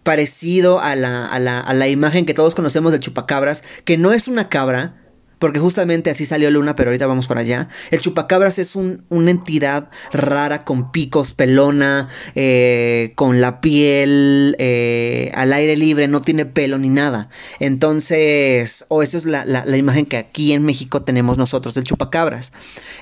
parecido 0.02 0.80
a 0.80 0.96
la, 0.96 1.26
a, 1.26 1.38
la, 1.38 1.60
a 1.60 1.74
la 1.74 1.88
imagen 1.88 2.26
que 2.26 2.34
todos 2.34 2.54
conocemos 2.54 2.92
del 2.92 3.00
chupacabras, 3.00 3.64
que 3.84 3.96
no 3.96 4.12
es 4.12 4.28
una 4.28 4.48
cabra, 4.48 5.03
porque 5.38 5.60
justamente 5.60 6.10
así 6.10 6.26
salió 6.26 6.50
Luna, 6.50 6.76
pero 6.76 6.90
ahorita 6.90 7.06
vamos 7.06 7.26
para 7.26 7.40
allá. 7.40 7.68
El 7.90 8.00
chupacabras 8.00 8.58
es 8.58 8.76
una 8.76 9.30
entidad 9.30 9.90
rara 10.12 10.64
con 10.64 10.92
picos, 10.92 11.34
pelona, 11.34 12.08
eh, 12.34 13.12
con 13.14 13.40
la 13.40 13.60
piel 13.60 14.56
eh, 14.58 15.30
al 15.34 15.52
aire 15.52 15.76
libre, 15.76 16.08
no 16.08 16.20
tiene 16.20 16.46
pelo 16.46 16.78
ni 16.78 16.88
nada. 16.88 17.28
Entonces, 17.60 18.84
o 18.88 19.02
eso 19.02 19.18
es 19.18 19.24
la, 19.24 19.44
la, 19.44 19.76
imagen 19.76 20.06
que 20.06 20.16
aquí 20.16 20.52
en 20.52 20.64
México 20.64 21.02
tenemos 21.02 21.38
nosotros 21.38 21.74
del 21.74 21.84
chupacabras. 21.84 22.52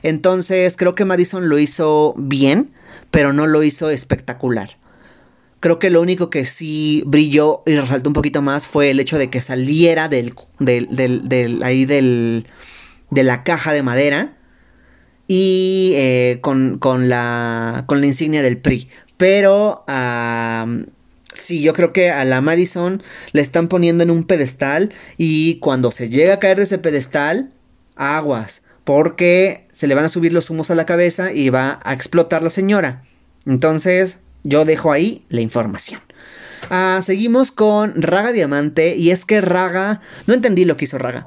Entonces, 0.02 0.76
creo 0.76 0.94
que 0.94 1.04
Madison 1.04 1.48
lo 1.48 1.58
hizo 1.58 2.14
bien, 2.16 2.72
pero 3.10 3.32
no 3.32 3.46
lo 3.46 3.62
hizo 3.62 3.90
espectacular. 3.90 4.81
Creo 5.62 5.78
que 5.78 5.90
lo 5.90 6.00
único 6.00 6.28
que 6.28 6.44
sí 6.44 7.04
brilló 7.06 7.62
y 7.66 7.76
resaltó 7.76 8.10
un 8.10 8.14
poquito 8.14 8.42
más 8.42 8.66
fue 8.66 8.90
el 8.90 8.98
hecho 8.98 9.16
de 9.16 9.30
que 9.30 9.40
saliera 9.40 10.08
del, 10.08 10.34
ahí 11.62 11.84
del, 11.84 12.48
de 13.10 13.22
la 13.22 13.44
caja 13.44 13.72
de 13.72 13.84
madera 13.84 14.36
y 15.28 15.92
eh, 15.94 16.38
con, 16.40 16.80
con, 16.80 17.08
la, 17.08 17.84
con 17.86 18.00
la 18.00 18.08
insignia 18.08 18.42
del 18.42 18.58
PRI. 18.58 18.88
Pero 19.16 19.84
sí, 21.32 21.62
yo 21.62 21.74
creo 21.74 21.92
que 21.92 22.10
a 22.10 22.24
la 22.24 22.40
Madison 22.40 23.00
le 23.30 23.40
están 23.40 23.68
poniendo 23.68 24.02
en 24.02 24.10
un 24.10 24.24
pedestal 24.24 24.92
y 25.16 25.60
cuando 25.60 25.92
se 25.92 26.08
llega 26.08 26.34
a 26.34 26.40
caer 26.40 26.56
de 26.56 26.64
ese 26.64 26.78
pedestal, 26.78 27.52
aguas, 27.94 28.62
porque 28.82 29.68
se 29.72 29.86
le 29.86 29.94
van 29.94 30.06
a 30.06 30.08
subir 30.08 30.32
los 30.32 30.50
humos 30.50 30.72
a 30.72 30.74
la 30.74 30.86
cabeza 30.86 31.32
y 31.32 31.50
va 31.50 31.78
a 31.84 31.92
explotar 31.92 32.42
la 32.42 32.50
señora. 32.50 33.04
Entonces, 33.46 34.21
yo 34.44 34.64
dejo 34.64 34.92
ahí 34.92 35.24
la 35.28 35.40
información. 35.40 36.00
Ah, 36.70 37.00
seguimos 37.02 37.52
con 37.52 38.00
Raga 38.00 38.32
Diamante. 38.32 38.96
Y 38.96 39.10
es 39.10 39.24
que 39.24 39.40
Raga. 39.40 40.00
No 40.26 40.34
entendí 40.34 40.64
lo 40.64 40.76
que 40.76 40.84
hizo 40.84 40.98
Raga. 40.98 41.26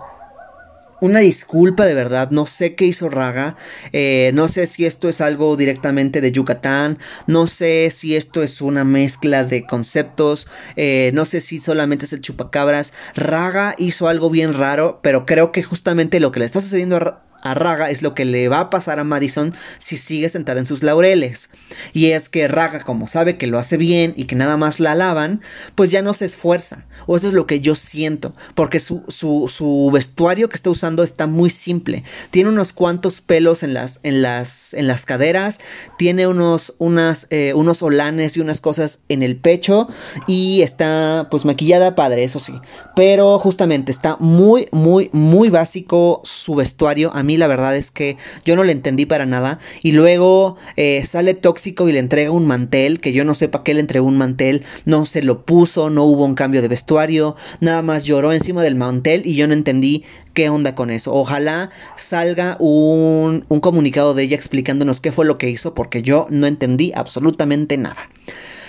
Una 1.01 1.19
disculpa 1.19 1.85
de 1.85 1.93
verdad, 1.93 2.31
no 2.31 2.45
sé 2.45 2.73
qué 2.73 2.85
hizo 2.85 3.09
Raga, 3.09 3.57
eh, 3.91 4.31
no 4.33 4.47
sé 4.47 4.65
si 4.65 4.85
esto 4.85 5.09
es 5.09 5.19
algo 5.19 5.57
directamente 5.57 6.21
de 6.21 6.31
Yucatán, 6.31 6.99
no 7.27 7.47
sé 7.47 7.91
si 7.91 8.15
esto 8.15 8.41
es 8.41 8.61
una 8.61 8.85
mezcla 8.85 9.43
de 9.43 9.67
conceptos, 9.67 10.47
eh, 10.77 11.11
no 11.13 11.25
sé 11.25 11.41
si 11.41 11.59
solamente 11.59 12.05
es 12.05 12.13
el 12.13 12.21
chupacabras. 12.21 12.93
Raga 13.13 13.75
hizo 13.77 14.07
algo 14.07 14.29
bien 14.29 14.53
raro, 14.53 15.01
pero 15.03 15.25
creo 15.25 15.51
que 15.51 15.63
justamente 15.63 16.21
lo 16.21 16.31
que 16.31 16.39
le 16.39 16.45
está 16.45 16.61
sucediendo 16.61 16.95
a, 16.95 17.21
a 17.45 17.53
Raga 17.53 17.91
es 17.91 18.01
lo 18.01 18.15
que 18.15 18.25
le 18.25 18.49
va 18.49 18.59
a 18.59 18.69
pasar 18.71 18.99
a 18.99 19.03
Madison 19.03 19.53
si 19.77 19.97
sigue 19.97 20.29
sentada 20.29 20.59
en 20.59 20.65
sus 20.65 20.81
laureles. 20.81 21.49
Y 21.93 22.07
es 22.07 22.27
que 22.27 22.47
Raga, 22.47 22.81
como 22.81 23.05
sabe 23.07 23.37
que 23.37 23.45
lo 23.45 23.59
hace 23.59 23.77
bien 23.77 24.13
y 24.17 24.25
que 24.25 24.35
nada 24.35 24.57
más 24.57 24.79
la 24.79 24.93
alaban, 24.93 25.41
pues 25.75 25.91
ya 25.91 26.01
no 26.01 26.15
se 26.15 26.25
esfuerza. 26.25 26.85
O 27.05 27.15
eso 27.15 27.27
es 27.27 27.33
lo 27.33 27.45
que 27.45 27.61
yo 27.61 27.75
siento. 27.75 28.33
Porque 28.55 28.79
su, 28.79 29.03
su, 29.07 29.91
vestuario 29.93 30.49
que 30.49 30.55
está 30.55 30.71
usando 30.71 31.03
está 31.03 31.27
muy 31.27 31.51
simple. 31.51 32.03
Tiene 32.31 32.49
unos 32.49 32.73
cuantos 32.73 33.21
pelos 33.21 33.61
en 33.61 33.75
las, 33.75 33.99
en 34.01 34.23
las, 34.23 34.73
en 34.73 34.87
las 34.87 35.05
caderas. 35.05 35.59
Tiene 35.99 36.25
unos, 36.25 36.73
unas, 36.79 37.27
eh, 37.29 37.53
unos 37.53 37.83
olanes 37.83 38.37
y 38.37 38.41
unas 38.41 38.59
cosas 38.59 38.97
en 39.07 39.21
el 39.21 39.35
pecho. 39.35 39.87
Y 40.25 40.63
está 40.63 41.27
pues 41.29 41.45
maquillada 41.45 41.93
padre, 41.93 42.23
eso 42.23 42.39
sí. 42.39 42.53
Pero 42.95 43.37
justamente 43.37 43.91
está 43.91 44.17
muy, 44.19 44.67
muy, 44.71 45.11
muy 45.13 45.49
básico 45.49 46.21
su 46.23 46.55
vestuario. 46.55 47.13
A 47.13 47.21
mí 47.21 47.34
la 47.37 47.47
verdad 47.47 47.75
es 47.75 47.91
que 47.91 48.17
yo 48.43 48.55
no 48.55 48.63
le 48.63 48.71
entendí 48.71 49.05
para 49.05 49.25
nada. 49.25 49.59
Y 49.81 49.91
luego 49.91 50.57
eh, 50.75 51.03
sale 51.05 51.33
tóxico 51.33 51.89
y 51.89 51.93
le 51.93 51.99
entrega 51.99 52.31
un 52.31 52.45
mantel, 52.45 52.99
que 52.99 53.13
yo 53.13 53.25
no 53.25 53.35
sé 53.35 53.47
para 53.47 53.63
qué 53.63 53.73
le 53.73 53.79
entregó 53.79 54.07
un 54.07 54.17
mantel, 54.17 54.63
no 54.85 55.05
se 55.05 55.21
lo 55.21 55.45
puso, 55.45 55.89
no 55.89 56.03
hubo 56.03 56.25
un 56.25 56.35
cambio 56.35 56.61
de 56.61 56.67
vestuario, 56.67 57.35
nada 57.59 57.81
más 57.81 58.05
lloró 58.05 58.33
encima 58.33 58.63
del 58.63 58.75
mantel 58.75 59.23
y 59.25 59.35
yo 59.35 59.47
no 59.47 59.53
entendí 59.53 60.03
qué 60.33 60.49
onda 60.49 60.75
con 60.75 60.91
eso. 60.91 61.13
Ojalá 61.13 61.69
salga 61.95 62.57
un, 62.59 63.45
un 63.47 63.59
comunicado 63.59 64.13
de 64.13 64.23
ella 64.23 64.35
explicándonos 64.35 65.01
qué 65.01 65.11
fue 65.11 65.25
lo 65.25 65.37
que 65.37 65.49
hizo, 65.49 65.73
porque 65.73 66.01
yo 66.01 66.27
no 66.29 66.47
entendí 66.47 66.91
absolutamente 66.95 67.77
nada. 67.77 68.09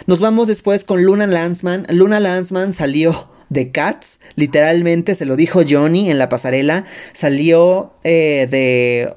Nos 0.06 0.20
vamos 0.20 0.46
después 0.46 0.84
con 0.84 1.02
Luna 1.02 1.26
Lanzman. 1.26 1.86
Luna 1.90 2.20
Lanzman 2.20 2.72
salió 2.72 3.28
de 3.48 3.70
Cats, 3.70 4.20
literalmente 4.34 5.14
se 5.14 5.26
lo 5.26 5.36
dijo 5.36 5.62
Johnny 5.68 6.10
en 6.10 6.18
la 6.18 6.28
pasarela, 6.28 6.84
salió 7.12 7.94
eh, 8.04 8.46
de 8.50 9.14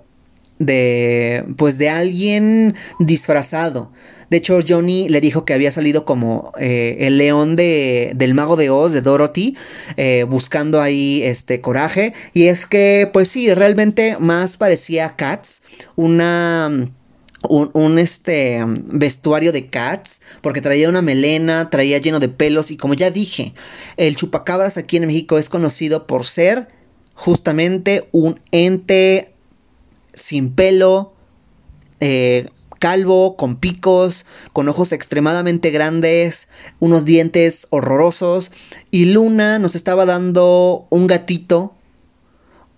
de 0.59 1.45
pues 1.57 1.77
de 1.77 1.89
alguien 1.89 2.75
disfrazado. 2.99 3.91
De 4.29 4.37
hecho, 4.37 4.59
Johnny 4.67 5.09
le 5.09 5.21
dijo 5.21 5.43
que 5.43 5.53
había 5.53 5.71
salido 5.71 6.05
como 6.05 6.53
eh, 6.59 6.97
el 6.99 7.17
león 7.17 7.55
de, 7.55 8.11
del 8.15 8.35
mago 8.35 8.57
de 8.57 8.69
Oz, 8.69 8.93
de 8.93 9.01
Dorothy, 9.01 9.57
eh, 9.97 10.23
buscando 10.29 10.81
ahí 10.81 11.23
este 11.23 11.61
coraje. 11.61 12.13
Y 12.33 12.43
es 12.43 12.67
que, 12.67 13.09
pues 13.11 13.29
sí, 13.29 13.51
realmente 13.53 14.17
más 14.19 14.57
parecía 14.57 15.15
Cats, 15.15 15.63
una 15.95 16.85
un, 17.47 17.99
este 17.99 18.63
vestuario 18.65 19.51
de 19.51 19.69
Cats, 19.69 20.21
porque 20.41 20.61
traía 20.61 20.89
una 20.89 21.01
melena, 21.01 21.69
traía 21.69 21.97
lleno 21.97 22.19
de 22.19 22.29
pelos 22.29 22.71
y 22.71 22.77
como 22.77 22.93
ya 22.93 23.11
dije, 23.11 23.53
el 23.97 24.15
chupacabras 24.15 24.77
aquí 24.77 24.97
en 24.97 25.07
México 25.07 25.37
es 25.37 25.49
conocido 25.49 26.07
por 26.07 26.25
ser 26.25 26.67
justamente 27.13 28.07
un 28.11 28.39
ente 28.51 29.33
sin 30.13 30.53
pelo, 30.53 31.13
eh, 31.99 32.47
calvo, 32.79 33.35
con 33.35 33.57
picos, 33.57 34.25
con 34.53 34.69
ojos 34.69 34.91
extremadamente 34.91 35.69
grandes, 35.69 36.47
unos 36.79 37.05
dientes 37.05 37.67
horrorosos 37.69 38.51
y 38.89 39.05
Luna 39.05 39.59
nos 39.59 39.75
estaba 39.75 40.05
dando 40.05 40.87
un 40.89 41.07
gatito, 41.07 41.73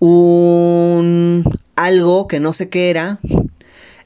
un 0.00 1.44
algo 1.76 2.26
que 2.26 2.40
no 2.40 2.52
sé 2.52 2.68
qué 2.68 2.90
era, 2.90 3.20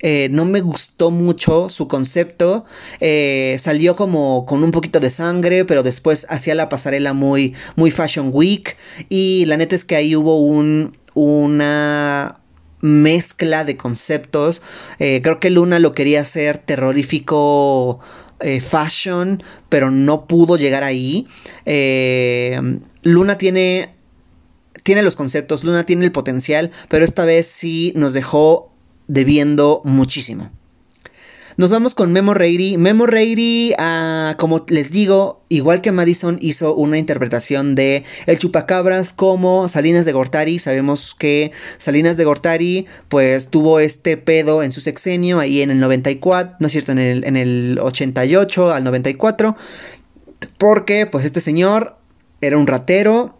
eh, 0.01 0.29
no 0.31 0.45
me 0.45 0.61
gustó 0.61 1.11
mucho 1.11 1.69
su 1.69 1.89
concepto. 1.89 2.65
Eh, 3.01 3.57
salió 3.59 3.97
como 3.97 4.47
con 4.47 4.63
un 4.63 4.73
poquito 4.73 5.01
de 5.01 5.11
sangre, 5.11 5.65
pero 5.65 5.83
después 5.83 6.27
hacía 6.29 6.55
la 6.55 6.69
pasarela 6.69 7.13
muy, 7.13 7.55
muy 7.77 7.91
Fashion 7.91 8.31
Week. 8.33 8.77
Y 9.09 9.45
la 9.47 9.57
neta 9.57 9.75
es 9.75 9.85
que 9.85 9.97
ahí 9.97 10.17
hubo 10.17 10.41
un, 10.41 10.97
una 11.15 12.41
mezcla 12.81 13.65
de 13.65 13.77
conceptos. 13.77 14.63
Eh, 14.99 15.21
creo 15.23 15.41
que 15.41 15.51
Luna 15.51 15.79
lo 15.79 15.93
quería 15.93 16.21
hacer 16.21 16.59
terrorífico. 16.59 18.01
fashion, 18.61 19.43
pero 19.71 19.91
no 19.91 20.27
pudo 20.27 20.59
llegar 20.59 20.85
ahí. 20.85 21.27
Luna 23.03 23.39
tiene 23.39 23.97
tiene 24.83 25.03
los 25.03 25.17
conceptos, 25.17 25.65
Luna 25.65 25.85
tiene 25.85 26.05
el 26.05 26.13
potencial, 26.13 26.71
pero 26.89 27.05
esta 27.05 27.25
vez 27.25 27.47
sí 27.47 27.93
nos 27.97 28.13
dejó 28.13 28.76
debiendo 29.09 29.83
muchísimo. 29.85 30.51
Nos 31.59 31.71
vamos 31.71 31.95
con 31.95 32.13
Memo 32.13 32.35
Reiri. 32.35 32.77
Memo 32.77 33.07
Reiri, 33.07 33.73
ah, 33.79 34.35
como 34.39 34.67
les 34.69 34.91
digo, 34.91 35.43
igual 35.49 35.81
que 35.81 35.91
Madison, 35.91 36.37
hizo 36.39 36.75
una 36.75 36.99
interpretación 36.99 37.75
de 37.75 38.05
El 38.27 38.39
Chupacabras 38.39 39.15
como 39.15 39.67
Salinas 39.67 40.05
de 40.05 40.13
Gortari. 40.13 40.59
Sabemos 40.59 41.15
que 41.19 41.53
Salinas 41.79 42.19
de 42.19 42.25
Gortari, 42.25 42.87
pues 43.09 43.49
tuvo 43.49 43.81
este 43.81 44.19
pedo 44.19 44.63
en 44.63 44.71
su 44.71 44.83
sexenio, 44.83 45.41
ahí 45.41 45.63
en 45.63 45.71
el 45.71 45.81
94, 45.81 46.57
no 46.61 46.67
es 46.67 46.73
cierto, 46.73 46.93
en 46.93 46.99
el, 46.99 47.25
en 47.25 47.39
el 47.39 47.79
88 47.81 48.75
al 48.75 48.85
94. 48.85 49.57
Porque, 50.59 51.07
pues, 51.07 51.25
este 51.25 51.41
señor 51.41 51.97
era 52.43 52.59
un 52.59 52.67
ratero, 52.67 53.36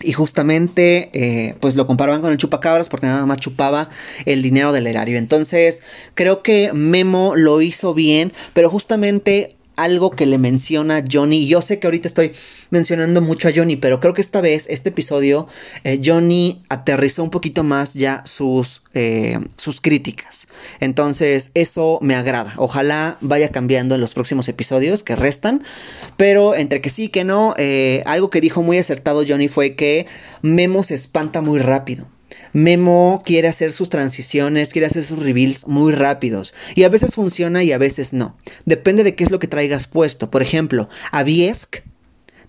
y 0.00 0.12
justamente, 0.12 1.10
eh, 1.12 1.54
pues 1.60 1.74
lo 1.74 1.86
comparaban 1.86 2.20
con 2.20 2.32
el 2.32 2.38
chupacabras 2.38 2.88
porque 2.88 3.06
nada 3.06 3.26
más 3.26 3.38
chupaba 3.38 3.90
el 4.24 4.42
dinero 4.42 4.72
del 4.72 4.86
erario. 4.86 5.18
Entonces, 5.18 5.82
creo 6.14 6.42
que 6.42 6.72
Memo 6.72 7.34
lo 7.36 7.60
hizo 7.60 7.94
bien, 7.94 8.32
pero 8.54 8.70
justamente 8.70 9.57
algo 9.78 10.10
que 10.10 10.26
le 10.26 10.36
menciona 10.36 11.02
Johnny. 11.10 11.46
Yo 11.46 11.62
sé 11.62 11.78
que 11.78 11.86
ahorita 11.86 12.08
estoy 12.08 12.32
mencionando 12.70 13.22
mucho 13.22 13.48
a 13.48 13.52
Johnny, 13.54 13.76
pero 13.76 14.00
creo 14.00 14.12
que 14.12 14.20
esta 14.20 14.40
vez, 14.40 14.66
este 14.68 14.90
episodio, 14.90 15.46
eh, 15.84 16.00
Johnny 16.04 16.62
aterrizó 16.68 17.22
un 17.22 17.30
poquito 17.30 17.64
más 17.64 17.94
ya 17.94 18.22
sus, 18.26 18.82
eh, 18.94 19.38
sus 19.56 19.80
críticas. 19.80 20.48
Entonces, 20.80 21.52
eso 21.54 21.98
me 22.02 22.16
agrada. 22.16 22.54
Ojalá 22.56 23.16
vaya 23.20 23.50
cambiando 23.50 23.94
en 23.94 24.00
los 24.00 24.14
próximos 24.14 24.48
episodios 24.48 25.02
que 25.02 25.16
restan. 25.16 25.62
Pero 26.16 26.54
entre 26.54 26.80
que 26.80 26.90
sí 26.90 27.08
que 27.08 27.24
no, 27.24 27.54
eh, 27.56 28.02
algo 28.04 28.30
que 28.30 28.40
dijo 28.40 28.62
muy 28.62 28.78
acertado 28.78 29.24
Johnny 29.26 29.48
fue 29.48 29.76
que 29.76 30.06
Memo 30.42 30.82
se 30.82 30.94
espanta 30.94 31.40
muy 31.40 31.60
rápido. 31.60 32.06
Memo 32.58 33.22
quiere 33.24 33.48
hacer 33.48 33.72
sus 33.72 33.88
transiciones, 33.88 34.72
quiere 34.72 34.86
hacer 34.86 35.04
sus 35.04 35.22
reveals 35.22 35.66
muy 35.66 35.92
rápidos. 35.92 36.54
Y 36.74 36.82
a 36.82 36.88
veces 36.88 37.14
funciona 37.14 37.62
y 37.62 37.72
a 37.72 37.78
veces 37.78 38.12
no. 38.12 38.36
Depende 38.64 39.04
de 39.04 39.14
qué 39.14 39.24
es 39.24 39.30
lo 39.30 39.38
que 39.38 39.46
traigas 39.46 39.86
puesto. 39.86 40.30
Por 40.30 40.42
ejemplo, 40.42 40.88
Aviesk 41.12 41.82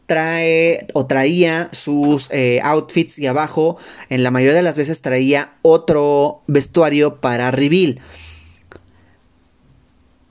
trae 0.07 0.87
o 0.93 1.05
traía 1.05 1.69
sus 1.71 2.29
eh, 2.31 2.59
outfits 2.63 3.19
y 3.19 3.27
abajo, 3.27 3.77
en 4.09 4.23
la 4.23 4.31
mayoría 4.31 4.55
de 4.55 4.63
las 4.63 4.75
veces 4.75 5.01
traía 5.01 5.53
otro 5.61 6.41
vestuario 6.47 7.21
para 7.21 7.51
reveal 7.51 8.01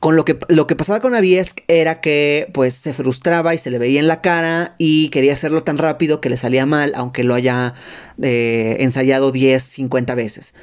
con 0.00 0.14
lo 0.14 0.24
que, 0.24 0.38
lo 0.48 0.66
que 0.66 0.76
pasaba 0.76 1.00
con 1.00 1.14
Aviesk 1.14 1.60
era 1.66 2.00
que 2.00 2.48
pues 2.52 2.74
se 2.74 2.94
frustraba 2.94 3.54
y 3.54 3.58
se 3.58 3.70
le 3.70 3.78
veía 3.78 4.00
en 4.00 4.06
la 4.06 4.20
cara 4.20 4.74
y 4.78 5.08
quería 5.08 5.32
hacerlo 5.32 5.64
tan 5.64 5.76
rápido 5.76 6.20
que 6.20 6.30
le 6.30 6.36
salía 6.36 6.66
mal 6.66 6.92
aunque 6.94 7.24
lo 7.24 7.34
haya 7.34 7.74
eh, 8.22 8.76
ensayado 8.80 9.32
10, 9.32 9.62
50 9.62 10.14
veces. 10.14 10.54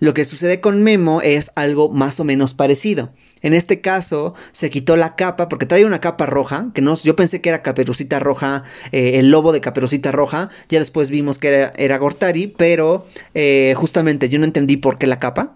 Lo 0.00 0.14
que 0.14 0.24
sucede 0.24 0.60
con 0.60 0.82
Memo 0.82 1.20
es 1.22 1.52
algo 1.54 1.88
más 1.88 2.18
o 2.18 2.24
menos 2.24 2.54
parecido. 2.54 3.12
En 3.40 3.54
este 3.54 3.80
caso 3.80 4.34
se 4.50 4.68
quitó 4.68 4.96
la 4.96 5.14
capa 5.14 5.48
porque 5.48 5.64
trae 5.64 5.84
una 5.84 6.00
capa 6.00 6.26
roja, 6.26 6.70
que 6.74 6.82
no, 6.82 6.96
yo 6.96 7.14
pensé 7.14 7.40
que 7.40 7.50
era 7.50 7.62
Caperucita 7.62 8.18
Roja, 8.18 8.64
eh, 8.90 9.20
el 9.20 9.30
lobo 9.30 9.52
de 9.52 9.60
Caperucita 9.60 10.10
Roja, 10.10 10.48
ya 10.68 10.80
después 10.80 11.08
vimos 11.10 11.38
que 11.38 11.70
era, 11.76 11.98
Gortari, 11.98 12.48
pero 12.48 13.06
eh, 13.34 13.74
justamente 13.76 14.28
yo 14.28 14.40
no 14.40 14.44
entendí 14.44 14.76
por 14.76 14.98
qué 14.98 15.06
la 15.06 15.20
capa 15.20 15.54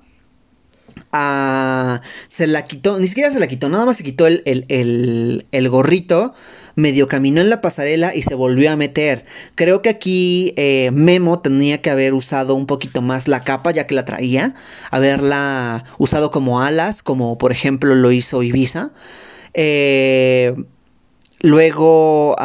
se 1.13 2.47
la 2.47 2.65
quitó, 2.65 2.99
ni 2.99 3.09
siquiera 3.09 3.31
se 3.31 3.41
la 3.41 3.47
quitó, 3.47 3.69
nada 3.69 3.85
más 3.85 3.97
se 3.97 4.05
quitó 4.05 4.27
el, 4.27 4.43
el, 4.45 5.69
gorrito, 5.69 6.35
medio 6.75 7.09
caminó 7.09 7.41
en 7.41 7.51
la 7.51 7.61
pasarela 7.61 8.15
y 8.15 8.23
se 8.23 8.35
volvió 8.35 8.71
a 8.71 8.77
meter. 8.77 9.25
Creo 9.55 9.83
que 9.83 9.89
aquí 9.89 10.53
eh, 10.57 10.91
Memo 10.93 11.41
tenía 11.41 11.81
que 11.81 11.91
haber 11.91 12.15
usado 12.15 12.55
un 12.55 12.67
poquito 12.67 13.03
más 13.03 13.29
la 13.29 13.45
capa 13.45 13.71
ya 13.71 13.87
que 13.87 13.95
la 13.95 14.05
traía, 14.05 14.55
haberla 14.91 15.85
usado 15.99 16.31
como 16.31 16.61
alas, 16.61 17.03
como 17.03 17.39
por 17.39 17.53
ejemplo 17.53 17.95
lo 17.95 18.13
hizo 18.13 18.43
Ibiza. 18.43 18.91
Eh, 19.55 20.55
luego 21.41 22.37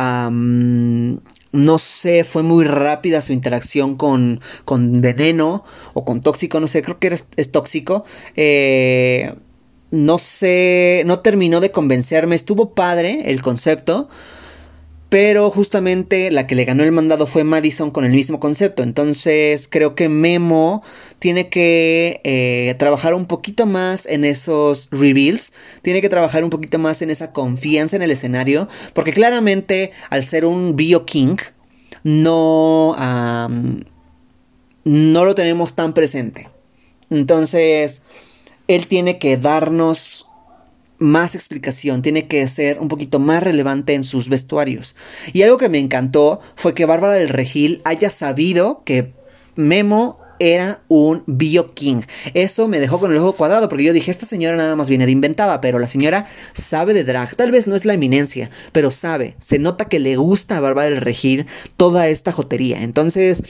no 1.52 1.80
sé, 1.80 2.24
fue 2.24 2.44
muy 2.44 2.66
rápida 2.66 3.22
su 3.22 3.34
interacción 3.34 3.96
con, 3.96 4.42
con 4.66 5.02
veneno 5.02 5.64
o 5.94 6.06
con 6.06 6.22
tóxico, 6.22 6.60
no 6.60 6.68
sé, 6.68 6.82
creo 6.82 7.00
que 7.00 7.20
es 7.36 7.52
tóxico. 7.52 8.06
Eh, 8.36 9.34
no 9.92 10.20
sé, 10.20 11.04
no 11.06 11.20
terminó 11.20 11.60
de 11.60 11.72
convencerme, 11.72 12.36
estuvo 12.36 12.74
padre 12.74 13.30
el 13.32 13.42
concepto. 13.42 14.10
Pero 15.12 15.52
justamente 15.52 16.32
la 16.32 16.48
que 16.48 16.56
le 16.56 16.64
ganó 16.64 16.86
el 16.86 16.94
mandado 16.94 17.28
fue 17.28 17.44
Madison 17.44 17.92
con 17.92 18.06
el 18.06 18.14
mismo 18.14 18.40
concepto. 18.40 18.82
Entonces 18.82 19.68
creo 19.70 19.94
que 19.94 20.08
Memo 20.08 20.84
tiene 21.20 21.50
que 21.50 22.22
eh, 22.24 22.74
trabajar 22.80 23.14
un 23.14 23.26
poquito 23.26 23.66
más 23.66 24.06
en 24.06 24.24
esos 24.24 24.88
reveals. 24.90 25.52
Tiene 25.82 26.00
que 26.00 26.08
trabajar 26.08 26.46
un 26.46 26.50
poquito 26.50 26.80
más 26.80 27.02
en 27.02 27.10
esa 27.10 27.34
confianza 27.34 27.98
en 27.98 28.04
el 28.04 28.12
escenario. 28.12 28.70
Porque 28.94 29.12
claramente 29.12 29.92
al 30.10 30.24
ser 30.24 30.46
un 30.46 30.78
Bio 30.78 31.06
King, 31.06 31.36
no, 32.06 32.96
no 34.86 35.26
lo 35.26 35.36
tenemos 35.36 35.74
tan 35.74 35.94
presente. 35.94 36.50
Entonces, 37.10 38.02
él 38.70 38.88
tiene 38.88 39.20
que 39.20 39.36
darnos 39.36 40.31
más 41.02 41.36
explicación, 41.36 42.02
tiene 42.02 42.28
que 42.28 42.48
ser 42.48 42.80
un 42.80 42.88
poquito 42.88 43.20
más 43.20 43.44
relevante 43.44 43.96
en 43.96 44.04
sus 44.04 44.30
vestuarios. 44.30 44.96
Y 45.34 45.42
algo 45.42 45.58
que 45.58 45.68
me 45.68 45.80
encantó 45.80 46.40
fue 46.56 46.74
que 46.74 46.86
Bárbara 46.86 47.16
del 47.16 47.30
Regil 47.30 47.82
haya 47.84 48.10
sabido 48.10 48.84
que 48.86 49.14
Memo 49.56 50.20
era 50.42 50.82
un 50.88 51.24
Bio 51.28 51.74
King. 51.74 52.02
Eso 52.34 52.68
me 52.68 52.80
dejó 52.80 53.00
con 53.00 53.12
el 53.12 53.18
ojo 53.18 53.34
cuadrado 53.34 53.70
porque 53.70 53.84
yo 53.84 53.94
dije, 53.94 54.10
esta 54.12 54.26
señora 54.26 54.58
nada 54.58 54.76
más 54.76 54.90
viene 54.90 55.06
de 55.06 55.12
inventada, 55.12 55.62
pero 55.62 55.80
la 55.80 55.88
señora 55.88 56.28
sabe 56.54 56.94
de 56.94 57.04
drag. 57.04 57.36
Tal 57.36 57.52
vez 57.52 57.68
no 57.68 57.76
es 57.76 57.86
la 57.86 57.94
eminencia, 57.94 58.50
pero 58.72 58.92
sabe. 58.92 59.36
Se 59.40 59.60
nota 59.60 59.86
que 59.86 60.00
le 60.00 60.16
gusta 60.18 60.58
a 60.58 60.60
Bárbara 60.60 60.90
del 60.90 61.02
Regil 61.02 61.46
toda 61.78 62.08
esta 62.08 62.32
jotería. 62.32 62.82
Entonces, 62.82 63.44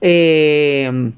eh, 0.00 1.12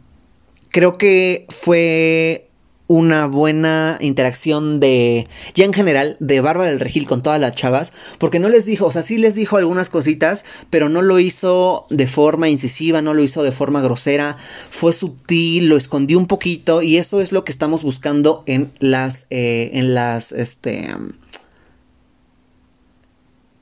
creo 0.71 0.99
que 0.99 1.47
fue 1.49 2.50
una 2.91 3.29
buena 3.29 3.99
interacción 4.01 4.81
de, 4.81 5.29
ya 5.55 5.65
en 5.65 5.73
general, 5.73 6.17
de 6.19 6.41
Bárbara 6.41 6.71
del 6.71 6.81
Regil 6.81 7.07
con 7.07 7.23
todas 7.23 7.41
las 7.41 7.55
chavas, 7.55 7.93
porque 8.19 8.41
no 8.41 8.49
les 8.49 8.67
dijo, 8.67 8.87
o 8.87 8.91
sea, 8.91 9.05
sí 9.05 9.17
les 9.17 9.37
dijo 9.37 9.57
algunas 9.57 9.89
cositas, 9.89 10.45
pero 10.71 10.89
no 10.89 11.01
lo 11.01 11.21
hizo 11.21 11.87
de 11.89 12.09
forma 12.09 12.49
incisiva, 12.49 13.01
no 13.01 13.15
lo 13.15 13.23
hizo 13.23 13.45
de 13.45 13.53
forma 13.53 13.81
grosera, 13.81 14.37
fue 14.73 14.93
sutil, 14.93 15.69
lo 15.69 15.77
escondió 15.77 16.19
un 16.19 16.27
poquito, 16.27 16.83
y 16.83 16.97
eso 16.97 17.21
es 17.21 17.31
lo 17.31 17.45
que 17.45 17.53
estamos 17.53 17.85
buscando 17.85 18.43
en 18.47 18.73
las, 18.81 19.27
eh, 19.31 19.71
en 19.75 19.95
las, 19.95 20.33
este... 20.33 20.93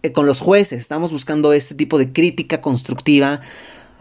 Eh, 0.03 0.12
con 0.12 0.24
los 0.24 0.41
jueces, 0.41 0.81
estamos 0.81 1.12
buscando 1.12 1.53
este 1.53 1.74
tipo 1.74 1.99
de 1.99 2.14
crítica 2.14 2.62
constructiva, 2.62 3.43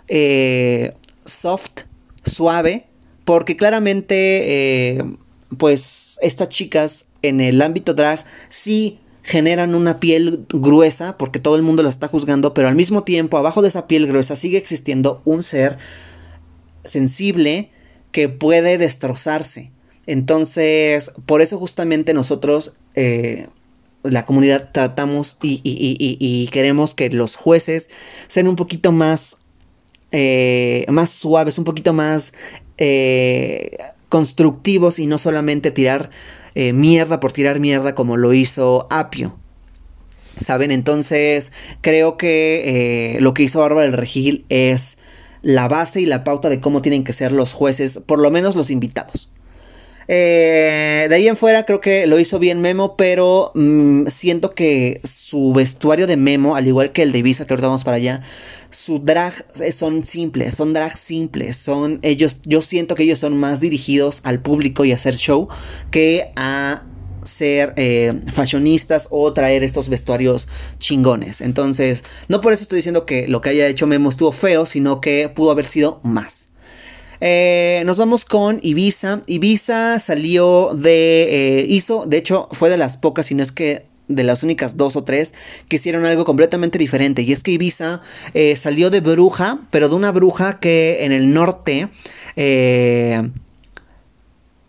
eh, 0.07 0.93
soft, 1.25 1.82
suave, 2.23 2.88
porque 3.28 3.57
claramente, 3.57 4.95
eh, 4.95 5.03
pues 5.57 6.17
estas 6.21 6.47
chicas 6.47 7.07
en 7.21 7.41
el 7.41 7.61
ámbito 7.61 7.93
drag 7.93 8.23
sí 8.47 8.99
generan 9.21 9.75
una 9.75 9.99
piel 9.99 10.45
gruesa 10.47 11.17
porque 11.17 11.39
todo 11.39 11.57
el 11.57 11.61
mundo 11.61 11.84
la 11.84 11.89
está 11.89 12.07
juzgando, 12.07 12.53
pero 12.53 12.69
al 12.69 12.75
mismo 12.75 13.03
tiempo 13.03 13.38
abajo 13.38 13.61
de 13.61 13.67
esa 13.67 13.86
piel 13.86 14.07
gruesa 14.07 14.38
sigue 14.38 14.57
existiendo 14.57 15.21
un 15.25 15.43
ser 15.43 15.78
sensible 16.86 17.69
que 18.13 18.30
puede 18.30 18.78
destrozarse. 18.78 19.71
Entonces, 20.05 21.11
por 21.25 21.41
eso 21.41 21.59
justamente 21.59 22.13
nosotros, 22.13 22.78
eh, 22.95 23.47
la 24.03 24.25
comunidad, 24.25 24.71
tratamos 24.71 25.38
y, 25.41 26.47
queremos 26.53 26.93
que 26.93 27.09
los 27.09 27.36
jueces 27.36 27.89
sean 28.30 28.47
un 28.47 28.55
poquito 28.55 28.93
más, 28.93 29.36
eh, 30.13 30.86
más 30.88 31.09
suaves, 31.09 31.57
un 31.57 31.65
poquito 31.65 31.91
más 31.91 32.32
eh, 32.78 33.78
constructivos 34.09 34.99
y 34.99 35.07
no 35.07 35.17
solamente 35.17 35.71
tirar 35.71 36.09
eh, 36.55 36.73
mierda 36.73 37.19
por 37.19 37.32
tirar 37.32 37.59
mierda 37.59 37.95
como 37.95 38.17
lo 38.17 38.34
hizo 38.34 38.88
Apio. 38.89 39.38
¿Saben? 40.38 40.71
Entonces 40.71 41.51
creo 41.82 42.17
que 42.17 43.15
eh, 43.15 43.21
lo 43.21 43.34
que 43.34 43.43
hizo 43.43 43.59
Bárbara 43.59 43.86
del 43.86 43.93
Regil 43.93 44.45
es 44.49 44.97
la 45.41 45.67
base 45.67 46.01
y 46.01 46.05
la 46.05 46.23
pauta 46.23 46.49
de 46.49 46.59
cómo 46.59 46.82
tienen 46.82 47.03
que 47.03 47.13
ser 47.13 47.32
los 47.32 47.53
jueces, 47.53 47.99
por 48.05 48.19
lo 48.19 48.32
menos 48.32 48.55
los 48.55 48.69
invitados. 48.69 49.30
Eh, 50.08 51.08
de 51.10 51.16
ahí 51.16 51.28
en 51.28 51.36
fuera 51.36 51.64
creo 51.66 51.82
que 51.82 52.08
lo 52.08 52.20
hizo 52.20 52.39
bien 52.39 52.62
Memo, 52.62 52.95
pero 52.95 53.51
mm, 53.55 54.08
siento 54.08 54.51
que 54.51 55.01
su 55.03 55.53
vestuario 55.53 56.08
de 56.08 56.18
Memo, 56.18 56.55
al 56.55 56.68
igual 56.68 56.91
que 56.91 57.03
el 57.03 57.12
de 57.12 57.20
Ibiza, 57.20 57.45
que 57.45 57.53
ahorita 57.53 57.68
vamos 57.68 57.84
para 57.84 57.97
allá, 57.97 58.22
su 58.70 58.99
drag 58.99 59.45
son 59.74 60.05
simples, 60.05 60.55
son 60.55 60.74
drag 60.74 60.97
simples, 60.97 61.58
son 61.58 61.99
ellos, 62.03 62.38
yo 62.43 62.62
siento 62.62 62.95
que 62.95 63.03
ellos 63.03 63.20
son 63.20 63.38
más 63.38 63.60
dirigidos 63.60 64.22
al 64.24 64.39
público 64.39 64.86
y 64.86 64.91
a 64.91 64.95
hacer 64.95 65.16
show 65.16 65.49
que 65.91 66.32
a 66.36 66.84
ser 67.24 67.74
eh, 67.76 68.14
fashionistas 68.32 69.08
o 69.12 69.34
traer 69.34 69.64
estos 69.64 69.89
vestuarios 69.89 70.47
chingones. 70.80 71.41
Entonces, 71.41 72.03
no 72.28 72.41
por 72.41 72.53
eso 72.53 72.64
estoy 72.64 72.78
diciendo 72.78 73.05
que 73.05 73.28
lo 73.28 73.41
que 73.41 73.49
haya 73.49 73.68
hecho 73.68 73.88
Memo 73.88 74.10
estuvo 74.10 74.32
feo, 74.32 74.66
sino 74.66 75.01
que 75.01 75.30
pudo 75.30 75.51
haber 75.51 75.66
sido 75.66 75.99
más. 76.03 76.46
Eh, 77.22 77.84
nos 77.86 77.97
vamos 77.97 78.26
con 78.26 78.59
Ibiza. 78.61 79.22
Ibiza 79.28 79.99
salió 79.99 80.72
de. 80.74 81.59
Eh, 81.59 81.65
hizo, 81.70 82.05
de 82.05 82.18
hecho, 82.18 82.49
fue 82.51 82.70
de 82.70 82.78
las 82.78 82.97
pocas, 82.97 83.28
si 83.28 83.36
no 83.36 83.43
es 83.43 83.51
que 83.51 83.86
de 84.07 84.24
las 84.24 84.41
únicas 84.41 84.78
dos 84.78 84.95
o 84.95 85.03
tres 85.03 85.34
que 85.68 85.76
hicieron 85.76 86.05
algo 86.05 86.24
completamente 86.26 86.78
diferente. 86.78 87.24
Y 87.24 87.32
es 87.34 87.43
que 87.43 87.51
Ibiza 87.51 88.01
eh, 88.34 88.55
salió 88.55 88.89
de 88.89 89.01
bruja, 89.01 89.59
pero 89.70 89.89
de 89.89 89.95
una 89.95 90.11
bruja 90.11 90.59
que 90.59 91.03
en 91.03 91.11
el 91.11 91.34
norte 91.34 91.89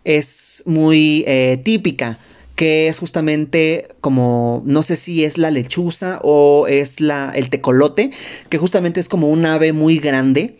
es 0.04 0.62
muy 0.64 1.24
típica 1.62 2.18
que 2.58 2.88
es 2.88 2.98
justamente 2.98 3.86
como, 4.00 4.62
no 4.64 4.82
sé 4.82 4.96
si 4.96 5.22
es 5.22 5.38
la 5.38 5.52
lechuza 5.52 6.18
o 6.24 6.66
es 6.66 7.00
la, 7.00 7.30
el 7.36 7.50
tecolote, 7.50 8.10
que 8.48 8.58
justamente 8.58 8.98
es 8.98 9.08
como 9.08 9.28
un 9.28 9.46
ave 9.46 9.72
muy 9.72 10.00
grande 10.00 10.58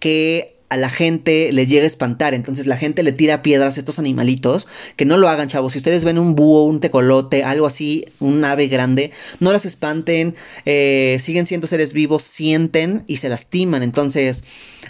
que 0.00 0.55
a 0.68 0.76
la 0.76 0.90
gente 0.90 1.50
le 1.52 1.66
llega 1.66 1.84
a 1.84 1.86
espantar. 1.86 2.34
Entonces 2.34 2.66
la 2.66 2.76
gente 2.76 3.02
le 3.02 3.12
tira 3.12 3.42
piedras 3.42 3.76
a 3.76 3.80
estos 3.80 3.98
animalitos. 3.98 4.66
Que 4.96 5.04
no 5.04 5.16
lo 5.16 5.28
hagan, 5.28 5.48
chavos. 5.48 5.72
Si 5.72 5.78
ustedes 5.78 6.04
ven 6.04 6.18
un 6.18 6.34
búho, 6.34 6.64
un 6.64 6.80
tecolote, 6.80 7.44
algo 7.44 7.66
así, 7.66 8.06
un 8.18 8.44
ave 8.44 8.66
grande, 8.68 9.12
no 9.40 9.52
las 9.52 9.64
espanten. 9.64 10.34
Eh, 10.64 11.18
siguen 11.20 11.46
siendo 11.46 11.66
seres 11.66 11.92
vivos, 11.92 12.22
sienten 12.22 13.04
y 13.06 13.18
se 13.18 13.28
lastiman. 13.28 13.82
Entonces 13.82 14.42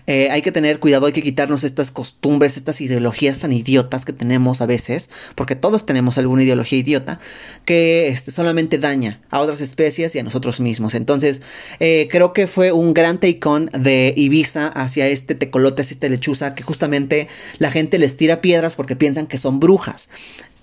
eh, 0.06 0.28
hay 0.30 0.42
que 0.42 0.52
tener 0.52 0.80
cuidado, 0.80 1.06
hay 1.06 1.12
que 1.12 1.22
quitarnos 1.22 1.64
estas 1.64 1.90
costumbres, 1.90 2.56
estas 2.56 2.80
ideologías 2.80 3.38
tan 3.38 3.52
idiotas 3.52 4.04
que 4.04 4.12
tenemos 4.12 4.60
a 4.60 4.66
veces. 4.66 5.10
Porque 5.34 5.56
todos 5.56 5.84
tenemos 5.84 6.16
alguna 6.16 6.42
ideología 6.42 6.78
idiota 6.78 7.20
que 7.64 8.08
este, 8.08 8.30
solamente 8.30 8.78
daña 8.78 9.20
a 9.30 9.40
otras 9.40 9.60
especies 9.60 10.14
y 10.14 10.18
a 10.18 10.22
nosotros 10.22 10.60
mismos. 10.60 10.94
Entonces 10.94 11.42
eh, 11.80 12.08
creo 12.10 12.32
que 12.32 12.46
fue 12.46 12.72
un 12.72 12.94
gran 12.94 13.20
take 13.20 13.40
on 13.44 13.66
de 13.66 14.14
Ibiza 14.16 14.68
hacia 14.68 15.06
este 15.08 15.34
tecolote 15.34 15.65
esta 15.68 16.08
lechuza, 16.08 16.54
que 16.54 16.62
justamente 16.62 17.28
la 17.58 17.70
gente 17.70 17.98
les 17.98 18.16
tira 18.16 18.40
piedras 18.40 18.76
porque 18.76 18.96
piensan 18.96 19.26
que 19.26 19.38
son 19.38 19.60
brujas 19.60 20.08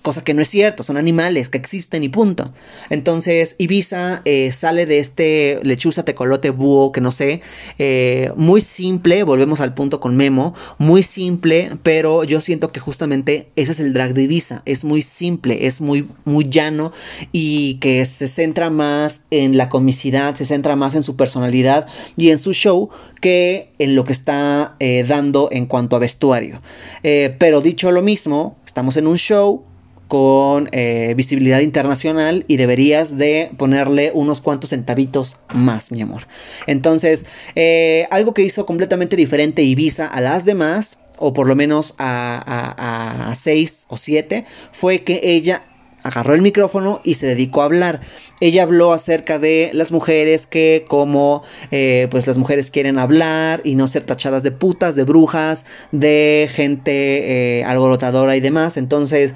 cosa 0.04 0.22
que 0.22 0.34
no 0.34 0.42
es 0.42 0.50
cierto, 0.50 0.82
son 0.82 0.98
animales 0.98 1.48
que 1.48 1.56
existen 1.56 2.04
y 2.04 2.10
punto. 2.10 2.52
Entonces 2.90 3.56
Ibiza 3.56 4.20
eh, 4.26 4.52
sale 4.52 4.84
de 4.84 4.98
este 4.98 5.58
lechuza, 5.62 6.04
tecolote, 6.04 6.50
búho, 6.50 6.92
que 6.92 7.00
no 7.00 7.10
sé, 7.10 7.40
eh, 7.78 8.30
muy 8.36 8.60
simple, 8.60 9.22
volvemos 9.22 9.60
al 9.60 9.72
punto 9.72 10.00
con 10.00 10.14
Memo, 10.14 10.54
muy 10.76 11.02
simple, 11.02 11.70
pero 11.82 12.22
yo 12.22 12.42
siento 12.42 12.70
que 12.70 12.80
justamente 12.80 13.48
ese 13.56 13.72
es 13.72 13.80
el 13.80 13.94
drag 13.94 14.12
de 14.12 14.24
Ibiza, 14.24 14.60
es 14.66 14.84
muy 14.84 15.00
simple, 15.00 15.66
es 15.66 15.80
muy, 15.80 16.06
muy 16.26 16.50
llano 16.50 16.92
y 17.32 17.76
que 17.76 18.04
se 18.04 18.28
centra 18.28 18.68
más 18.68 19.22
en 19.30 19.56
la 19.56 19.70
comicidad, 19.70 20.36
se 20.36 20.44
centra 20.44 20.76
más 20.76 20.94
en 20.94 21.02
su 21.02 21.16
personalidad 21.16 21.86
y 22.18 22.28
en 22.28 22.38
su 22.38 22.52
show 22.52 22.90
que 23.22 23.72
en 23.78 23.96
lo 23.96 24.04
que 24.04 24.12
está 24.12 24.76
eh, 24.80 25.02
dando 25.08 25.48
en 25.50 25.64
cuanto 25.64 25.96
a 25.96 25.98
vestuario. 25.98 26.60
pero 27.02 27.62
dicho 27.62 27.90
lo 27.90 28.02
mismo, 28.02 28.58
estamos 28.66 28.98
en 28.98 29.06
un 29.06 29.16
show, 29.16 29.64
con 30.08 30.68
eh, 30.72 31.14
visibilidad 31.16 31.60
internacional 31.60 32.44
y 32.46 32.56
deberías 32.56 33.16
de 33.16 33.50
ponerle 33.56 34.10
unos 34.14 34.40
cuantos 34.40 34.70
centavitos 34.70 35.36
más, 35.52 35.90
mi 35.90 36.02
amor. 36.02 36.26
Entonces, 36.66 37.24
eh, 37.54 38.06
algo 38.10 38.34
que 38.34 38.42
hizo 38.42 38.66
completamente 38.66 39.16
diferente 39.16 39.62
Ibiza 39.62 40.06
a 40.06 40.20
las 40.20 40.44
demás, 40.44 40.98
o 41.16 41.32
por 41.32 41.46
lo 41.46 41.56
menos 41.56 41.94
a, 41.98 43.30
a, 43.30 43.34
seis 43.34 43.86
o 43.88 43.96
siete, 43.96 44.44
fue 44.72 45.04
que 45.04 45.20
ella 45.22 45.64
agarró 46.02 46.34
el 46.34 46.42
micrófono 46.42 47.00
y 47.02 47.14
se 47.14 47.26
dedicó 47.26 47.62
a 47.62 47.64
hablar. 47.64 48.02
Ella 48.40 48.64
habló 48.64 48.92
acerca 48.92 49.38
de 49.38 49.70
las 49.72 49.90
mujeres 49.90 50.46
que 50.46 50.84
como 50.86 51.42
eh, 51.70 52.08
pues 52.10 52.26
las 52.26 52.36
mujeres 52.36 52.70
quieren 52.70 52.98
hablar 52.98 53.62
y 53.64 53.74
no 53.74 53.88
ser 53.88 54.02
tachadas 54.02 54.42
de 54.42 54.50
putas, 54.50 54.96
de 54.96 55.04
brujas, 55.04 55.64
de 55.92 56.50
gente 56.52 57.64
alborotadora 57.64 58.36
y 58.36 58.40
demás. 58.40 58.76
Entonces 58.76 59.34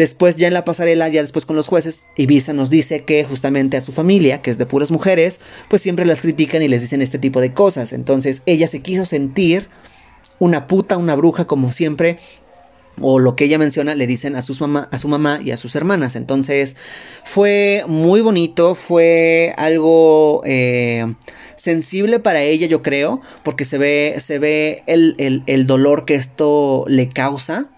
Después 0.00 0.38
ya 0.38 0.48
en 0.48 0.54
la 0.54 0.64
pasarela, 0.64 1.10
ya 1.10 1.20
después 1.20 1.44
con 1.44 1.56
los 1.56 1.68
jueces, 1.68 2.06
Ibiza 2.16 2.54
nos 2.54 2.70
dice 2.70 3.04
que 3.04 3.22
justamente 3.22 3.76
a 3.76 3.82
su 3.82 3.92
familia, 3.92 4.40
que 4.40 4.50
es 4.50 4.56
de 4.56 4.64
puras 4.64 4.90
mujeres, 4.90 5.40
pues 5.68 5.82
siempre 5.82 6.06
las 6.06 6.22
critican 6.22 6.62
y 6.62 6.68
les 6.68 6.80
dicen 6.80 7.02
este 7.02 7.18
tipo 7.18 7.38
de 7.38 7.52
cosas. 7.52 7.92
Entonces 7.92 8.40
ella 8.46 8.66
se 8.66 8.80
quiso 8.80 9.04
sentir 9.04 9.68
una 10.38 10.66
puta, 10.66 10.96
una 10.96 11.16
bruja, 11.16 11.46
como 11.46 11.70
siempre, 11.70 12.16
o 12.98 13.18
lo 13.18 13.36
que 13.36 13.44
ella 13.44 13.58
menciona 13.58 13.94
le 13.94 14.06
dicen 14.06 14.36
a, 14.36 14.40
mamá, 14.60 14.88
a 14.90 14.98
su 14.98 15.06
mamá 15.06 15.38
y 15.44 15.50
a 15.50 15.58
sus 15.58 15.76
hermanas. 15.76 16.16
Entonces 16.16 16.76
fue 17.26 17.84
muy 17.86 18.22
bonito, 18.22 18.74
fue 18.74 19.52
algo 19.58 20.40
eh, 20.46 21.14
sensible 21.56 22.20
para 22.20 22.40
ella, 22.40 22.66
yo 22.68 22.80
creo, 22.80 23.20
porque 23.42 23.66
se 23.66 23.76
ve, 23.76 24.16
se 24.18 24.38
ve 24.38 24.82
el, 24.86 25.42
el 25.46 25.66
dolor 25.66 26.06
que 26.06 26.14
esto 26.14 26.86
le 26.88 27.10
causa 27.10 27.68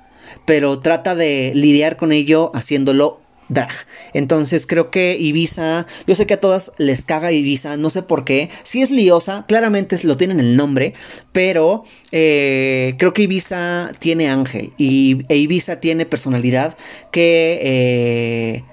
pero 0.44 0.78
trata 0.78 1.14
de 1.14 1.52
lidiar 1.54 1.96
con 1.96 2.12
ello 2.12 2.50
haciéndolo 2.54 3.22
drag. 3.52 3.70
Entonces 4.12 4.66
creo 4.66 4.90
que 4.90 5.16
Ibiza, 5.18 5.86
yo 6.06 6.14
sé 6.14 6.26
que 6.26 6.34
a 6.34 6.40
todas 6.40 6.72
les 6.78 7.04
caga 7.04 7.32
Ibiza, 7.32 7.76
no 7.76 7.90
sé 7.90 8.02
por 8.02 8.24
qué. 8.24 8.50
Si 8.62 8.82
es 8.82 8.90
liosa, 8.90 9.44
claramente 9.46 9.98
lo 10.02 10.16
tienen 10.16 10.40
el 10.40 10.56
nombre, 10.56 10.94
pero 11.32 11.84
eh, 12.10 12.94
creo 12.98 13.12
que 13.12 13.22
Ibiza 13.22 13.92
tiene 13.98 14.28
ángel 14.28 14.72
y 14.78 15.24
e 15.28 15.36
Ibiza 15.36 15.80
tiene 15.80 16.06
personalidad 16.06 16.76
que... 17.10 17.58
Eh, 17.62 18.64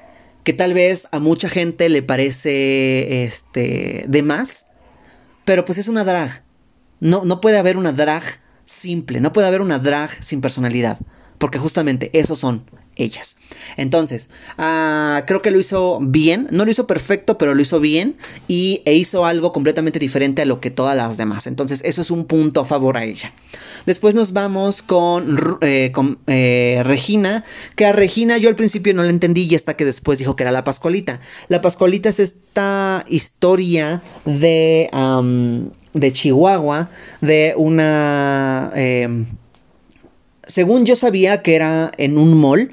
que 0.42 0.54
tal 0.54 0.74
vez 0.74 1.08
a 1.12 1.20
mucha 1.20 1.48
gente 1.48 1.90
le 1.90 2.02
parece 2.02 3.24
este 3.24 4.06
de 4.08 4.24
más, 4.24 4.66
pero 5.46 5.64
pues 5.64 5.78
es 5.78 5.90
una 5.90 6.04
drag. 6.04 6.44
No, 7.02 7.24
no 7.24 7.40
puede 7.40 7.60
haber 7.60 7.78
una 7.78 7.92
drag 7.92 8.24
simple, 8.66 9.20
no 9.20 9.32
puede 9.32 9.48
haber 9.48 9.62
una 9.62 9.78
drag 9.78 10.10
sin 10.24 10.42
personalidad 10.42 10.98
porque 11.40 11.58
justamente 11.58 12.12
esos 12.14 12.38
son 12.38 12.64
ellas. 13.00 13.38
Entonces, 13.78 14.30
ah, 14.58 15.24
creo 15.26 15.42
que 15.42 15.52
lo 15.52 15.60
hizo 15.60 16.00
bien, 16.02 16.48
no 16.52 16.66
lo 16.66 16.72
hizo 16.72 16.86
perfecto, 16.86 17.38
pero 17.38 17.56
lo 17.56 17.62
hizo 17.62 17.80
bien 17.80 18.18
y 18.48 18.82
e 18.86 18.94
hizo 18.94 19.26
algo 19.26 19.54
completamente 19.54 20.00
diferente 20.00 20.42
a 20.42 20.46
lo 20.46 20.60
que 20.60 20.70
todas 20.70 20.96
las 20.96 21.18
demás. 21.18 21.48
Entonces, 21.48 21.82
eso 21.86 22.02
es 22.02 22.12
un 22.12 22.26
punto 22.26 22.62
a 22.62 22.66
favor 22.66 22.98
a 22.98 23.06
ella. 23.06 23.34
Después 23.86 24.16
nos 24.16 24.34
vamos 24.34 24.82
con, 24.82 25.58
eh, 25.62 25.92
eh, 26.28 26.82
Regina, 26.84 27.44
que 27.76 27.86
a 27.86 27.94
Regina 27.94 28.38
yo 28.38 28.50
al 28.50 28.56
principio 28.56 28.94
no 28.94 29.04
la 29.04 29.10
entendí 29.10 29.44
y 29.44 29.56
hasta 29.56 29.76
que 29.76 29.86
después 29.86 30.20
dijo 30.20 30.36
que 30.36 30.44
era 30.44 30.52
la 30.52 30.64
Pascualita. 30.64 31.22
La 31.48 31.62
Pascualita 31.62 32.10
es 32.10 32.20
esta 32.20 33.06
historia 33.08 34.04
de, 34.26 34.90
de 35.94 36.14
Chihuahua, 36.14 36.90
de 37.22 37.54
una... 37.56 38.72
Em, 38.76 39.39
según 40.50 40.86
yo 40.86 40.96
sabía 40.96 41.42
que 41.42 41.56
era 41.56 41.92
en 41.98 42.18
un 42.18 42.34
mall 42.34 42.72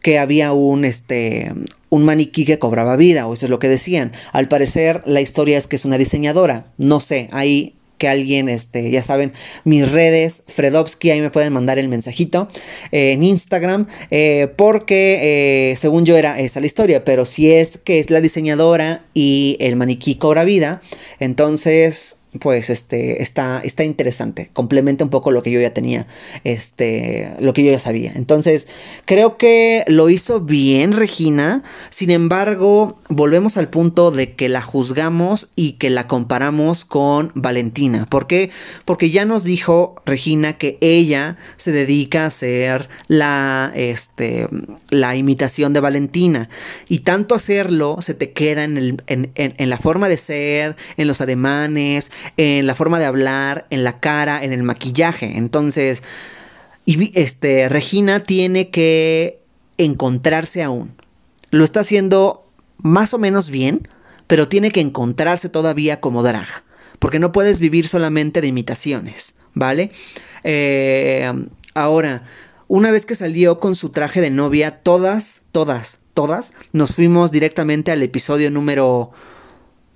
que 0.00 0.18
había 0.18 0.52
un 0.52 0.84
este 0.84 1.52
un 1.90 2.04
maniquí 2.04 2.44
que 2.44 2.58
cobraba 2.58 2.96
vida, 2.96 3.26
o 3.26 3.34
eso 3.34 3.46
es 3.46 3.50
lo 3.50 3.58
que 3.58 3.68
decían. 3.68 4.12
Al 4.32 4.48
parecer 4.48 5.02
la 5.06 5.20
historia 5.20 5.58
es 5.58 5.66
que 5.66 5.76
es 5.76 5.84
una 5.84 5.98
diseñadora, 5.98 6.66
no 6.76 7.00
sé, 7.00 7.28
ahí 7.32 7.74
que 7.96 8.08
alguien, 8.08 8.48
este, 8.48 8.90
ya 8.90 9.02
saben, 9.02 9.32
mis 9.64 9.90
redes, 9.90 10.44
Fredovsky, 10.46 11.10
ahí 11.10 11.20
me 11.20 11.30
pueden 11.30 11.52
mandar 11.52 11.80
el 11.80 11.88
mensajito 11.88 12.48
eh, 12.92 13.12
en 13.12 13.24
Instagram, 13.24 13.88
eh, 14.12 14.48
porque 14.56 15.72
eh, 15.72 15.76
según 15.76 16.06
yo 16.06 16.16
era 16.16 16.38
esa 16.38 16.60
la 16.60 16.66
historia, 16.66 17.04
pero 17.04 17.26
si 17.26 17.50
es 17.50 17.76
que 17.76 17.98
es 17.98 18.10
la 18.10 18.20
diseñadora 18.20 19.02
y 19.14 19.56
el 19.58 19.74
maniquí 19.74 20.14
cobra 20.14 20.44
vida, 20.44 20.80
entonces 21.18 22.17
pues 22.40 22.68
este 22.68 23.22
está, 23.22 23.60
está 23.64 23.84
interesante. 23.84 24.50
Complementa 24.52 25.02
un 25.04 25.10
poco 25.10 25.30
lo 25.30 25.42
que 25.42 25.50
yo 25.50 25.60
ya 25.60 25.72
tenía, 25.72 26.06
este, 26.44 27.32
lo 27.40 27.54
que 27.54 27.64
yo 27.64 27.72
ya 27.72 27.78
sabía. 27.78 28.12
Entonces, 28.14 28.66
creo 29.06 29.38
que 29.38 29.84
lo 29.86 30.10
hizo 30.10 30.40
bien 30.40 30.92
Regina. 30.92 31.62
Sin 31.90 32.10
embargo, 32.10 32.98
volvemos 33.08 33.56
al 33.56 33.68
punto 33.68 34.10
de 34.10 34.34
que 34.34 34.48
la 34.48 34.60
juzgamos 34.60 35.48
y 35.56 35.72
que 35.72 35.90
la 35.90 36.06
comparamos 36.06 36.84
con 36.84 37.32
Valentina. 37.34 38.06
¿Por 38.06 38.26
qué? 38.26 38.50
Porque 38.84 39.10
ya 39.10 39.24
nos 39.24 39.44
dijo 39.44 39.96
Regina 40.04 40.58
que 40.58 40.76
ella 40.80 41.38
se 41.56 41.72
dedica 41.72 42.24
a 42.24 42.26
hacer 42.26 42.88
la, 43.06 43.72
este, 43.74 44.48
la 44.90 45.16
imitación 45.16 45.72
de 45.72 45.80
Valentina. 45.80 46.50
Y 46.88 47.00
tanto 47.00 47.34
hacerlo 47.34 47.98
se 48.00 48.14
te 48.14 48.32
queda 48.32 48.64
en, 48.64 48.76
el, 48.76 49.02
en, 49.06 49.32
en 49.34 49.70
la 49.70 49.78
forma 49.78 50.08
de 50.08 50.18
ser, 50.18 50.76
en 50.98 51.08
los 51.08 51.22
ademanes, 51.22 52.10
en 52.36 52.66
la 52.66 52.74
forma 52.74 52.98
de 52.98 53.06
hablar, 53.06 53.66
en 53.70 53.84
la 53.84 54.00
cara, 54.00 54.42
en 54.42 54.52
el 54.52 54.62
maquillaje. 54.62 55.36
Entonces, 55.36 56.02
este, 56.86 57.68
Regina 57.68 58.22
tiene 58.22 58.70
que 58.70 59.40
encontrarse 59.76 60.62
aún. 60.62 60.92
Lo 61.50 61.64
está 61.64 61.80
haciendo 61.80 62.46
más 62.78 63.14
o 63.14 63.18
menos 63.18 63.50
bien, 63.50 63.88
pero 64.26 64.48
tiene 64.48 64.70
que 64.70 64.80
encontrarse 64.80 65.48
todavía 65.48 66.00
como 66.00 66.22
drag. 66.22 66.48
Porque 66.98 67.18
no 67.18 67.32
puedes 67.32 67.60
vivir 67.60 67.86
solamente 67.86 68.40
de 68.40 68.48
imitaciones, 68.48 69.34
¿vale? 69.54 69.90
Eh, 70.44 71.32
ahora, 71.74 72.24
una 72.66 72.90
vez 72.90 73.06
que 73.06 73.14
salió 73.14 73.60
con 73.60 73.74
su 73.74 73.90
traje 73.90 74.20
de 74.20 74.30
novia, 74.30 74.82
todas, 74.82 75.42
todas, 75.52 75.98
todas, 76.12 76.52
nos 76.72 76.92
fuimos 76.94 77.30
directamente 77.30 77.92
al 77.92 78.02
episodio 78.02 78.50
número 78.50 79.12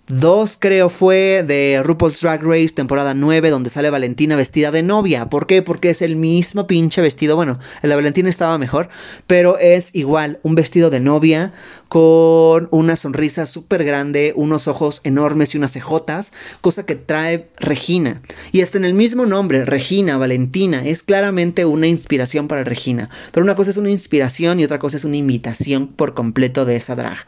Dos 0.09 0.57
creo 0.59 0.89
fue 0.89 1.45
de 1.47 1.81
RuPaul's 1.81 2.21
Drag 2.21 2.43
Race 2.43 2.71
temporada 2.71 3.15
9 3.15 3.51
donde 3.51 3.71
sale 3.71 3.89
Valentina 3.89 4.35
vestida 4.35 4.73
de 4.73 4.83
novia. 4.83 5.31
¿Por 5.31 5.47
qué? 5.47 5.63
Porque 5.63 5.91
es 5.91 6.03
el 6.03 6.17
mismo 6.17 6.67
pinche 6.67 7.01
vestido. 7.01 7.37
Bueno, 7.37 7.61
el 7.83 7.91
de 7.91 7.95
Valentina 7.95 8.29
estaba 8.29 8.59
mejor, 8.59 8.89
pero 9.29 9.59
es 9.59 9.91
igual, 9.95 10.41
un 10.43 10.57
vestido 10.57 10.91
de 10.91 10.99
novia 10.99 11.53
con 11.89 12.67
una 12.73 12.97
sonrisa 12.97 13.47
súper 13.47 13.85
grande, 13.85 14.33
unos 14.35 14.67
ojos 14.67 15.03
enormes 15.05 15.55
y 15.55 15.59
unas 15.59 15.73
cejotas, 15.73 16.33
cosa 16.63 16.85
que 16.85 16.97
trae 16.97 17.51
Regina. 17.61 18.23
Y 18.51 18.61
está 18.61 18.79
en 18.79 18.85
el 18.85 18.95
mismo 18.95 19.25
nombre, 19.25 19.65
Regina, 19.65 20.19
Valentina, 20.19 20.85
es 20.85 21.05
claramente 21.05 21.65
una 21.65 21.87
inspiración 21.87 22.49
para 22.49 22.65
Regina. 22.65 23.09
Pero 23.31 23.45
una 23.45 23.55
cosa 23.55 23.71
es 23.71 23.77
una 23.77 23.91
inspiración 23.91 24.59
y 24.59 24.65
otra 24.65 24.81
cosa 24.81 24.97
es 24.97 25.05
una 25.05 25.17
imitación 25.17 25.87
por 25.87 26.15
completo 26.15 26.65
de 26.65 26.75
esa 26.75 26.97
drag. 26.97 27.19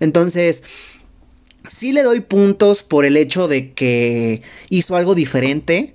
Entonces... 0.00 0.64
Sí 1.68 1.92
le 1.92 2.02
doy 2.02 2.20
puntos 2.20 2.82
por 2.82 3.04
el 3.04 3.16
hecho 3.16 3.48
de 3.48 3.72
que 3.72 4.42
hizo 4.68 4.96
algo 4.96 5.14
diferente. 5.14 5.94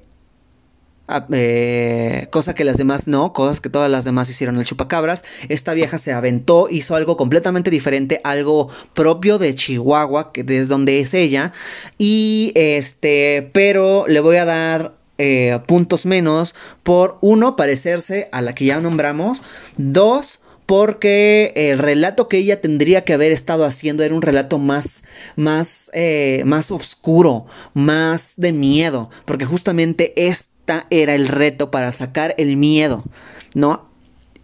Eh, 1.32 2.28
cosa 2.30 2.54
que 2.54 2.64
las 2.64 2.78
demás 2.78 3.08
no, 3.08 3.34
cosas 3.34 3.62
que 3.62 3.70
todas 3.70 3.90
las 3.90 4.06
demás 4.06 4.30
hicieron 4.30 4.58
el 4.58 4.66
chupacabras. 4.66 5.24
Esta 5.48 5.74
vieja 5.74 5.98
se 5.98 6.12
aventó, 6.12 6.70
hizo 6.70 6.96
algo 6.96 7.18
completamente 7.18 7.70
diferente, 7.70 8.22
algo 8.24 8.70
propio 8.94 9.38
de 9.38 9.56
Chihuahua, 9.56 10.32
que 10.32 10.46
es 10.48 10.68
donde 10.68 11.00
es 11.00 11.14
ella. 11.14 11.54
Y 11.98 12.52
este, 12.56 13.50
pero 13.54 14.06
le 14.08 14.20
voy 14.20 14.38
a 14.38 14.46
dar 14.46 15.00
eh, 15.22 15.60
puntos 15.68 16.06
menos 16.06 16.56
por 16.82 17.18
uno, 17.20 17.58
parecerse 17.58 18.30
a 18.32 18.42
la 18.42 18.56
que 18.56 18.66
ya 18.66 18.80
nombramos. 18.80 19.44
Dos, 19.78 20.39
porque 20.70 21.52
el 21.56 21.80
relato 21.80 22.28
que 22.28 22.38
ella 22.38 22.62
tendría 22.62 23.04
que 23.04 23.14
haber 23.14 23.32
estado 23.32 23.66
haciendo 23.66 24.04
era 24.04 24.14
un 24.14 24.22
relato 24.22 24.60
más, 24.60 25.02
más, 25.36 25.90
eh, 25.96 26.44
más 26.46 26.70
oscuro, 26.70 27.48
más 27.74 28.34
de 28.38 28.52
miedo, 28.52 29.10
porque 29.26 29.46
justamente 29.46 30.14
esta 30.28 30.86
era 30.92 31.16
el 31.16 31.28
reto 31.28 31.72
para 31.72 31.92
sacar 31.92 32.36
el 32.38 32.56
miedo, 32.56 33.04
¿no? 33.56 33.90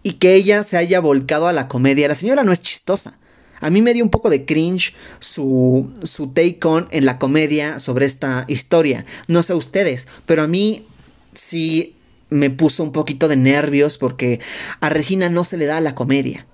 Y 0.02 0.14
que 0.14 0.34
ella 0.34 0.64
se 0.64 0.76
haya 0.76 0.98
volcado 0.98 1.46
a 1.46 1.52
la 1.52 1.68
comedia. 1.68 2.08
La 2.08 2.16
señora 2.16 2.42
no 2.42 2.50
es 2.50 2.58
chistosa. 2.58 3.20
A 3.60 3.70
mí 3.70 3.80
me 3.80 3.94
dio 3.94 4.02
un 4.02 4.10
poco 4.10 4.28
de 4.28 4.44
cringe 4.44 4.94
su, 5.20 5.92
su 6.02 6.26
take 6.32 6.58
on 6.64 6.88
en 6.90 7.06
la 7.06 7.20
comedia 7.20 7.78
sobre 7.78 8.04
esta 8.04 8.46
historia. 8.48 9.06
No 9.28 9.44
sé 9.44 9.54
ustedes, 9.54 10.08
pero 10.26 10.42
a 10.42 10.48
mí 10.48 10.88
sí 11.34 11.95
me 12.30 12.50
puso 12.50 12.82
un 12.82 12.92
poquito 12.92 13.28
de 13.28 13.36
nervios 13.36 13.98
porque 13.98 14.40
a 14.80 14.88
Regina 14.88 15.28
no 15.28 15.44
se 15.44 15.56
le 15.56 15.66
da 15.66 15.80
la 15.80 15.94
comedia. 15.94 16.46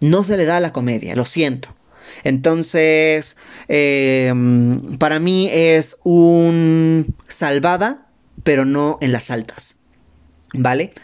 No 0.00 0.22
se 0.22 0.36
le 0.36 0.44
da 0.44 0.60
la 0.60 0.72
comedia, 0.72 1.16
lo 1.16 1.24
siento. 1.24 1.74
Entonces, 2.24 3.36
em, 3.68 4.76
para 4.98 5.18
mí 5.18 5.48
es 5.52 5.96
un 6.04 7.14
salvada, 7.26 8.06
pero 8.44 8.64
no 8.64 8.98
en 9.00 9.12
las 9.12 9.30
altas. 9.30 9.76
¿Vale? 10.54 10.94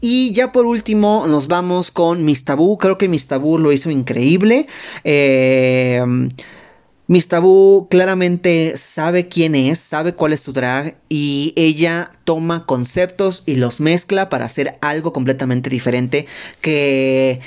Y 0.00 0.32
ya 0.32 0.50
por 0.52 0.66
último 0.66 1.26
nos 1.28 1.46
vamos 1.46 1.90
con 1.90 2.24
Miss 2.24 2.44
Tabú. 2.44 2.78
Creo 2.78 2.98
que 2.98 3.08
Miss 3.08 3.26
Tabú 3.28 3.58
lo 3.58 3.72
hizo 3.72 3.90
increíble. 3.90 4.66
Eh, 5.04 6.02
Miss 7.10 7.26
Tabú 7.26 7.88
claramente 7.88 8.76
sabe 8.76 9.28
quién 9.28 9.54
es, 9.54 9.78
sabe 9.78 10.12
cuál 10.12 10.34
es 10.34 10.40
su 10.40 10.52
drag 10.52 10.98
y 11.08 11.54
ella 11.56 12.12
toma 12.24 12.66
conceptos 12.66 13.44
y 13.46 13.54
los 13.54 13.80
mezcla 13.80 14.28
para 14.28 14.44
hacer 14.44 14.76
algo 14.82 15.14
completamente 15.14 15.70
diferente 15.70 16.26
que, 16.60 17.40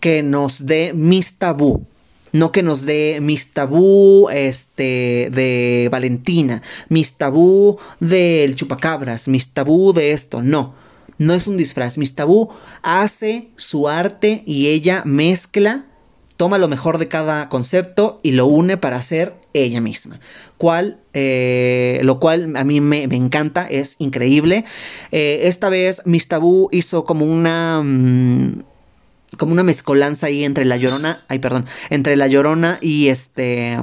que 0.00 0.24
nos 0.24 0.66
dé 0.66 0.94
Miss 0.94 1.34
Tabú. 1.38 1.86
No 2.32 2.50
que 2.50 2.64
nos 2.64 2.82
dé 2.82 3.20
Miss 3.22 3.52
Tabú 3.52 4.28
este, 4.30 5.30
de 5.30 5.88
Valentina, 5.92 6.60
Miss 6.88 7.12
Tabú 7.12 7.78
del 8.00 8.56
Chupacabras, 8.56 9.28
Miss 9.28 9.52
Tabú 9.52 9.92
de 9.92 10.10
esto, 10.10 10.42
no. 10.42 10.74
No 11.18 11.34
es 11.34 11.46
un 11.46 11.56
disfraz. 11.56 11.98
Miss 11.98 12.16
Tabú 12.16 12.50
hace 12.82 13.50
su 13.54 13.88
arte 13.88 14.42
y 14.44 14.66
ella 14.66 15.02
mezcla 15.04 15.86
toma 16.36 16.58
lo 16.58 16.68
mejor 16.68 16.98
de 16.98 17.08
cada 17.08 17.48
concepto 17.48 18.18
y 18.22 18.32
lo 18.32 18.46
une 18.46 18.76
para 18.76 19.00
ser 19.02 19.34
ella 19.52 19.80
misma. 19.80 20.20
Cual, 20.58 20.98
eh, 21.12 22.00
lo 22.02 22.18
cual 22.18 22.56
a 22.56 22.64
mí 22.64 22.80
me, 22.80 23.04
encanta, 23.04 23.66
es 23.66 23.96
increíble. 23.98 24.64
Eh, 25.12 25.40
esta 25.44 25.68
vez 25.68 26.02
Miss 26.04 26.28
Tabú 26.28 26.68
hizo 26.72 27.04
como 27.04 27.24
una... 27.24 27.82
Mm, 27.82 28.62
como 29.36 29.52
una 29.52 29.64
mezcolanza 29.64 30.26
ahí 30.26 30.44
entre 30.44 30.64
la 30.64 30.76
llorona, 30.76 31.24
ay 31.26 31.40
perdón, 31.40 31.66
entre 31.90 32.14
la 32.16 32.28
llorona 32.28 32.78
y 32.80 33.08
este 33.08 33.76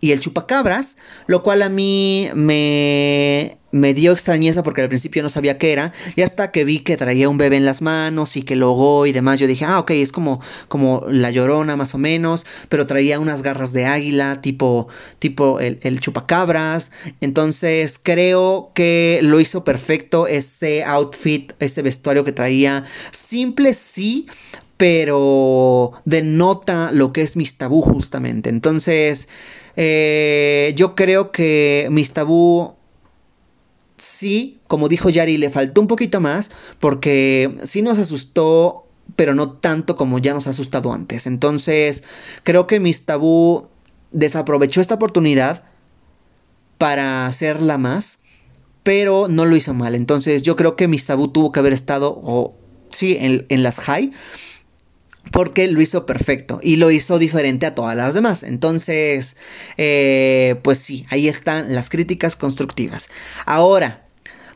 y 0.00 0.12
el 0.12 0.20
chupacabras, 0.20 0.96
lo 1.26 1.42
cual 1.42 1.62
a 1.62 1.68
mí 1.68 2.28
me, 2.34 3.58
me 3.70 3.94
dio 3.94 4.12
extrañeza 4.12 4.62
porque 4.62 4.82
al 4.82 4.88
principio 4.88 5.22
no 5.22 5.28
sabía 5.28 5.58
qué 5.58 5.72
era, 5.72 5.92
y 6.16 6.22
hasta 6.22 6.50
que 6.52 6.64
vi 6.64 6.80
que 6.80 6.96
traía 6.96 7.28
un 7.28 7.38
bebé 7.38 7.56
en 7.56 7.64
las 7.64 7.82
manos 7.82 8.36
y 8.36 8.42
que 8.42 8.56
logó 8.56 9.06
y 9.06 9.12
demás, 9.12 9.38
yo 9.38 9.46
dije, 9.46 9.64
ah, 9.64 9.78
ok, 9.80 9.90
es 9.92 10.12
como, 10.12 10.40
como 10.68 11.04
la 11.08 11.30
llorona 11.30 11.76
más 11.76 11.94
o 11.94 11.98
menos, 11.98 12.46
pero 12.68 12.86
traía 12.86 13.20
unas 13.20 13.42
garras 13.42 13.72
de 13.72 13.86
águila, 13.86 14.40
tipo, 14.40 14.88
tipo 15.18 15.60
el, 15.60 15.78
el 15.82 16.00
chupacabras, 16.00 16.90
entonces 17.20 17.98
creo 18.02 18.72
que 18.74 19.20
lo 19.22 19.40
hizo 19.40 19.64
perfecto 19.64 20.26
ese 20.26 20.84
outfit, 20.84 21.52
ese 21.58 21.82
vestuario 21.82 22.24
que 22.24 22.32
traía, 22.32 22.84
simple 23.10 23.74
sí, 23.74 24.26
pero 24.78 25.92
denota 26.06 26.90
lo 26.92 27.12
que 27.12 27.20
es 27.20 27.36
mis 27.36 27.58
tabú 27.58 27.82
justamente, 27.82 28.48
entonces... 28.48 29.28
Eh, 29.80 30.72
yo 30.74 30.96
creo 30.96 31.30
que 31.30 31.86
Miss 31.92 32.10
Tabú 32.10 32.74
sí, 33.96 34.58
como 34.66 34.88
dijo 34.88 35.08
Yari, 35.08 35.36
le 35.36 35.50
faltó 35.50 35.80
un 35.80 35.86
poquito 35.86 36.20
más 36.20 36.50
porque 36.80 37.56
sí 37.62 37.82
nos 37.82 37.98
asustó, 37.98 38.86
pero 39.14 39.36
no 39.36 39.52
tanto 39.52 39.94
como 39.94 40.18
ya 40.18 40.34
nos 40.34 40.48
ha 40.48 40.50
asustado 40.50 40.92
antes. 40.92 41.28
Entonces, 41.28 42.02
creo 42.42 42.66
que 42.66 42.80
Miss 42.80 43.04
Tabú 43.04 43.68
desaprovechó 44.10 44.80
esta 44.80 44.94
oportunidad 44.94 45.62
para 46.76 47.26
hacerla 47.26 47.78
más, 47.78 48.18
pero 48.82 49.28
no 49.28 49.44
lo 49.44 49.54
hizo 49.54 49.74
mal. 49.74 49.94
Entonces, 49.94 50.42
yo 50.42 50.56
creo 50.56 50.74
que 50.74 50.88
Miss 50.88 51.06
Tabú 51.06 51.28
tuvo 51.28 51.52
que 51.52 51.60
haber 51.60 51.72
estado, 51.72 52.18
o 52.20 52.56
sí, 52.90 53.16
en, 53.20 53.46
en 53.48 53.62
las 53.62 53.78
high 53.78 54.12
porque 55.30 55.68
lo 55.68 55.80
hizo 55.80 56.06
perfecto 56.06 56.60
y 56.62 56.76
lo 56.76 56.90
hizo 56.90 57.18
diferente 57.18 57.66
a 57.66 57.74
todas 57.74 57.96
las 57.96 58.14
demás. 58.14 58.42
Entonces, 58.42 59.36
eh, 59.76 60.56
pues 60.62 60.78
sí, 60.78 61.06
ahí 61.10 61.28
están 61.28 61.74
las 61.74 61.90
críticas 61.90 62.36
constructivas. 62.36 63.08
Ahora, 63.46 64.07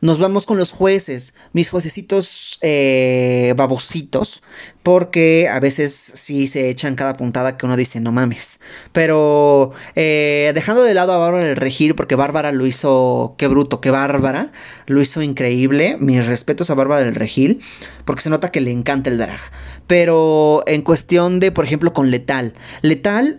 nos 0.03 0.19
vamos 0.19 0.47
con 0.47 0.59
los 0.59 0.73
jueces, 0.73 1.33
mis 1.53 1.71
juececitos 1.71 2.59
eh, 2.61 3.55
babositos, 3.57 4.43
porque 4.83 5.49
a 5.49 5.61
veces 5.61 5.95
sí 5.95 6.49
se 6.49 6.69
echan 6.69 6.97
cada 6.97 7.17
puntada 7.17 7.57
que 7.57 7.67
uno 7.67 7.77
dice, 7.77 8.01
no 8.01 8.11
mames. 8.11 8.59
Pero 8.91 9.71
eh, 9.95 10.51
dejando 10.57 10.83
de 10.83 10.93
lado 10.95 11.13
a 11.13 11.19
Bárbara 11.19 11.49
el 11.49 11.55
Regir, 11.55 11.95
porque 11.95 12.17
Bárbara 12.17 12.51
lo 12.51 12.67
hizo, 12.67 13.37
qué 13.39 13.47
bruto, 13.47 13.81
qué 13.81 13.93
Bárbara, 13.93 14.51
lo 14.87 15.01
hizo 15.01 15.23
increíble. 15.23 15.97
Mis 16.01 16.27
respetos 16.27 16.69
a 16.71 16.75
Bárbara 16.75 17.05
del 17.05 17.15
Regil, 17.15 17.61
porque 18.05 18.23
se 18.23 18.31
nota 18.31 18.51
que 18.51 18.61
le 18.61 18.73
encanta 18.73 19.09
el 19.09 19.19
drag. 19.19 19.39
Pero 19.87 20.65
en 20.67 20.83
cuestión 20.83 21.39
de, 21.39 21.53
por 21.53 21.65
ejemplo, 21.65 21.93
con 21.93 22.11
Letal. 22.11 22.55
Letal, 22.81 23.39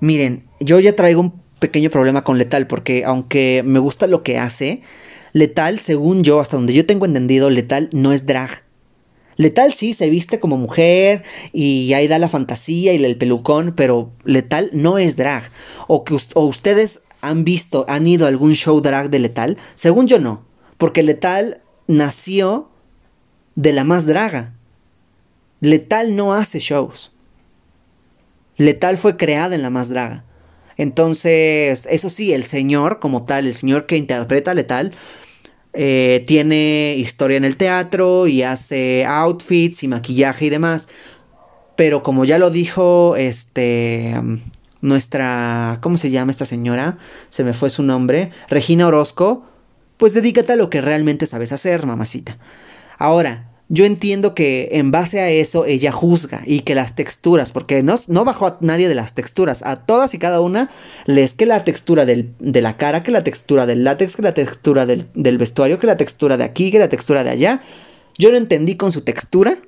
miren, 0.00 0.46
yo 0.58 0.80
ya 0.80 0.96
traigo 0.96 1.20
un 1.20 1.40
pequeño 1.60 1.90
problema 1.90 2.24
con 2.24 2.38
Letal, 2.38 2.66
porque 2.66 3.04
aunque 3.04 3.62
me 3.64 3.78
gusta 3.78 4.08
lo 4.08 4.24
que 4.24 4.36
hace, 4.36 4.82
Letal, 5.32 5.78
según 5.78 6.24
yo, 6.24 6.40
hasta 6.40 6.56
donde 6.56 6.74
yo 6.74 6.86
tengo 6.86 7.06
entendido, 7.06 7.50
Letal 7.50 7.88
no 7.92 8.12
es 8.12 8.26
drag. 8.26 8.64
Letal 9.36 9.72
sí 9.72 9.94
se 9.94 10.10
viste 10.10 10.38
como 10.38 10.58
mujer 10.58 11.22
y 11.52 11.92
ahí 11.94 12.08
da 12.08 12.18
la 12.18 12.28
fantasía 12.28 12.92
y 12.92 13.02
el 13.02 13.16
pelucón, 13.16 13.72
pero 13.74 14.12
Letal 14.24 14.70
no 14.72 14.98
es 14.98 15.16
drag. 15.16 15.50
O 15.86 16.04
que 16.04 16.14
ustedes 16.14 17.02
han 17.22 17.44
visto, 17.44 17.84
han 17.88 18.06
ido 18.06 18.26
a 18.26 18.28
algún 18.28 18.54
show 18.54 18.80
drag 18.80 19.10
de 19.10 19.18
Letal. 19.18 19.56
Según 19.74 20.08
yo 20.08 20.20
no, 20.20 20.44
porque 20.76 21.02
Letal 21.02 21.62
nació 21.86 22.68
de 23.54 23.72
la 23.72 23.84
más 23.84 24.06
draga. 24.06 24.54
Letal 25.60 26.16
no 26.16 26.34
hace 26.34 26.58
shows. 26.58 27.12
Letal 28.56 28.98
fue 28.98 29.16
creada 29.16 29.54
en 29.54 29.62
la 29.62 29.70
más 29.70 29.88
draga. 29.88 30.24
Entonces, 30.80 31.86
eso 31.90 32.08
sí, 32.08 32.32
el 32.32 32.44
señor 32.46 33.00
como 33.00 33.24
tal, 33.24 33.46
el 33.46 33.52
señor 33.52 33.84
que 33.84 33.98
interpreta 33.98 34.54
Letal, 34.54 34.92
eh, 35.74 36.24
tiene 36.26 36.94
historia 36.96 37.36
en 37.36 37.44
el 37.44 37.58
teatro 37.58 38.26
y 38.26 38.42
hace 38.42 39.04
outfits 39.04 39.82
y 39.82 39.88
maquillaje 39.88 40.46
y 40.46 40.48
demás. 40.48 40.88
Pero 41.76 42.02
como 42.02 42.24
ya 42.24 42.38
lo 42.38 42.48
dijo 42.48 43.14
este 43.16 44.14
nuestra 44.80 45.76
¿cómo 45.82 45.98
se 45.98 46.10
llama 46.10 46.30
esta 46.30 46.46
señora? 46.46 46.96
Se 47.28 47.44
me 47.44 47.52
fue 47.52 47.68
su 47.68 47.82
nombre, 47.82 48.30
Regina 48.48 48.86
Orozco, 48.86 49.44
pues 49.98 50.14
dedícate 50.14 50.54
a 50.54 50.56
lo 50.56 50.70
que 50.70 50.80
realmente 50.80 51.26
sabes 51.26 51.52
hacer, 51.52 51.84
mamacita. 51.84 52.38
Ahora, 52.96 53.49
yo 53.72 53.84
entiendo 53.84 54.34
que 54.34 54.68
en 54.72 54.90
base 54.90 55.20
a 55.20 55.30
eso 55.30 55.64
ella 55.64 55.92
juzga 55.92 56.42
y 56.44 56.60
que 56.60 56.74
las 56.74 56.96
texturas, 56.96 57.52
porque 57.52 57.84
no, 57.84 57.94
no 58.08 58.24
bajó 58.24 58.48
a 58.48 58.58
nadie 58.60 58.88
de 58.88 58.96
las 58.96 59.14
texturas, 59.14 59.62
a 59.62 59.76
todas 59.76 60.12
y 60.12 60.18
cada 60.18 60.40
una 60.40 60.68
les 61.06 61.34
que 61.34 61.46
la 61.46 61.62
textura 61.62 62.04
del, 62.04 62.34
de 62.40 62.62
la 62.62 62.76
cara, 62.76 63.04
que 63.04 63.12
la 63.12 63.22
textura 63.22 63.66
del 63.66 63.84
látex, 63.84 64.16
que 64.16 64.22
la 64.22 64.34
textura 64.34 64.86
del, 64.86 65.06
del 65.14 65.38
vestuario, 65.38 65.78
que 65.78 65.86
la 65.86 65.96
textura 65.96 66.36
de 66.36 66.42
aquí, 66.42 66.72
que 66.72 66.80
la 66.80 66.88
textura 66.88 67.22
de 67.22 67.30
allá. 67.30 67.62
Yo 68.18 68.32
lo 68.32 68.38
entendí 68.38 68.76
con 68.76 68.90
su 68.90 69.02
textura 69.02 69.58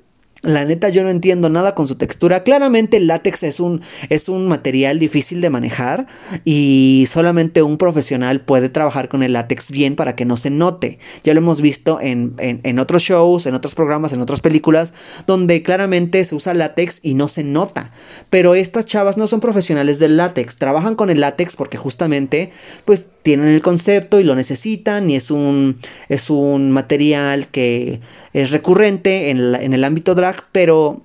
la 0.43 0.65
neta 0.65 0.89
yo 0.89 1.03
no 1.03 1.09
entiendo 1.09 1.49
nada 1.49 1.73
con 1.73 1.87
su 1.87 1.95
textura. 1.95 2.43
Claramente 2.43 2.97
el 2.97 3.07
látex 3.07 3.43
es 3.43 3.59
un, 3.61 3.81
es 4.09 4.27
un 4.27 4.47
material 4.47 4.99
difícil 4.99 5.39
de 5.39 5.49
manejar 5.49 6.05
y 6.43 7.05
solamente 7.09 7.63
un 7.63 7.77
profesional 7.77 8.41
puede 8.41 8.67
trabajar 8.67 9.07
con 9.07 9.23
el 9.23 9.33
látex 9.33 9.71
bien 9.71 9.95
para 9.95 10.15
que 10.15 10.25
no 10.25 10.35
se 10.35 10.49
note. 10.49 10.99
Ya 11.23 11.33
lo 11.33 11.39
hemos 11.39 11.61
visto 11.61 11.99
en, 12.01 12.35
en, 12.37 12.79
otros 12.79 13.03
shows, 13.03 13.45
en 13.45 13.55
otros 13.55 13.73
programas, 13.73 14.11
en 14.11 14.21
otras 14.21 14.41
películas, 14.41 14.93
donde 15.25 15.63
claramente 15.63 16.23
se 16.25 16.35
usa 16.35 16.53
látex 16.53 16.99
y 17.01 17.13
no 17.13 17.29
se 17.29 17.45
nota. 17.45 17.91
Pero 18.29 18.53
estas 18.53 18.85
chavas 18.85 19.17
no 19.17 19.27
son 19.27 19.39
profesionales 19.39 19.97
del 19.97 20.17
látex, 20.17 20.57
trabajan 20.57 20.95
con 20.95 21.09
el 21.09 21.21
látex 21.21 21.55
porque 21.55 21.77
justamente 21.77 22.51
pues 22.83 23.07
tienen 23.21 23.47
el 23.47 23.61
concepto 23.61 24.19
y 24.19 24.23
lo 24.25 24.35
necesitan 24.35 25.09
y 25.09 25.15
es 25.15 25.31
un, 25.31 25.77
es 26.09 26.29
un 26.29 26.71
material 26.71 27.47
que 27.47 28.01
es 28.33 28.51
recurrente 28.51 29.29
en, 29.29 29.55
en 29.55 29.73
el 29.73 29.83
ámbito 29.85 30.13
drag, 30.13 30.32
pero 30.51 31.03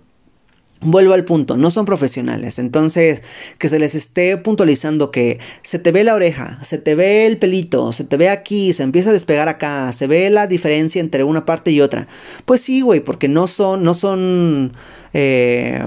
Vuelvo 0.80 1.14
al 1.14 1.24
punto, 1.24 1.56
no 1.56 1.72
son 1.72 1.86
profesionales, 1.86 2.60
entonces 2.60 3.24
que 3.58 3.68
se 3.68 3.80
les 3.80 3.96
esté 3.96 4.36
puntualizando 4.36 5.10
que 5.10 5.40
se 5.64 5.80
te 5.80 5.90
ve 5.90 6.04
la 6.04 6.14
oreja, 6.14 6.60
se 6.62 6.78
te 6.78 6.94
ve 6.94 7.26
el 7.26 7.36
pelito, 7.36 7.92
se 7.92 8.04
te 8.04 8.16
ve 8.16 8.28
aquí, 8.28 8.72
se 8.72 8.84
empieza 8.84 9.10
a 9.10 9.12
despegar 9.12 9.48
acá, 9.48 9.92
se 9.92 10.06
ve 10.06 10.30
la 10.30 10.46
diferencia 10.46 11.00
entre 11.00 11.24
una 11.24 11.44
parte 11.44 11.72
y 11.72 11.80
otra. 11.80 12.06
Pues 12.44 12.60
sí, 12.60 12.80
güey, 12.80 13.00
porque 13.00 13.26
no 13.26 13.48
son, 13.48 13.82
no 13.82 13.94
son 13.94 14.74
eh, 15.14 15.84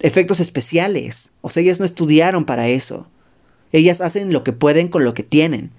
efectos 0.00 0.40
especiales, 0.40 1.32
o 1.40 1.48
sea, 1.48 1.62
ellas 1.62 1.78
no 1.78 1.86
estudiaron 1.86 2.44
para 2.44 2.68
eso. 2.68 3.08
Ellas 3.72 4.02
hacen 4.02 4.30
lo 4.30 4.44
que 4.44 4.52
pueden 4.52 4.88
con 4.88 5.04
lo 5.04 5.14
que 5.14 5.22
tienen. 5.22 5.70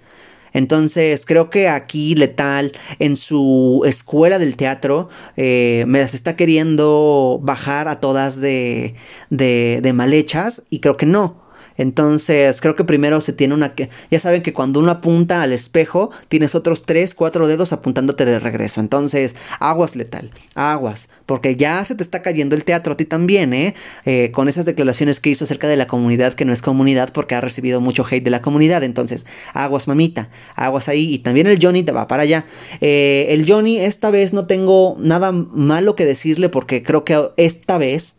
Entonces 0.54 1.26
creo 1.26 1.50
que 1.50 1.68
aquí 1.68 2.16
Letal 2.16 2.72
en 3.00 3.18
su 3.18 3.84
escuela 3.86 4.40
del 4.40 4.56
teatro 4.56 5.10
eh, 5.36 5.84
me 5.88 6.00
las 6.00 6.14
está 6.14 6.36
queriendo 6.36 7.40
bajar 7.42 7.88
a 7.88 8.00
todas 8.00 8.40
de, 8.40 8.96
de, 9.30 9.80
de 9.82 9.94
malhechas 9.94 10.64
y 10.70 10.80
creo 10.80 10.98
que 10.98 11.06
no. 11.06 11.43
Entonces, 11.78 12.62
creo 12.62 12.76
que 12.76 12.84
primero 12.84 13.22
se 13.22 13.34
tiene 13.34 13.54
una... 13.54 13.74
Ya 14.10 14.20
saben 14.20 14.42
que 14.42 14.54
cuando 14.54 14.80
uno 14.80 14.92
apunta 14.92 15.42
al 15.42 15.54
espejo, 15.54 16.12
tienes 16.28 16.56
otros 16.56 16.84
3, 16.84 17.16
4 17.16 17.48
dedos 17.48 17.74
apuntándote 17.74 18.26
de 18.26 18.40
regreso. 18.40 18.80
Entonces, 18.80 19.36
aguas 19.60 19.96
letal, 19.96 20.32
aguas, 20.56 21.10
porque 21.26 21.56
ya 21.56 21.84
se 21.86 21.96
te 21.96 22.04
está 22.04 22.22
cayendo 22.22 22.56
el 22.56 22.64
teatro 22.64 22.94
a 22.94 22.98
ti 22.98 23.06
también, 23.06 23.54
¿eh? 23.54 23.76
¿eh? 24.06 24.32
Con 24.34 24.50
esas 24.50 24.66
declaraciones 24.66 25.20
que 25.20 25.30
hizo 25.30 25.46
acerca 25.46 25.68
de 25.68 25.78
la 25.78 25.88
comunidad, 25.88 26.34
que 26.34 26.46
no 26.46 26.54
es 26.54 26.62
comunidad 26.62 27.12
porque 27.14 27.36
ha 27.36 27.42
recibido 27.42 27.82
mucho 27.82 28.06
hate 28.10 28.24
de 28.24 28.32
la 28.32 28.42
comunidad. 28.42 28.84
Entonces, 28.84 29.26
aguas 29.54 29.88
mamita, 29.88 30.30
aguas 30.56 30.90
ahí. 30.90 31.14
Y 31.14 31.20
también 31.20 31.48
el 31.48 31.60
Johnny 31.62 31.84
te 31.84 31.92
va 31.92 32.08
para 32.08 32.24
allá. 32.24 32.46
Eh, 32.82 33.28
el 33.30 33.50
Johnny, 33.50 33.80
esta 33.80 34.12
vez 34.12 34.34
no 34.34 34.46
tengo 34.46 34.98
nada 35.00 35.32
malo 35.32 35.96
que 35.96 36.06
decirle 36.06 36.50
porque 36.50 36.84
creo 36.84 37.04
que 37.04 37.30
esta 37.38 37.78
vez 37.78 38.16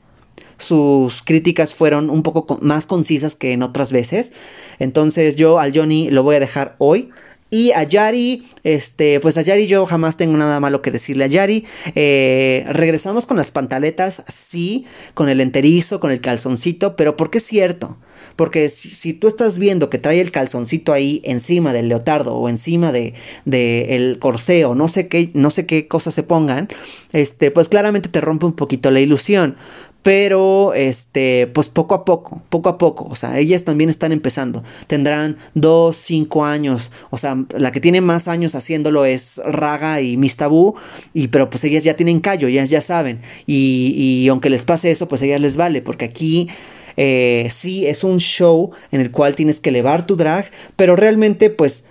sus 0.58 1.22
críticas 1.22 1.74
fueron 1.74 2.10
un 2.10 2.22
poco 2.22 2.58
más 2.60 2.86
concisas 2.86 3.34
que 3.34 3.52
en 3.52 3.62
otras 3.62 3.92
veces. 3.92 4.32
Entonces 4.78 5.36
yo 5.36 5.58
al 5.58 5.76
Johnny 5.76 6.10
lo 6.10 6.22
voy 6.22 6.36
a 6.36 6.40
dejar 6.40 6.76
hoy. 6.78 7.10
Y 7.50 7.70
a 7.70 7.84
Yari, 7.84 8.42
este, 8.64 9.20
pues 9.20 9.36
a 9.38 9.42
Yari 9.42 9.68
yo 9.68 9.86
jamás 9.86 10.16
tengo 10.16 10.36
nada 10.36 10.58
malo 10.58 10.82
que 10.82 10.90
decirle 10.90 11.22
a 11.22 11.28
Yari. 11.28 11.64
Eh, 11.94 12.64
regresamos 12.68 13.26
con 13.26 13.36
las 13.36 13.52
pantaletas, 13.52 14.24
sí, 14.26 14.86
con 15.14 15.28
el 15.28 15.40
enterizo, 15.40 16.00
con 16.00 16.10
el 16.10 16.20
calzoncito, 16.20 16.96
pero 16.96 17.16
¿por 17.16 17.30
qué 17.30 17.38
es 17.38 17.44
cierto? 17.44 17.96
Porque 18.34 18.68
si, 18.68 19.12
tú 19.12 19.28
estás 19.28 19.58
viendo 19.58 19.88
que 19.88 19.98
trae 19.98 20.20
el 20.20 20.32
calzoncito 20.32 20.92
ahí 20.92 21.20
encima 21.24 21.72
del 21.72 21.88
leotardo 21.88 22.34
o 22.34 22.48
encima 22.48 22.90
de, 22.90 23.14
de 23.44 23.94
el 23.94 24.18
corseo, 24.18 24.74
no 24.74 24.88
sé 24.88 25.06
qué, 25.06 25.30
no 25.34 25.52
sé 25.52 25.66
qué 25.66 25.86
cosas 25.86 26.14
se 26.14 26.24
pongan, 26.24 26.68
este, 27.12 27.52
pues 27.52 27.68
claramente 27.68 28.08
te 28.08 28.20
rompe 28.20 28.46
un 28.46 28.54
poquito 28.54 28.90
la 28.90 28.98
ilusión 28.98 29.56
pero 30.04 30.74
este, 30.74 31.46
pues 31.54 31.70
poco 31.70 31.94
a 31.94 32.04
poco, 32.04 32.42
poco 32.50 32.68
a 32.68 32.76
poco, 32.76 33.06
o 33.06 33.14
sea, 33.16 33.38
ellas 33.38 33.64
también 33.64 33.88
están 33.88 34.12
empezando, 34.12 34.62
tendrán 34.86 35.38
dos, 35.54 35.96
cinco 35.96 36.44
años, 36.44 36.92
o 37.08 37.16
sea, 37.16 37.42
la 37.56 37.72
que 37.72 37.80
tiene 37.80 38.02
más 38.02 38.28
años 38.28 38.54
haciéndolo 38.54 39.06
es 39.06 39.40
Raga 39.46 40.02
y 40.02 40.18
Mistabu, 40.18 40.74
y 41.14 41.28
pero 41.28 41.48
pues 41.48 41.64
ellas 41.64 41.84
ya 41.84 41.96
tienen 41.96 42.20
callo, 42.20 42.48
ellas 42.48 42.68
ya 42.68 42.82
saben, 42.82 43.22
y, 43.46 43.94
y 43.96 44.28
aunque 44.28 44.50
les 44.50 44.66
pase 44.66 44.90
eso, 44.90 45.08
pues 45.08 45.22
ellas 45.22 45.40
les 45.40 45.56
vale, 45.56 45.80
porque 45.80 46.04
aquí 46.04 46.50
eh, 46.98 47.48
sí 47.50 47.86
es 47.86 48.04
un 48.04 48.18
show 48.18 48.72
en 48.92 49.00
el 49.00 49.10
cual 49.10 49.34
tienes 49.34 49.58
que 49.58 49.70
elevar 49.70 50.06
tu 50.06 50.16
drag, 50.16 50.50
pero 50.76 50.96
realmente 50.96 51.48
pues 51.48 51.84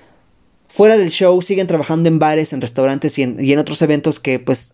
fuera 0.68 0.98
del 0.98 1.10
show 1.10 1.42
siguen 1.42 1.66
trabajando 1.66 2.10
en 2.10 2.20
bares, 2.20 2.54
en 2.54 2.62
restaurantes 2.62 3.18
y 3.18 3.24
en, 3.24 3.44
y 3.44 3.54
en 3.54 3.58
otros 3.58 3.82
eventos 3.82 4.20
que 4.20 4.38
pues 4.38 4.74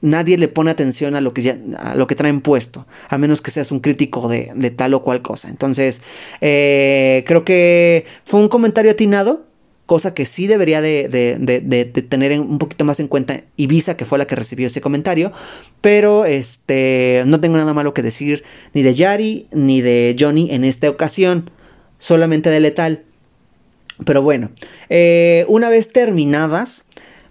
nadie 0.00 0.38
le 0.38 0.48
pone 0.48 0.70
atención 0.70 1.14
a 1.14 1.20
lo 1.20 1.34
que, 1.34 1.58
a 1.78 1.94
lo 1.94 2.06
que 2.06 2.14
traen 2.14 2.40
puesto, 2.40 2.86
a 3.08 3.18
menos 3.18 3.42
que 3.42 3.50
seas 3.50 3.72
un 3.72 3.80
crítico 3.80 4.28
de, 4.28 4.50
de 4.54 4.70
tal 4.70 4.94
o 4.94 5.02
cual 5.02 5.22
cosa. 5.22 5.48
Entonces, 5.48 6.00
eh, 6.40 7.24
creo 7.26 7.44
que 7.44 8.06
fue 8.24 8.40
un 8.40 8.48
comentario 8.48 8.90
atinado, 8.90 9.46
cosa 9.86 10.14
que 10.14 10.24
sí 10.24 10.46
debería 10.46 10.80
de, 10.80 11.08
de, 11.08 11.36
de, 11.60 11.84
tener 11.84 12.38
un 12.38 12.58
poquito 12.58 12.84
más 12.84 13.00
en 13.00 13.08
cuenta 13.08 13.42
Ibiza, 13.56 13.96
que 13.96 14.06
fue 14.06 14.18
la 14.18 14.26
que 14.26 14.36
recibió 14.36 14.68
ese 14.68 14.80
comentario, 14.80 15.32
pero 15.80 16.26
este, 16.26 17.24
no 17.26 17.40
tengo 17.40 17.56
nada 17.56 17.74
malo 17.74 17.92
que 17.92 18.02
decir 18.02 18.44
ni 18.72 18.82
de 18.82 18.94
Yari 18.94 19.48
ni 19.50 19.80
de 19.80 20.14
Johnny 20.16 20.48
en 20.52 20.62
esta 20.62 20.88
ocasión, 20.88 21.50
solamente 21.98 22.50
de 22.50 22.60
Letal. 22.60 23.02
Pero 24.06 24.22
bueno, 24.22 24.52
eh, 24.88 25.44
una 25.48 25.68
vez 25.68 25.92
terminadas, 25.92 26.84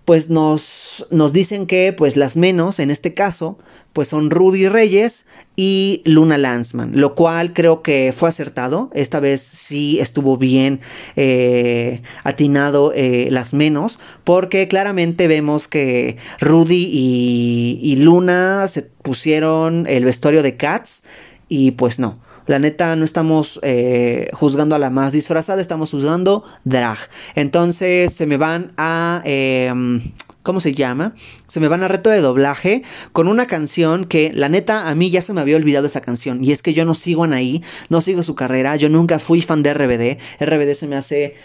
pues 0.09 0.27
nos, 0.27 1.05
nos 1.11 1.33
dicen 1.33 1.67
que 1.67 1.93
pues 1.93 2.17
las 2.17 2.35
menos 2.35 2.79
en 2.79 2.89
este 2.89 3.13
caso 3.13 3.59
pues 3.93 4.07
son 4.07 4.31
Rudy 4.31 4.67
Reyes 4.67 5.27
y 5.55 6.01
Luna 6.03 6.39
Lanzman, 6.39 6.99
lo 6.99 7.13
cual 7.13 7.53
creo 7.53 7.83
que 7.83 8.11
fue 8.11 8.27
acertado, 8.27 8.89
esta 8.95 9.19
vez 9.19 9.39
sí 9.39 9.99
estuvo 9.99 10.35
bien 10.35 10.79
eh, 11.15 12.01
atinado 12.23 12.91
eh, 12.95 13.27
las 13.29 13.53
menos, 13.53 13.99
porque 14.23 14.67
claramente 14.67 15.27
vemos 15.27 15.67
que 15.67 16.17
Rudy 16.39 16.89
y, 16.91 17.79
y 17.79 17.97
Luna 17.97 18.67
se 18.67 18.81
pusieron 18.81 19.85
el 19.87 20.05
vestuario 20.05 20.41
de 20.41 20.57
Cats 20.57 21.03
y 21.49 21.69
pues 21.69 21.99
no. 21.99 22.19
La 22.49 22.57
neta, 22.57 22.95
no 22.95 23.05
estamos 23.05 23.59
eh, 23.61 24.31
juzgando 24.33 24.73
a 24.73 24.79
la 24.79 24.89
más 24.89 25.11
disfrazada, 25.11 25.61
estamos 25.61 25.91
juzgando 25.91 26.43
drag. 26.63 26.97
Entonces 27.35 28.11
se 28.11 28.25
me 28.25 28.37
van 28.37 28.71
a... 28.75 29.21
Em, 29.23 30.01
¿cómo 30.41 30.59
se 30.59 30.73
llama? 30.73 31.13
Se 31.45 31.59
me 31.59 31.67
van 31.67 31.83
a 31.83 31.87
reto 31.87 32.09
de 32.09 32.21
doblaje 32.21 32.81
con 33.11 33.27
una 33.27 33.45
canción 33.45 34.05
que 34.05 34.31
la 34.33 34.49
neta 34.49 34.89
a 34.89 34.95
mí 34.95 35.11
ya 35.11 35.21
se 35.21 35.31
me 35.31 35.41
había 35.41 35.57
olvidado 35.57 35.85
esa 35.85 36.01
canción 36.01 36.43
y 36.43 36.51
es 36.51 36.63
que 36.63 36.73
yo 36.73 36.85
no 36.85 36.95
sigo 36.95 37.21
a 37.21 37.27
Anaí, 37.27 37.61
no 37.89 38.01
sigo 38.01 38.23
su 38.23 38.33
carrera, 38.33 38.75
yo 38.77 38.89
nunca 38.89 39.19
fui 39.19 39.43
fan 39.43 39.61
de 39.61 39.71
RBD, 39.75 40.17
RBD 40.43 40.73
se 40.73 40.87
me 40.87 40.95
hace 40.95 41.35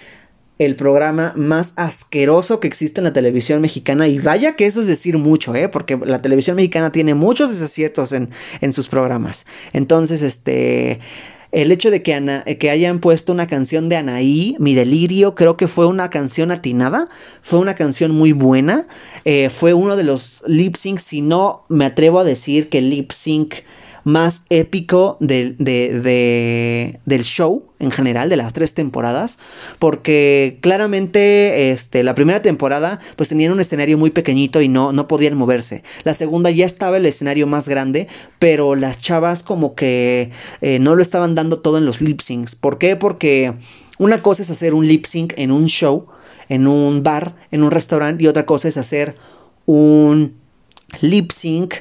el 0.58 0.76
programa 0.76 1.32
más 1.36 1.72
asqueroso 1.76 2.60
que 2.60 2.68
existe 2.68 3.00
en 3.00 3.04
la 3.04 3.12
televisión 3.12 3.60
mexicana. 3.60 4.06
Y 4.08 4.18
vaya 4.18 4.56
que 4.56 4.66
eso 4.66 4.80
es 4.80 4.86
decir 4.86 5.18
mucho, 5.18 5.54
¿eh? 5.54 5.68
Porque 5.68 5.98
la 6.04 6.22
televisión 6.22 6.56
mexicana 6.56 6.92
tiene 6.92 7.14
muchos 7.14 7.50
desaciertos 7.50 8.12
en, 8.12 8.30
en 8.60 8.72
sus 8.72 8.88
programas. 8.88 9.46
Entonces, 9.72 10.22
este... 10.22 11.00
El 11.52 11.70
hecho 11.70 11.92
de 11.92 12.02
que, 12.02 12.56
que 12.58 12.68
hayan 12.68 12.98
puesto 12.98 13.32
una 13.32 13.46
canción 13.46 13.88
de 13.88 13.94
Anaí, 13.94 14.56
Mi 14.58 14.74
Delirio, 14.74 15.36
creo 15.36 15.56
que 15.56 15.68
fue 15.68 15.86
una 15.86 16.10
canción 16.10 16.50
atinada, 16.50 17.08
fue 17.42 17.60
una 17.60 17.74
canción 17.74 18.10
muy 18.10 18.32
buena, 18.32 18.88
eh, 19.24 19.50
fue 19.50 19.72
uno 19.72 19.94
de 19.94 20.02
los 20.02 20.42
lip 20.48 20.74
sync, 20.74 20.98
si 20.98 21.20
no 21.20 21.64
me 21.68 21.84
atrevo 21.84 22.18
a 22.18 22.24
decir 22.24 22.68
que 22.68 22.80
lip 22.80 23.12
sync 23.12 23.54
más 24.04 24.42
épico 24.50 25.16
del 25.20 25.56
show 27.22 27.64
en 27.78 27.90
general, 27.90 28.28
de 28.28 28.36
las 28.36 28.52
tres 28.52 28.74
temporadas, 28.74 29.38
porque 29.78 30.58
claramente 30.60 31.70
este, 31.70 32.02
la 32.02 32.14
primera 32.14 32.40
temporada 32.40 33.00
pues 33.16 33.28
tenían 33.28 33.52
un 33.52 33.60
escenario 33.60 33.98
muy 33.98 34.10
pequeñito 34.10 34.60
y 34.60 34.68
no, 34.68 34.92
no 34.92 35.08
podían 35.08 35.36
moverse. 35.36 35.82
La 36.04 36.14
segunda 36.14 36.50
ya 36.50 36.66
estaba 36.66 36.98
el 36.98 37.06
escenario 37.06 37.46
más 37.46 37.68
grande, 37.68 38.06
pero 38.38 38.76
las 38.76 39.00
chavas 39.00 39.42
como 39.42 39.74
que 39.74 40.30
eh, 40.60 40.78
no 40.78 40.94
lo 40.94 41.02
estaban 41.02 41.34
dando 41.34 41.60
todo 41.60 41.78
en 41.78 41.86
los 41.86 42.00
lip 42.00 42.20
syncs. 42.20 42.54
¿Por 42.54 42.78
qué? 42.78 42.96
Porque 42.96 43.54
una 43.98 44.22
cosa 44.22 44.42
es 44.42 44.50
hacer 44.50 44.74
un 44.74 44.86
lip 44.86 45.06
sync 45.06 45.34
en 45.36 45.50
un 45.50 45.66
show, 45.66 46.06
en 46.48 46.66
un 46.66 47.02
bar, 47.02 47.34
en 47.50 47.62
un 47.62 47.70
restaurante, 47.70 48.22
y 48.24 48.26
otra 48.26 48.46
cosa 48.46 48.68
es 48.68 48.76
hacer 48.76 49.14
un 49.66 50.34
lip 51.00 51.32
sync 51.32 51.74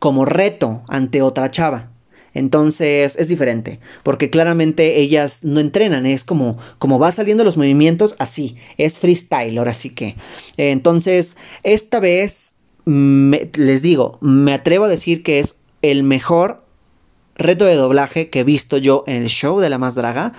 como 0.00 0.24
reto 0.24 0.82
ante 0.88 1.22
otra 1.22 1.52
chava. 1.52 1.90
Entonces 2.34 3.16
es 3.16 3.28
diferente, 3.28 3.80
porque 4.02 4.30
claramente 4.30 5.00
ellas 5.00 5.40
no 5.42 5.60
entrenan, 5.60 6.06
es 6.06 6.24
como, 6.24 6.58
como 6.78 6.98
va 6.98 7.10
saliendo 7.10 7.42
los 7.44 7.56
movimientos 7.56 8.14
así, 8.18 8.56
es 8.76 8.98
freestyle, 8.98 9.58
ahora 9.58 9.74
sí 9.74 9.90
que. 9.90 10.16
Entonces, 10.56 11.36
esta 11.64 11.98
vez 11.98 12.54
les 12.86 13.82
digo, 13.82 14.18
me 14.20 14.54
atrevo 14.54 14.84
a 14.84 14.88
decir 14.88 15.22
que 15.22 15.40
es 15.40 15.56
el 15.82 16.02
mejor 16.02 16.64
reto 17.34 17.64
de 17.64 17.74
doblaje 17.74 18.30
que 18.30 18.40
he 18.40 18.44
visto 18.44 18.76
yo 18.76 19.04
en 19.06 19.16
el 19.16 19.28
show 19.28 19.60
de 19.60 19.70
la 19.70 19.78
más 19.78 19.94
draga. 19.94 20.32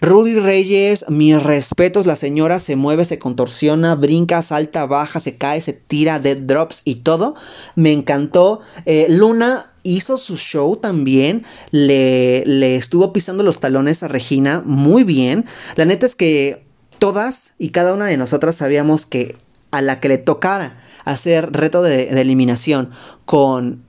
Rudy 0.00 0.34
Reyes, 0.38 1.04
mis 1.08 1.42
respetos, 1.42 2.06
la 2.06 2.16
señora 2.16 2.58
se 2.58 2.76
mueve, 2.76 3.04
se 3.04 3.18
contorsiona, 3.18 3.94
brinca, 3.94 4.42
salta, 4.42 4.86
baja, 4.86 5.18
se 5.18 5.36
cae, 5.36 5.60
se 5.60 5.72
tira, 5.72 6.20
dead 6.20 6.36
drops 6.36 6.82
y 6.84 6.96
todo. 6.96 7.34
Me 7.74 7.92
encantó. 7.92 8.60
Eh, 8.86 9.06
Luna 9.08 9.72
hizo 9.82 10.16
su 10.16 10.36
show 10.36 10.76
también, 10.76 11.44
le, 11.70 12.44
le 12.46 12.76
estuvo 12.76 13.12
pisando 13.12 13.42
los 13.42 13.58
talones 13.58 14.02
a 14.02 14.08
Regina 14.08 14.62
muy 14.64 15.02
bien. 15.02 15.46
La 15.76 15.84
neta 15.84 16.06
es 16.06 16.14
que 16.14 16.64
todas 16.98 17.52
y 17.58 17.70
cada 17.70 17.94
una 17.94 18.06
de 18.06 18.16
nosotras 18.16 18.56
sabíamos 18.56 19.06
que 19.06 19.36
a 19.70 19.82
la 19.82 20.00
que 20.00 20.08
le 20.08 20.18
tocara 20.18 20.80
hacer 21.04 21.52
reto 21.52 21.82
de, 21.82 22.08
eliminación 22.20 22.90
con, 23.24 23.84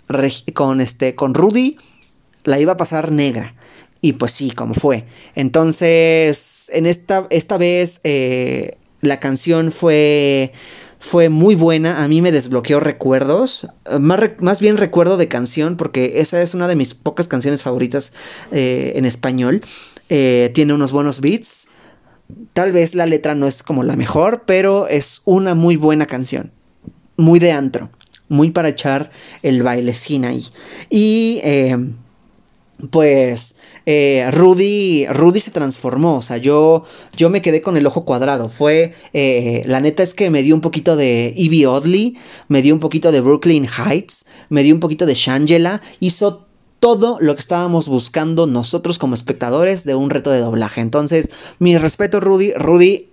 con, 0.53 0.81
este, 0.81 1.15
con 1.15 1.33
Rudy, 1.33 1.77
la 2.43 2.59
iba 2.59 2.73
a 2.73 2.77
pasar 2.77 3.11
negra. 3.11 3.55
Y 4.01 4.13
pues 4.13 4.31
sí, 4.31 4.51
como 4.51 4.73
fue. 4.73 5.05
Entonces, 5.35 6.69
en 6.73 6.85
esta, 6.85 7.27
esta 7.29 7.57
vez 7.57 7.99
eh, 8.03 8.77
la 9.01 9.19
canción 9.19 9.71
fue, 9.71 10.53
fue 10.99 11.27
muy 11.27 11.55
buena. 11.55 12.03
A 12.03 12.07
mí 12.07 12.21
me 12.21 12.31
desbloqueó 12.31 12.79
recuerdos. 12.79 13.67
Más, 13.99 14.19
más, 14.39 14.61
bien 14.61 14.77
recuerdo 14.77 15.17
de 15.17 15.27
canción, 15.27 15.75
porque 15.75 16.21
esa 16.21 16.41
es 16.41 16.53
una 16.53 16.67
de 16.69 16.77
mis 16.77 16.93
pocas 16.93 17.27
canciones 17.27 17.61
favoritas 17.61 18.13
eh, 18.51 18.93
en 18.95 19.05
español. 19.05 19.61
Eh, 20.07 20.51
tiene 20.53 20.73
unos 20.73 20.93
buenos 20.93 21.19
beats. 21.19 21.67
Tal 22.53 22.71
vez 22.71 22.95
la 22.95 23.05
letra 23.05 23.35
no 23.35 23.47
es 23.47 23.63
como 23.63 23.83
la 23.83 23.97
mejor, 23.97 24.43
pero 24.45 24.87
es 24.87 25.21
una 25.25 25.55
muy 25.55 25.75
buena 25.75 26.05
canción. 26.05 26.53
Muy 27.17 27.39
de 27.39 27.51
antro. 27.51 27.89
Muy 28.29 28.51
para 28.51 28.69
echar 28.69 29.11
el 29.41 29.61
bailecín 29.63 30.23
ahí. 30.23 30.45
Y 30.89 31.41
pues 32.91 33.55
eh, 33.85 34.29
Rudy, 34.31 35.07
Rudy 35.07 35.39
se 35.39 35.51
transformó, 35.51 36.17
o 36.17 36.21
sea, 36.21 36.37
yo, 36.37 36.83
yo 37.15 37.29
me 37.29 37.41
quedé 37.41 37.61
con 37.61 37.77
el 37.77 37.85
ojo 37.87 38.05
cuadrado. 38.05 38.49
Fue, 38.49 38.93
eh, 39.13 39.63
la 39.65 39.79
neta 39.79 40.03
es 40.03 40.13
que 40.13 40.29
me 40.29 40.43
dio 40.43 40.55
un 40.55 40.61
poquito 40.61 40.95
de 40.95 41.33
Evie 41.37 41.67
Oddly, 41.67 42.17
me 42.47 42.61
dio 42.61 42.73
un 42.73 42.79
poquito 42.79 43.11
de 43.11 43.21
Brooklyn 43.21 43.65
Heights, 43.65 44.25
me 44.49 44.63
dio 44.63 44.73
un 44.73 44.79
poquito 44.79 45.05
de 45.05 45.15
Shangela, 45.15 45.81
hizo 45.99 46.47
todo 46.79 47.17
lo 47.19 47.35
que 47.35 47.41
estábamos 47.41 47.87
buscando 47.87 48.47
nosotros 48.47 48.99
como 48.99 49.13
espectadores 49.13 49.83
de 49.83 49.95
un 49.95 50.09
reto 50.09 50.31
de 50.31 50.39
doblaje. 50.39 50.81
Entonces, 50.81 51.29
mi 51.59 51.77
respeto, 51.77 52.19
Rudy. 52.19 52.53
Rudy 52.53 53.08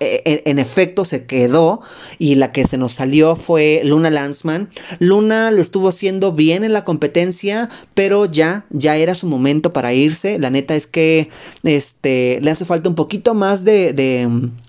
en, 0.00 0.58
efecto 0.58 1.04
se 1.04 1.26
quedó 1.26 1.82
y 2.18 2.36
la 2.36 2.50
que 2.52 2.66
se 2.66 2.78
nos 2.78 2.92
salió 2.92 3.36
fue 3.36 3.82
Luna 3.84 4.10
Lanzman. 4.10 4.68
Luna 4.98 5.50
lo 5.50 5.60
estuvo 5.60 5.88
haciendo 5.88 6.32
bien 6.32 6.64
en 6.64 6.72
la 6.72 6.84
competencia, 6.84 7.68
pero 7.94 8.24
ya, 8.24 8.64
ya 8.70 8.96
era 8.96 9.14
su 9.14 9.26
momento 9.26 9.72
para 9.72 9.92
irse. 9.92 10.38
La 10.38 10.50
neta 10.50 10.74
es 10.74 10.86
que 10.86 11.28
este, 11.62 12.38
le 12.40 12.50
hace 12.50 12.64
falta 12.64 12.88
un 12.88 12.94
poquito 12.94 13.34
más 13.34 13.64
de, 13.64 13.92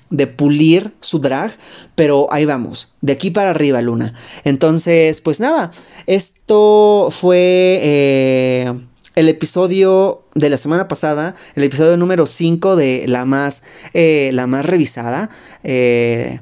de, 0.09 0.27
pulir 0.27 0.93
su 0.99 1.19
drag, 1.19 1.57
pero 1.95 2.27
ahí 2.31 2.45
vamos, 2.45 2.91
de 3.01 3.13
aquí 3.13 3.31
para 3.31 3.51
arriba 3.51 3.81
Luna. 3.81 4.13
Entonces, 4.43 5.21
pues 5.21 5.39
nada, 5.39 5.71
esto 6.05 7.09
fue... 7.11 7.79
Eh, 7.81 8.73
el 9.17 9.29
episodio 9.29 10.21
de 10.35 10.47
la 10.47 10.59
semana 10.59 10.87
pasada, 10.87 11.33
el 11.55 11.63
episodio 11.63 11.97
número 11.97 12.27
5 12.27 12.75
de 12.75 13.05
la 13.07 13.25
más, 13.25 13.63
eh, 13.95 14.29
la 14.31 14.45
más 14.45 14.63
revisada. 14.63 15.31
Eh, 15.63 16.39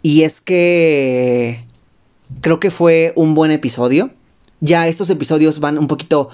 y 0.00 0.22
es 0.22 0.40
que 0.40 1.66
creo 2.40 2.58
que 2.58 2.70
fue 2.70 3.12
un 3.16 3.34
buen 3.34 3.50
episodio. 3.50 4.10
Ya 4.60 4.88
estos 4.88 5.10
episodios 5.10 5.60
van 5.60 5.76
un 5.76 5.88
poquito 5.88 6.30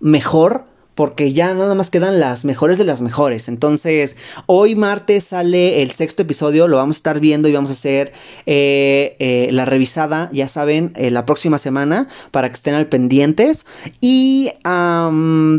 mejor 0.00 0.66
porque 0.98 1.32
ya 1.32 1.54
nada 1.54 1.76
más 1.76 1.90
quedan 1.90 2.18
las 2.18 2.44
mejores 2.44 2.76
de 2.76 2.82
las 2.82 3.02
mejores. 3.02 3.46
Entonces, 3.46 4.16
hoy 4.46 4.74
martes 4.74 5.22
sale 5.22 5.80
el 5.80 5.92
sexto 5.92 6.22
episodio, 6.22 6.66
lo 6.66 6.76
vamos 6.76 6.96
a 6.96 6.98
estar 6.98 7.20
viendo 7.20 7.46
y 7.46 7.52
vamos 7.52 7.70
a 7.70 7.74
hacer 7.74 8.12
eh, 8.46 9.14
eh, 9.20 9.48
la 9.52 9.64
revisada, 9.64 10.28
ya 10.32 10.48
saben, 10.48 10.90
eh, 10.96 11.12
la 11.12 11.24
próxima 11.24 11.58
semana 11.58 12.08
para 12.32 12.48
que 12.48 12.54
estén 12.54 12.74
al 12.74 12.88
pendientes. 12.88 13.64
Y 14.00 14.50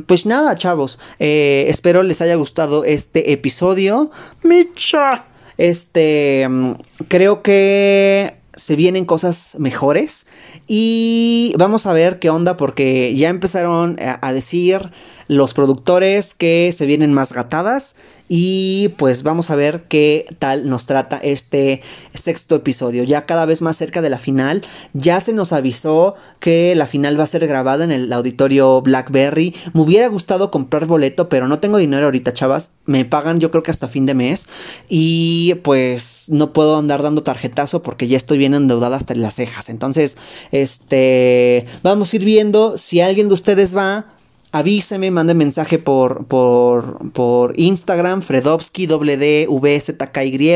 pues 0.07 0.25
nada, 0.25 0.57
chavos, 0.57 0.99
espero 1.19 2.03
les 2.03 2.19
haya 2.19 2.35
gustado 2.35 2.83
este 2.83 3.31
episodio. 3.31 4.11
Micha. 4.43 5.23
Este, 5.57 6.47
mm, 6.49 6.71
creo 7.07 7.41
que 7.43 8.35
se 8.51 8.75
vienen 8.75 9.05
cosas 9.05 9.55
mejores 9.57 10.25
y 10.67 11.53
vamos 11.57 11.85
a 11.85 11.93
ver 11.93 12.19
qué 12.19 12.29
onda 12.29 12.57
porque 12.57 13.15
ya 13.15 13.29
empezaron 13.29 13.95
a 13.99 14.33
decir 14.33 14.91
los 15.29 15.53
productores 15.53 16.33
que 16.33 16.73
se 16.75 16.87
vienen 16.87 17.13
más 17.13 17.31
gatadas 17.31 17.95
y 18.31 18.89
pues 18.97 19.23
vamos 19.23 19.49
a 19.49 19.55
ver 19.55 19.83
qué 19.87 20.25
tal 20.37 20.69
nos 20.69 20.87
trata 20.87 21.17
este 21.17 21.81
sexto 22.13 22.55
episodio. 22.55 23.03
Ya 23.03 23.25
cada 23.25 23.45
vez 23.45 23.61
más 23.61 23.77
cerca 23.77 24.01
de 24.01 24.09
la 24.09 24.19
final. 24.19 24.63
Ya 24.93 25.21
se 25.21 25.33
nos 25.33 25.53
avisó 25.53 26.15
que 26.39 26.75
la 26.75 26.87
final 26.87 27.19
va 27.19 27.23
a 27.23 27.27
ser 27.27 27.47
grabada 27.47 27.83
en 27.83 27.91
el 27.91 28.13
auditorio 28.13 28.81
Blackberry. 28.81 29.55
Me 29.73 29.81
hubiera 29.81 30.07
gustado 30.07 30.51
comprar 30.51 30.85
boleto, 30.85 31.27
pero 31.29 31.47
no 31.47 31.59
tengo 31.59 31.77
dinero 31.77 32.05
ahorita, 32.05 32.33
chavas. 32.33 32.71
Me 32.85 33.05
pagan 33.05 33.39
yo 33.39 33.49
creo 33.49 33.63
que 33.63 33.71
hasta 33.71 33.87
fin 33.87 34.05
de 34.05 34.13
mes. 34.15 34.47
Y 34.87 35.55
pues 35.63 36.25
no 36.27 36.53
puedo 36.53 36.77
andar 36.77 37.03
dando 37.03 37.23
tarjetazo 37.23 37.83
porque 37.83 38.07
ya 38.07 38.17
estoy 38.17 38.39
bien 38.39 38.55
endeudada 38.55 38.97
hasta 38.97 39.13
las 39.13 39.35
cejas. 39.35 39.69
Entonces, 39.69 40.17
este, 40.51 41.65
vamos 41.81 42.13
a 42.13 42.15
ir 42.15 42.25
viendo 42.25 42.79
si 42.79 43.01
alguien 43.01 43.27
de 43.27 43.33
ustedes 43.33 43.75
va 43.75 44.18
avíseme, 44.51 45.11
mande 45.11 45.33
mensaje 45.33 45.77
por, 45.79 46.25
por, 46.25 47.11
por 47.11 47.59
Instagram, 47.59 48.21
Fredovsky, 48.21 48.87
WDVZKY, 48.87 50.49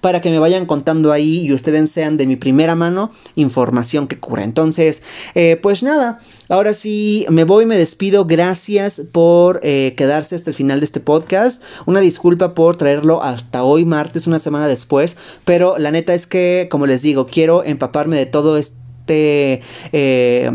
para 0.00 0.20
que 0.20 0.30
me 0.30 0.38
vayan 0.38 0.66
contando 0.66 1.12
ahí 1.12 1.46
y 1.46 1.52
ustedes 1.52 1.90
sean 1.90 2.16
de 2.16 2.26
mi 2.26 2.36
primera 2.36 2.74
mano 2.74 3.10
información 3.34 4.06
que 4.08 4.18
cura. 4.18 4.44
Entonces, 4.44 5.02
eh, 5.34 5.58
pues 5.60 5.82
nada, 5.82 6.18
ahora 6.48 6.74
sí 6.74 7.26
me 7.28 7.44
voy, 7.44 7.66
me 7.66 7.76
despido. 7.76 8.24
Gracias 8.24 9.02
por 9.12 9.60
eh, 9.62 9.94
quedarse 9.96 10.34
hasta 10.34 10.50
el 10.50 10.56
final 10.56 10.80
de 10.80 10.86
este 10.86 11.00
podcast. 11.00 11.62
Una 11.84 12.00
disculpa 12.00 12.54
por 12.54 12.76
traerlo 12.76 13.22
hasta 13.22 13.62
hoy, 13.62 13.84
martes, 13.84 14.26
una 14.26 14.38
semana 14.38 14.68
después, 14.68 15.16
pero 15.44 15.78
la 15.78 15.90
neta 15.90 16.14
es 16.14 16.26
que, 16.26 16.68
como 16.70 16.86
les 16.86 17.02
digo, 17.02 17.26
quiero 17.26 17.64
empaparme 17.64 18.16
de 18.16 18.26
todo 18.26 18.56
este... 18.56 19.60
Eh, 19.92 20.50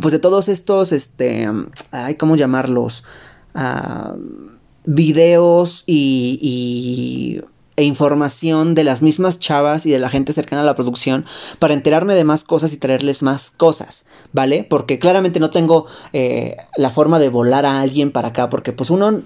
pues 0.00 0.12
de 0.12 0.18
todos 0.18 0.48
estos, 0.48 0.92
este, 0.92 1.48
hay 1.90 2.14
¿cómo 2.14 2.36
llamarlos? 2.36 3.04
Ah, 3.54 4.16
videos 4.84 5.84
y, 5.86 7.42
e 7.76 7.84
información 7.84 8.74
de 8.74 8.84
las 8.84 9.00
mismas 9.00 9.38
chavas 9.38 9.86
y 9.86 9.90
de 9.90 9.98
la 9.98 10.10
gente 10.10 10.32
cercana 10.32 10.62
a 10.62 10.64
la 10.64 10.74
producción 10.74 11.24
para 11.58 11.74
enterarme 11.74 12.14
de 12.14 12.24
más 12.24 12.44
cosas 12.44 12.72
y 12.72 12.76
traerles 12.76 13.22
más 13.22 13.50
cosas, 13.50 14.04
¿vale? 14.32 14.64
Porque 14.68 14.98
claramente 14.98 15.40
no 15.40 15.50
tengo 15.50 15.86
eh, 16.12 16.56
la 16.76 16.90
forma 16.90 17.18
de 17.18 17.28
volar 17.28 17.64
a 17.64 17.80
alguien 17.80 18.12
para 18.12 18.28
acá, 18.28 18.50
porque 18.50 18.72
pues 18.72 18.90
uno 18.90 19.22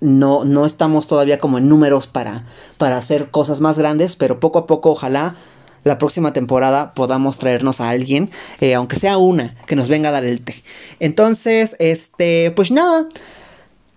no, 0.00 0.44
no 0.44 0.66
estamos 0.66 1.06
todavía 1.06 1.38
como 1.38 1.58
en 1.58 1.68
números 1.68 2.06
para, 2.06 2.44
para 2.78 2.96
hacer 2.96 3.30
cosas 3.30 3.60
más 3.60 3.78
grandes, 3.78 4.16
pero 4.16 4.40
poco 4.40 4.58
a 4.58 4.66
poco 4.66 4.90
ojalá 4.90 5.36
la 5.84 5.98
próxima 5.98 6.32
temporada 6.32 6.94
podamos 6.94 7.38
traernos 7.38 7.80
a 7.80 7.90
alguien, 7.90 8.30
eh, 8.60 8.74
aunque 8.74 8.96
sea 8.96 9.18
una, 9.18 9.56
que 9.66 9.76
nos 9.76 9.88
venga 9.88 10.10
a 10.10 10.12
dar 10.12 10.24
el 10.24 10.40
té. 10.40 10.62
Entonces, 10.98 11.76
este, 11.78 12.50
pues 12.52 12.70
nada, 12.70 13.08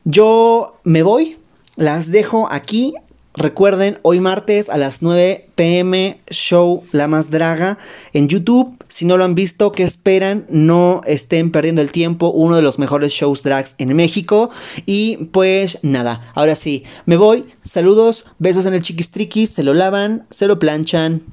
yo 0.05 0.79
me 0.83 1.03
voy, 1.03 1.37
las 1.75 2.11
dejo 2.11 2.47
aquí. 2.51 2.93
Recuerden, 3.35 3.97
hoy 4.03 4.19
martes 4.19 4.69
a 4.69 4.77
las 4.77 5.01
9 5.01 5.47
pm, 5.55 6.19
show 6.29 6.83
La 6.91 7.07
Más 7.07 7.31
Draga 7.31 7.79
en 8.13 8.27
YouTube. 8.27 8.77
Si 8.89 9.05
no 9.05 9.17
lo 9.17 9.25
han 9.25 9.33
visto, 9.33 9.71
¿qué 9.71 9.81
esperan? 9.81 10.45
No 10.49 11.01
estén 11.05 11.51
perdiendo 11.51 11.81
el 11.81 11.91
tiempo. 11.91 12.27
Uno 12.27 12.55
de 12.55 12.61
los 12.61 12.77
mejores 12.77 13.11
shows 13.11 13.41
drags 13.41 13.73
en 13.79 13.95
México. 13.95 14.51
Y 14.85 15.17
pues 15.31 15.79
nada, 15.81 16.31
ahora 16.35 16.55
sí, 16.55 16.83
me 17.07 17.17
voy. 17.17 17.45
Saludos, 17.63 18.27
besos 18.37 18.67
en 18.67 18.75
el 18.75 18.83
chiquistriquis. 18.83 19.49
Se 19.49 19.63
lo 19.63 19.73
lavan, 19.73 20.27
se 20.29 20.45
lo 20.45 20.59
planchan 20.59 21.23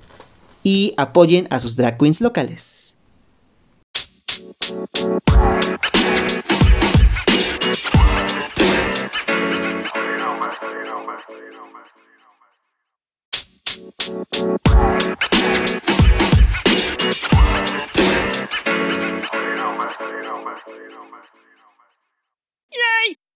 y 0.63 0.95
apoyen 0.97 1.47
a 1.51 1.61
sus 1.61 1.77
drag 1.77 1.99
queens 1.99 2.21
locales. 2.21 2.97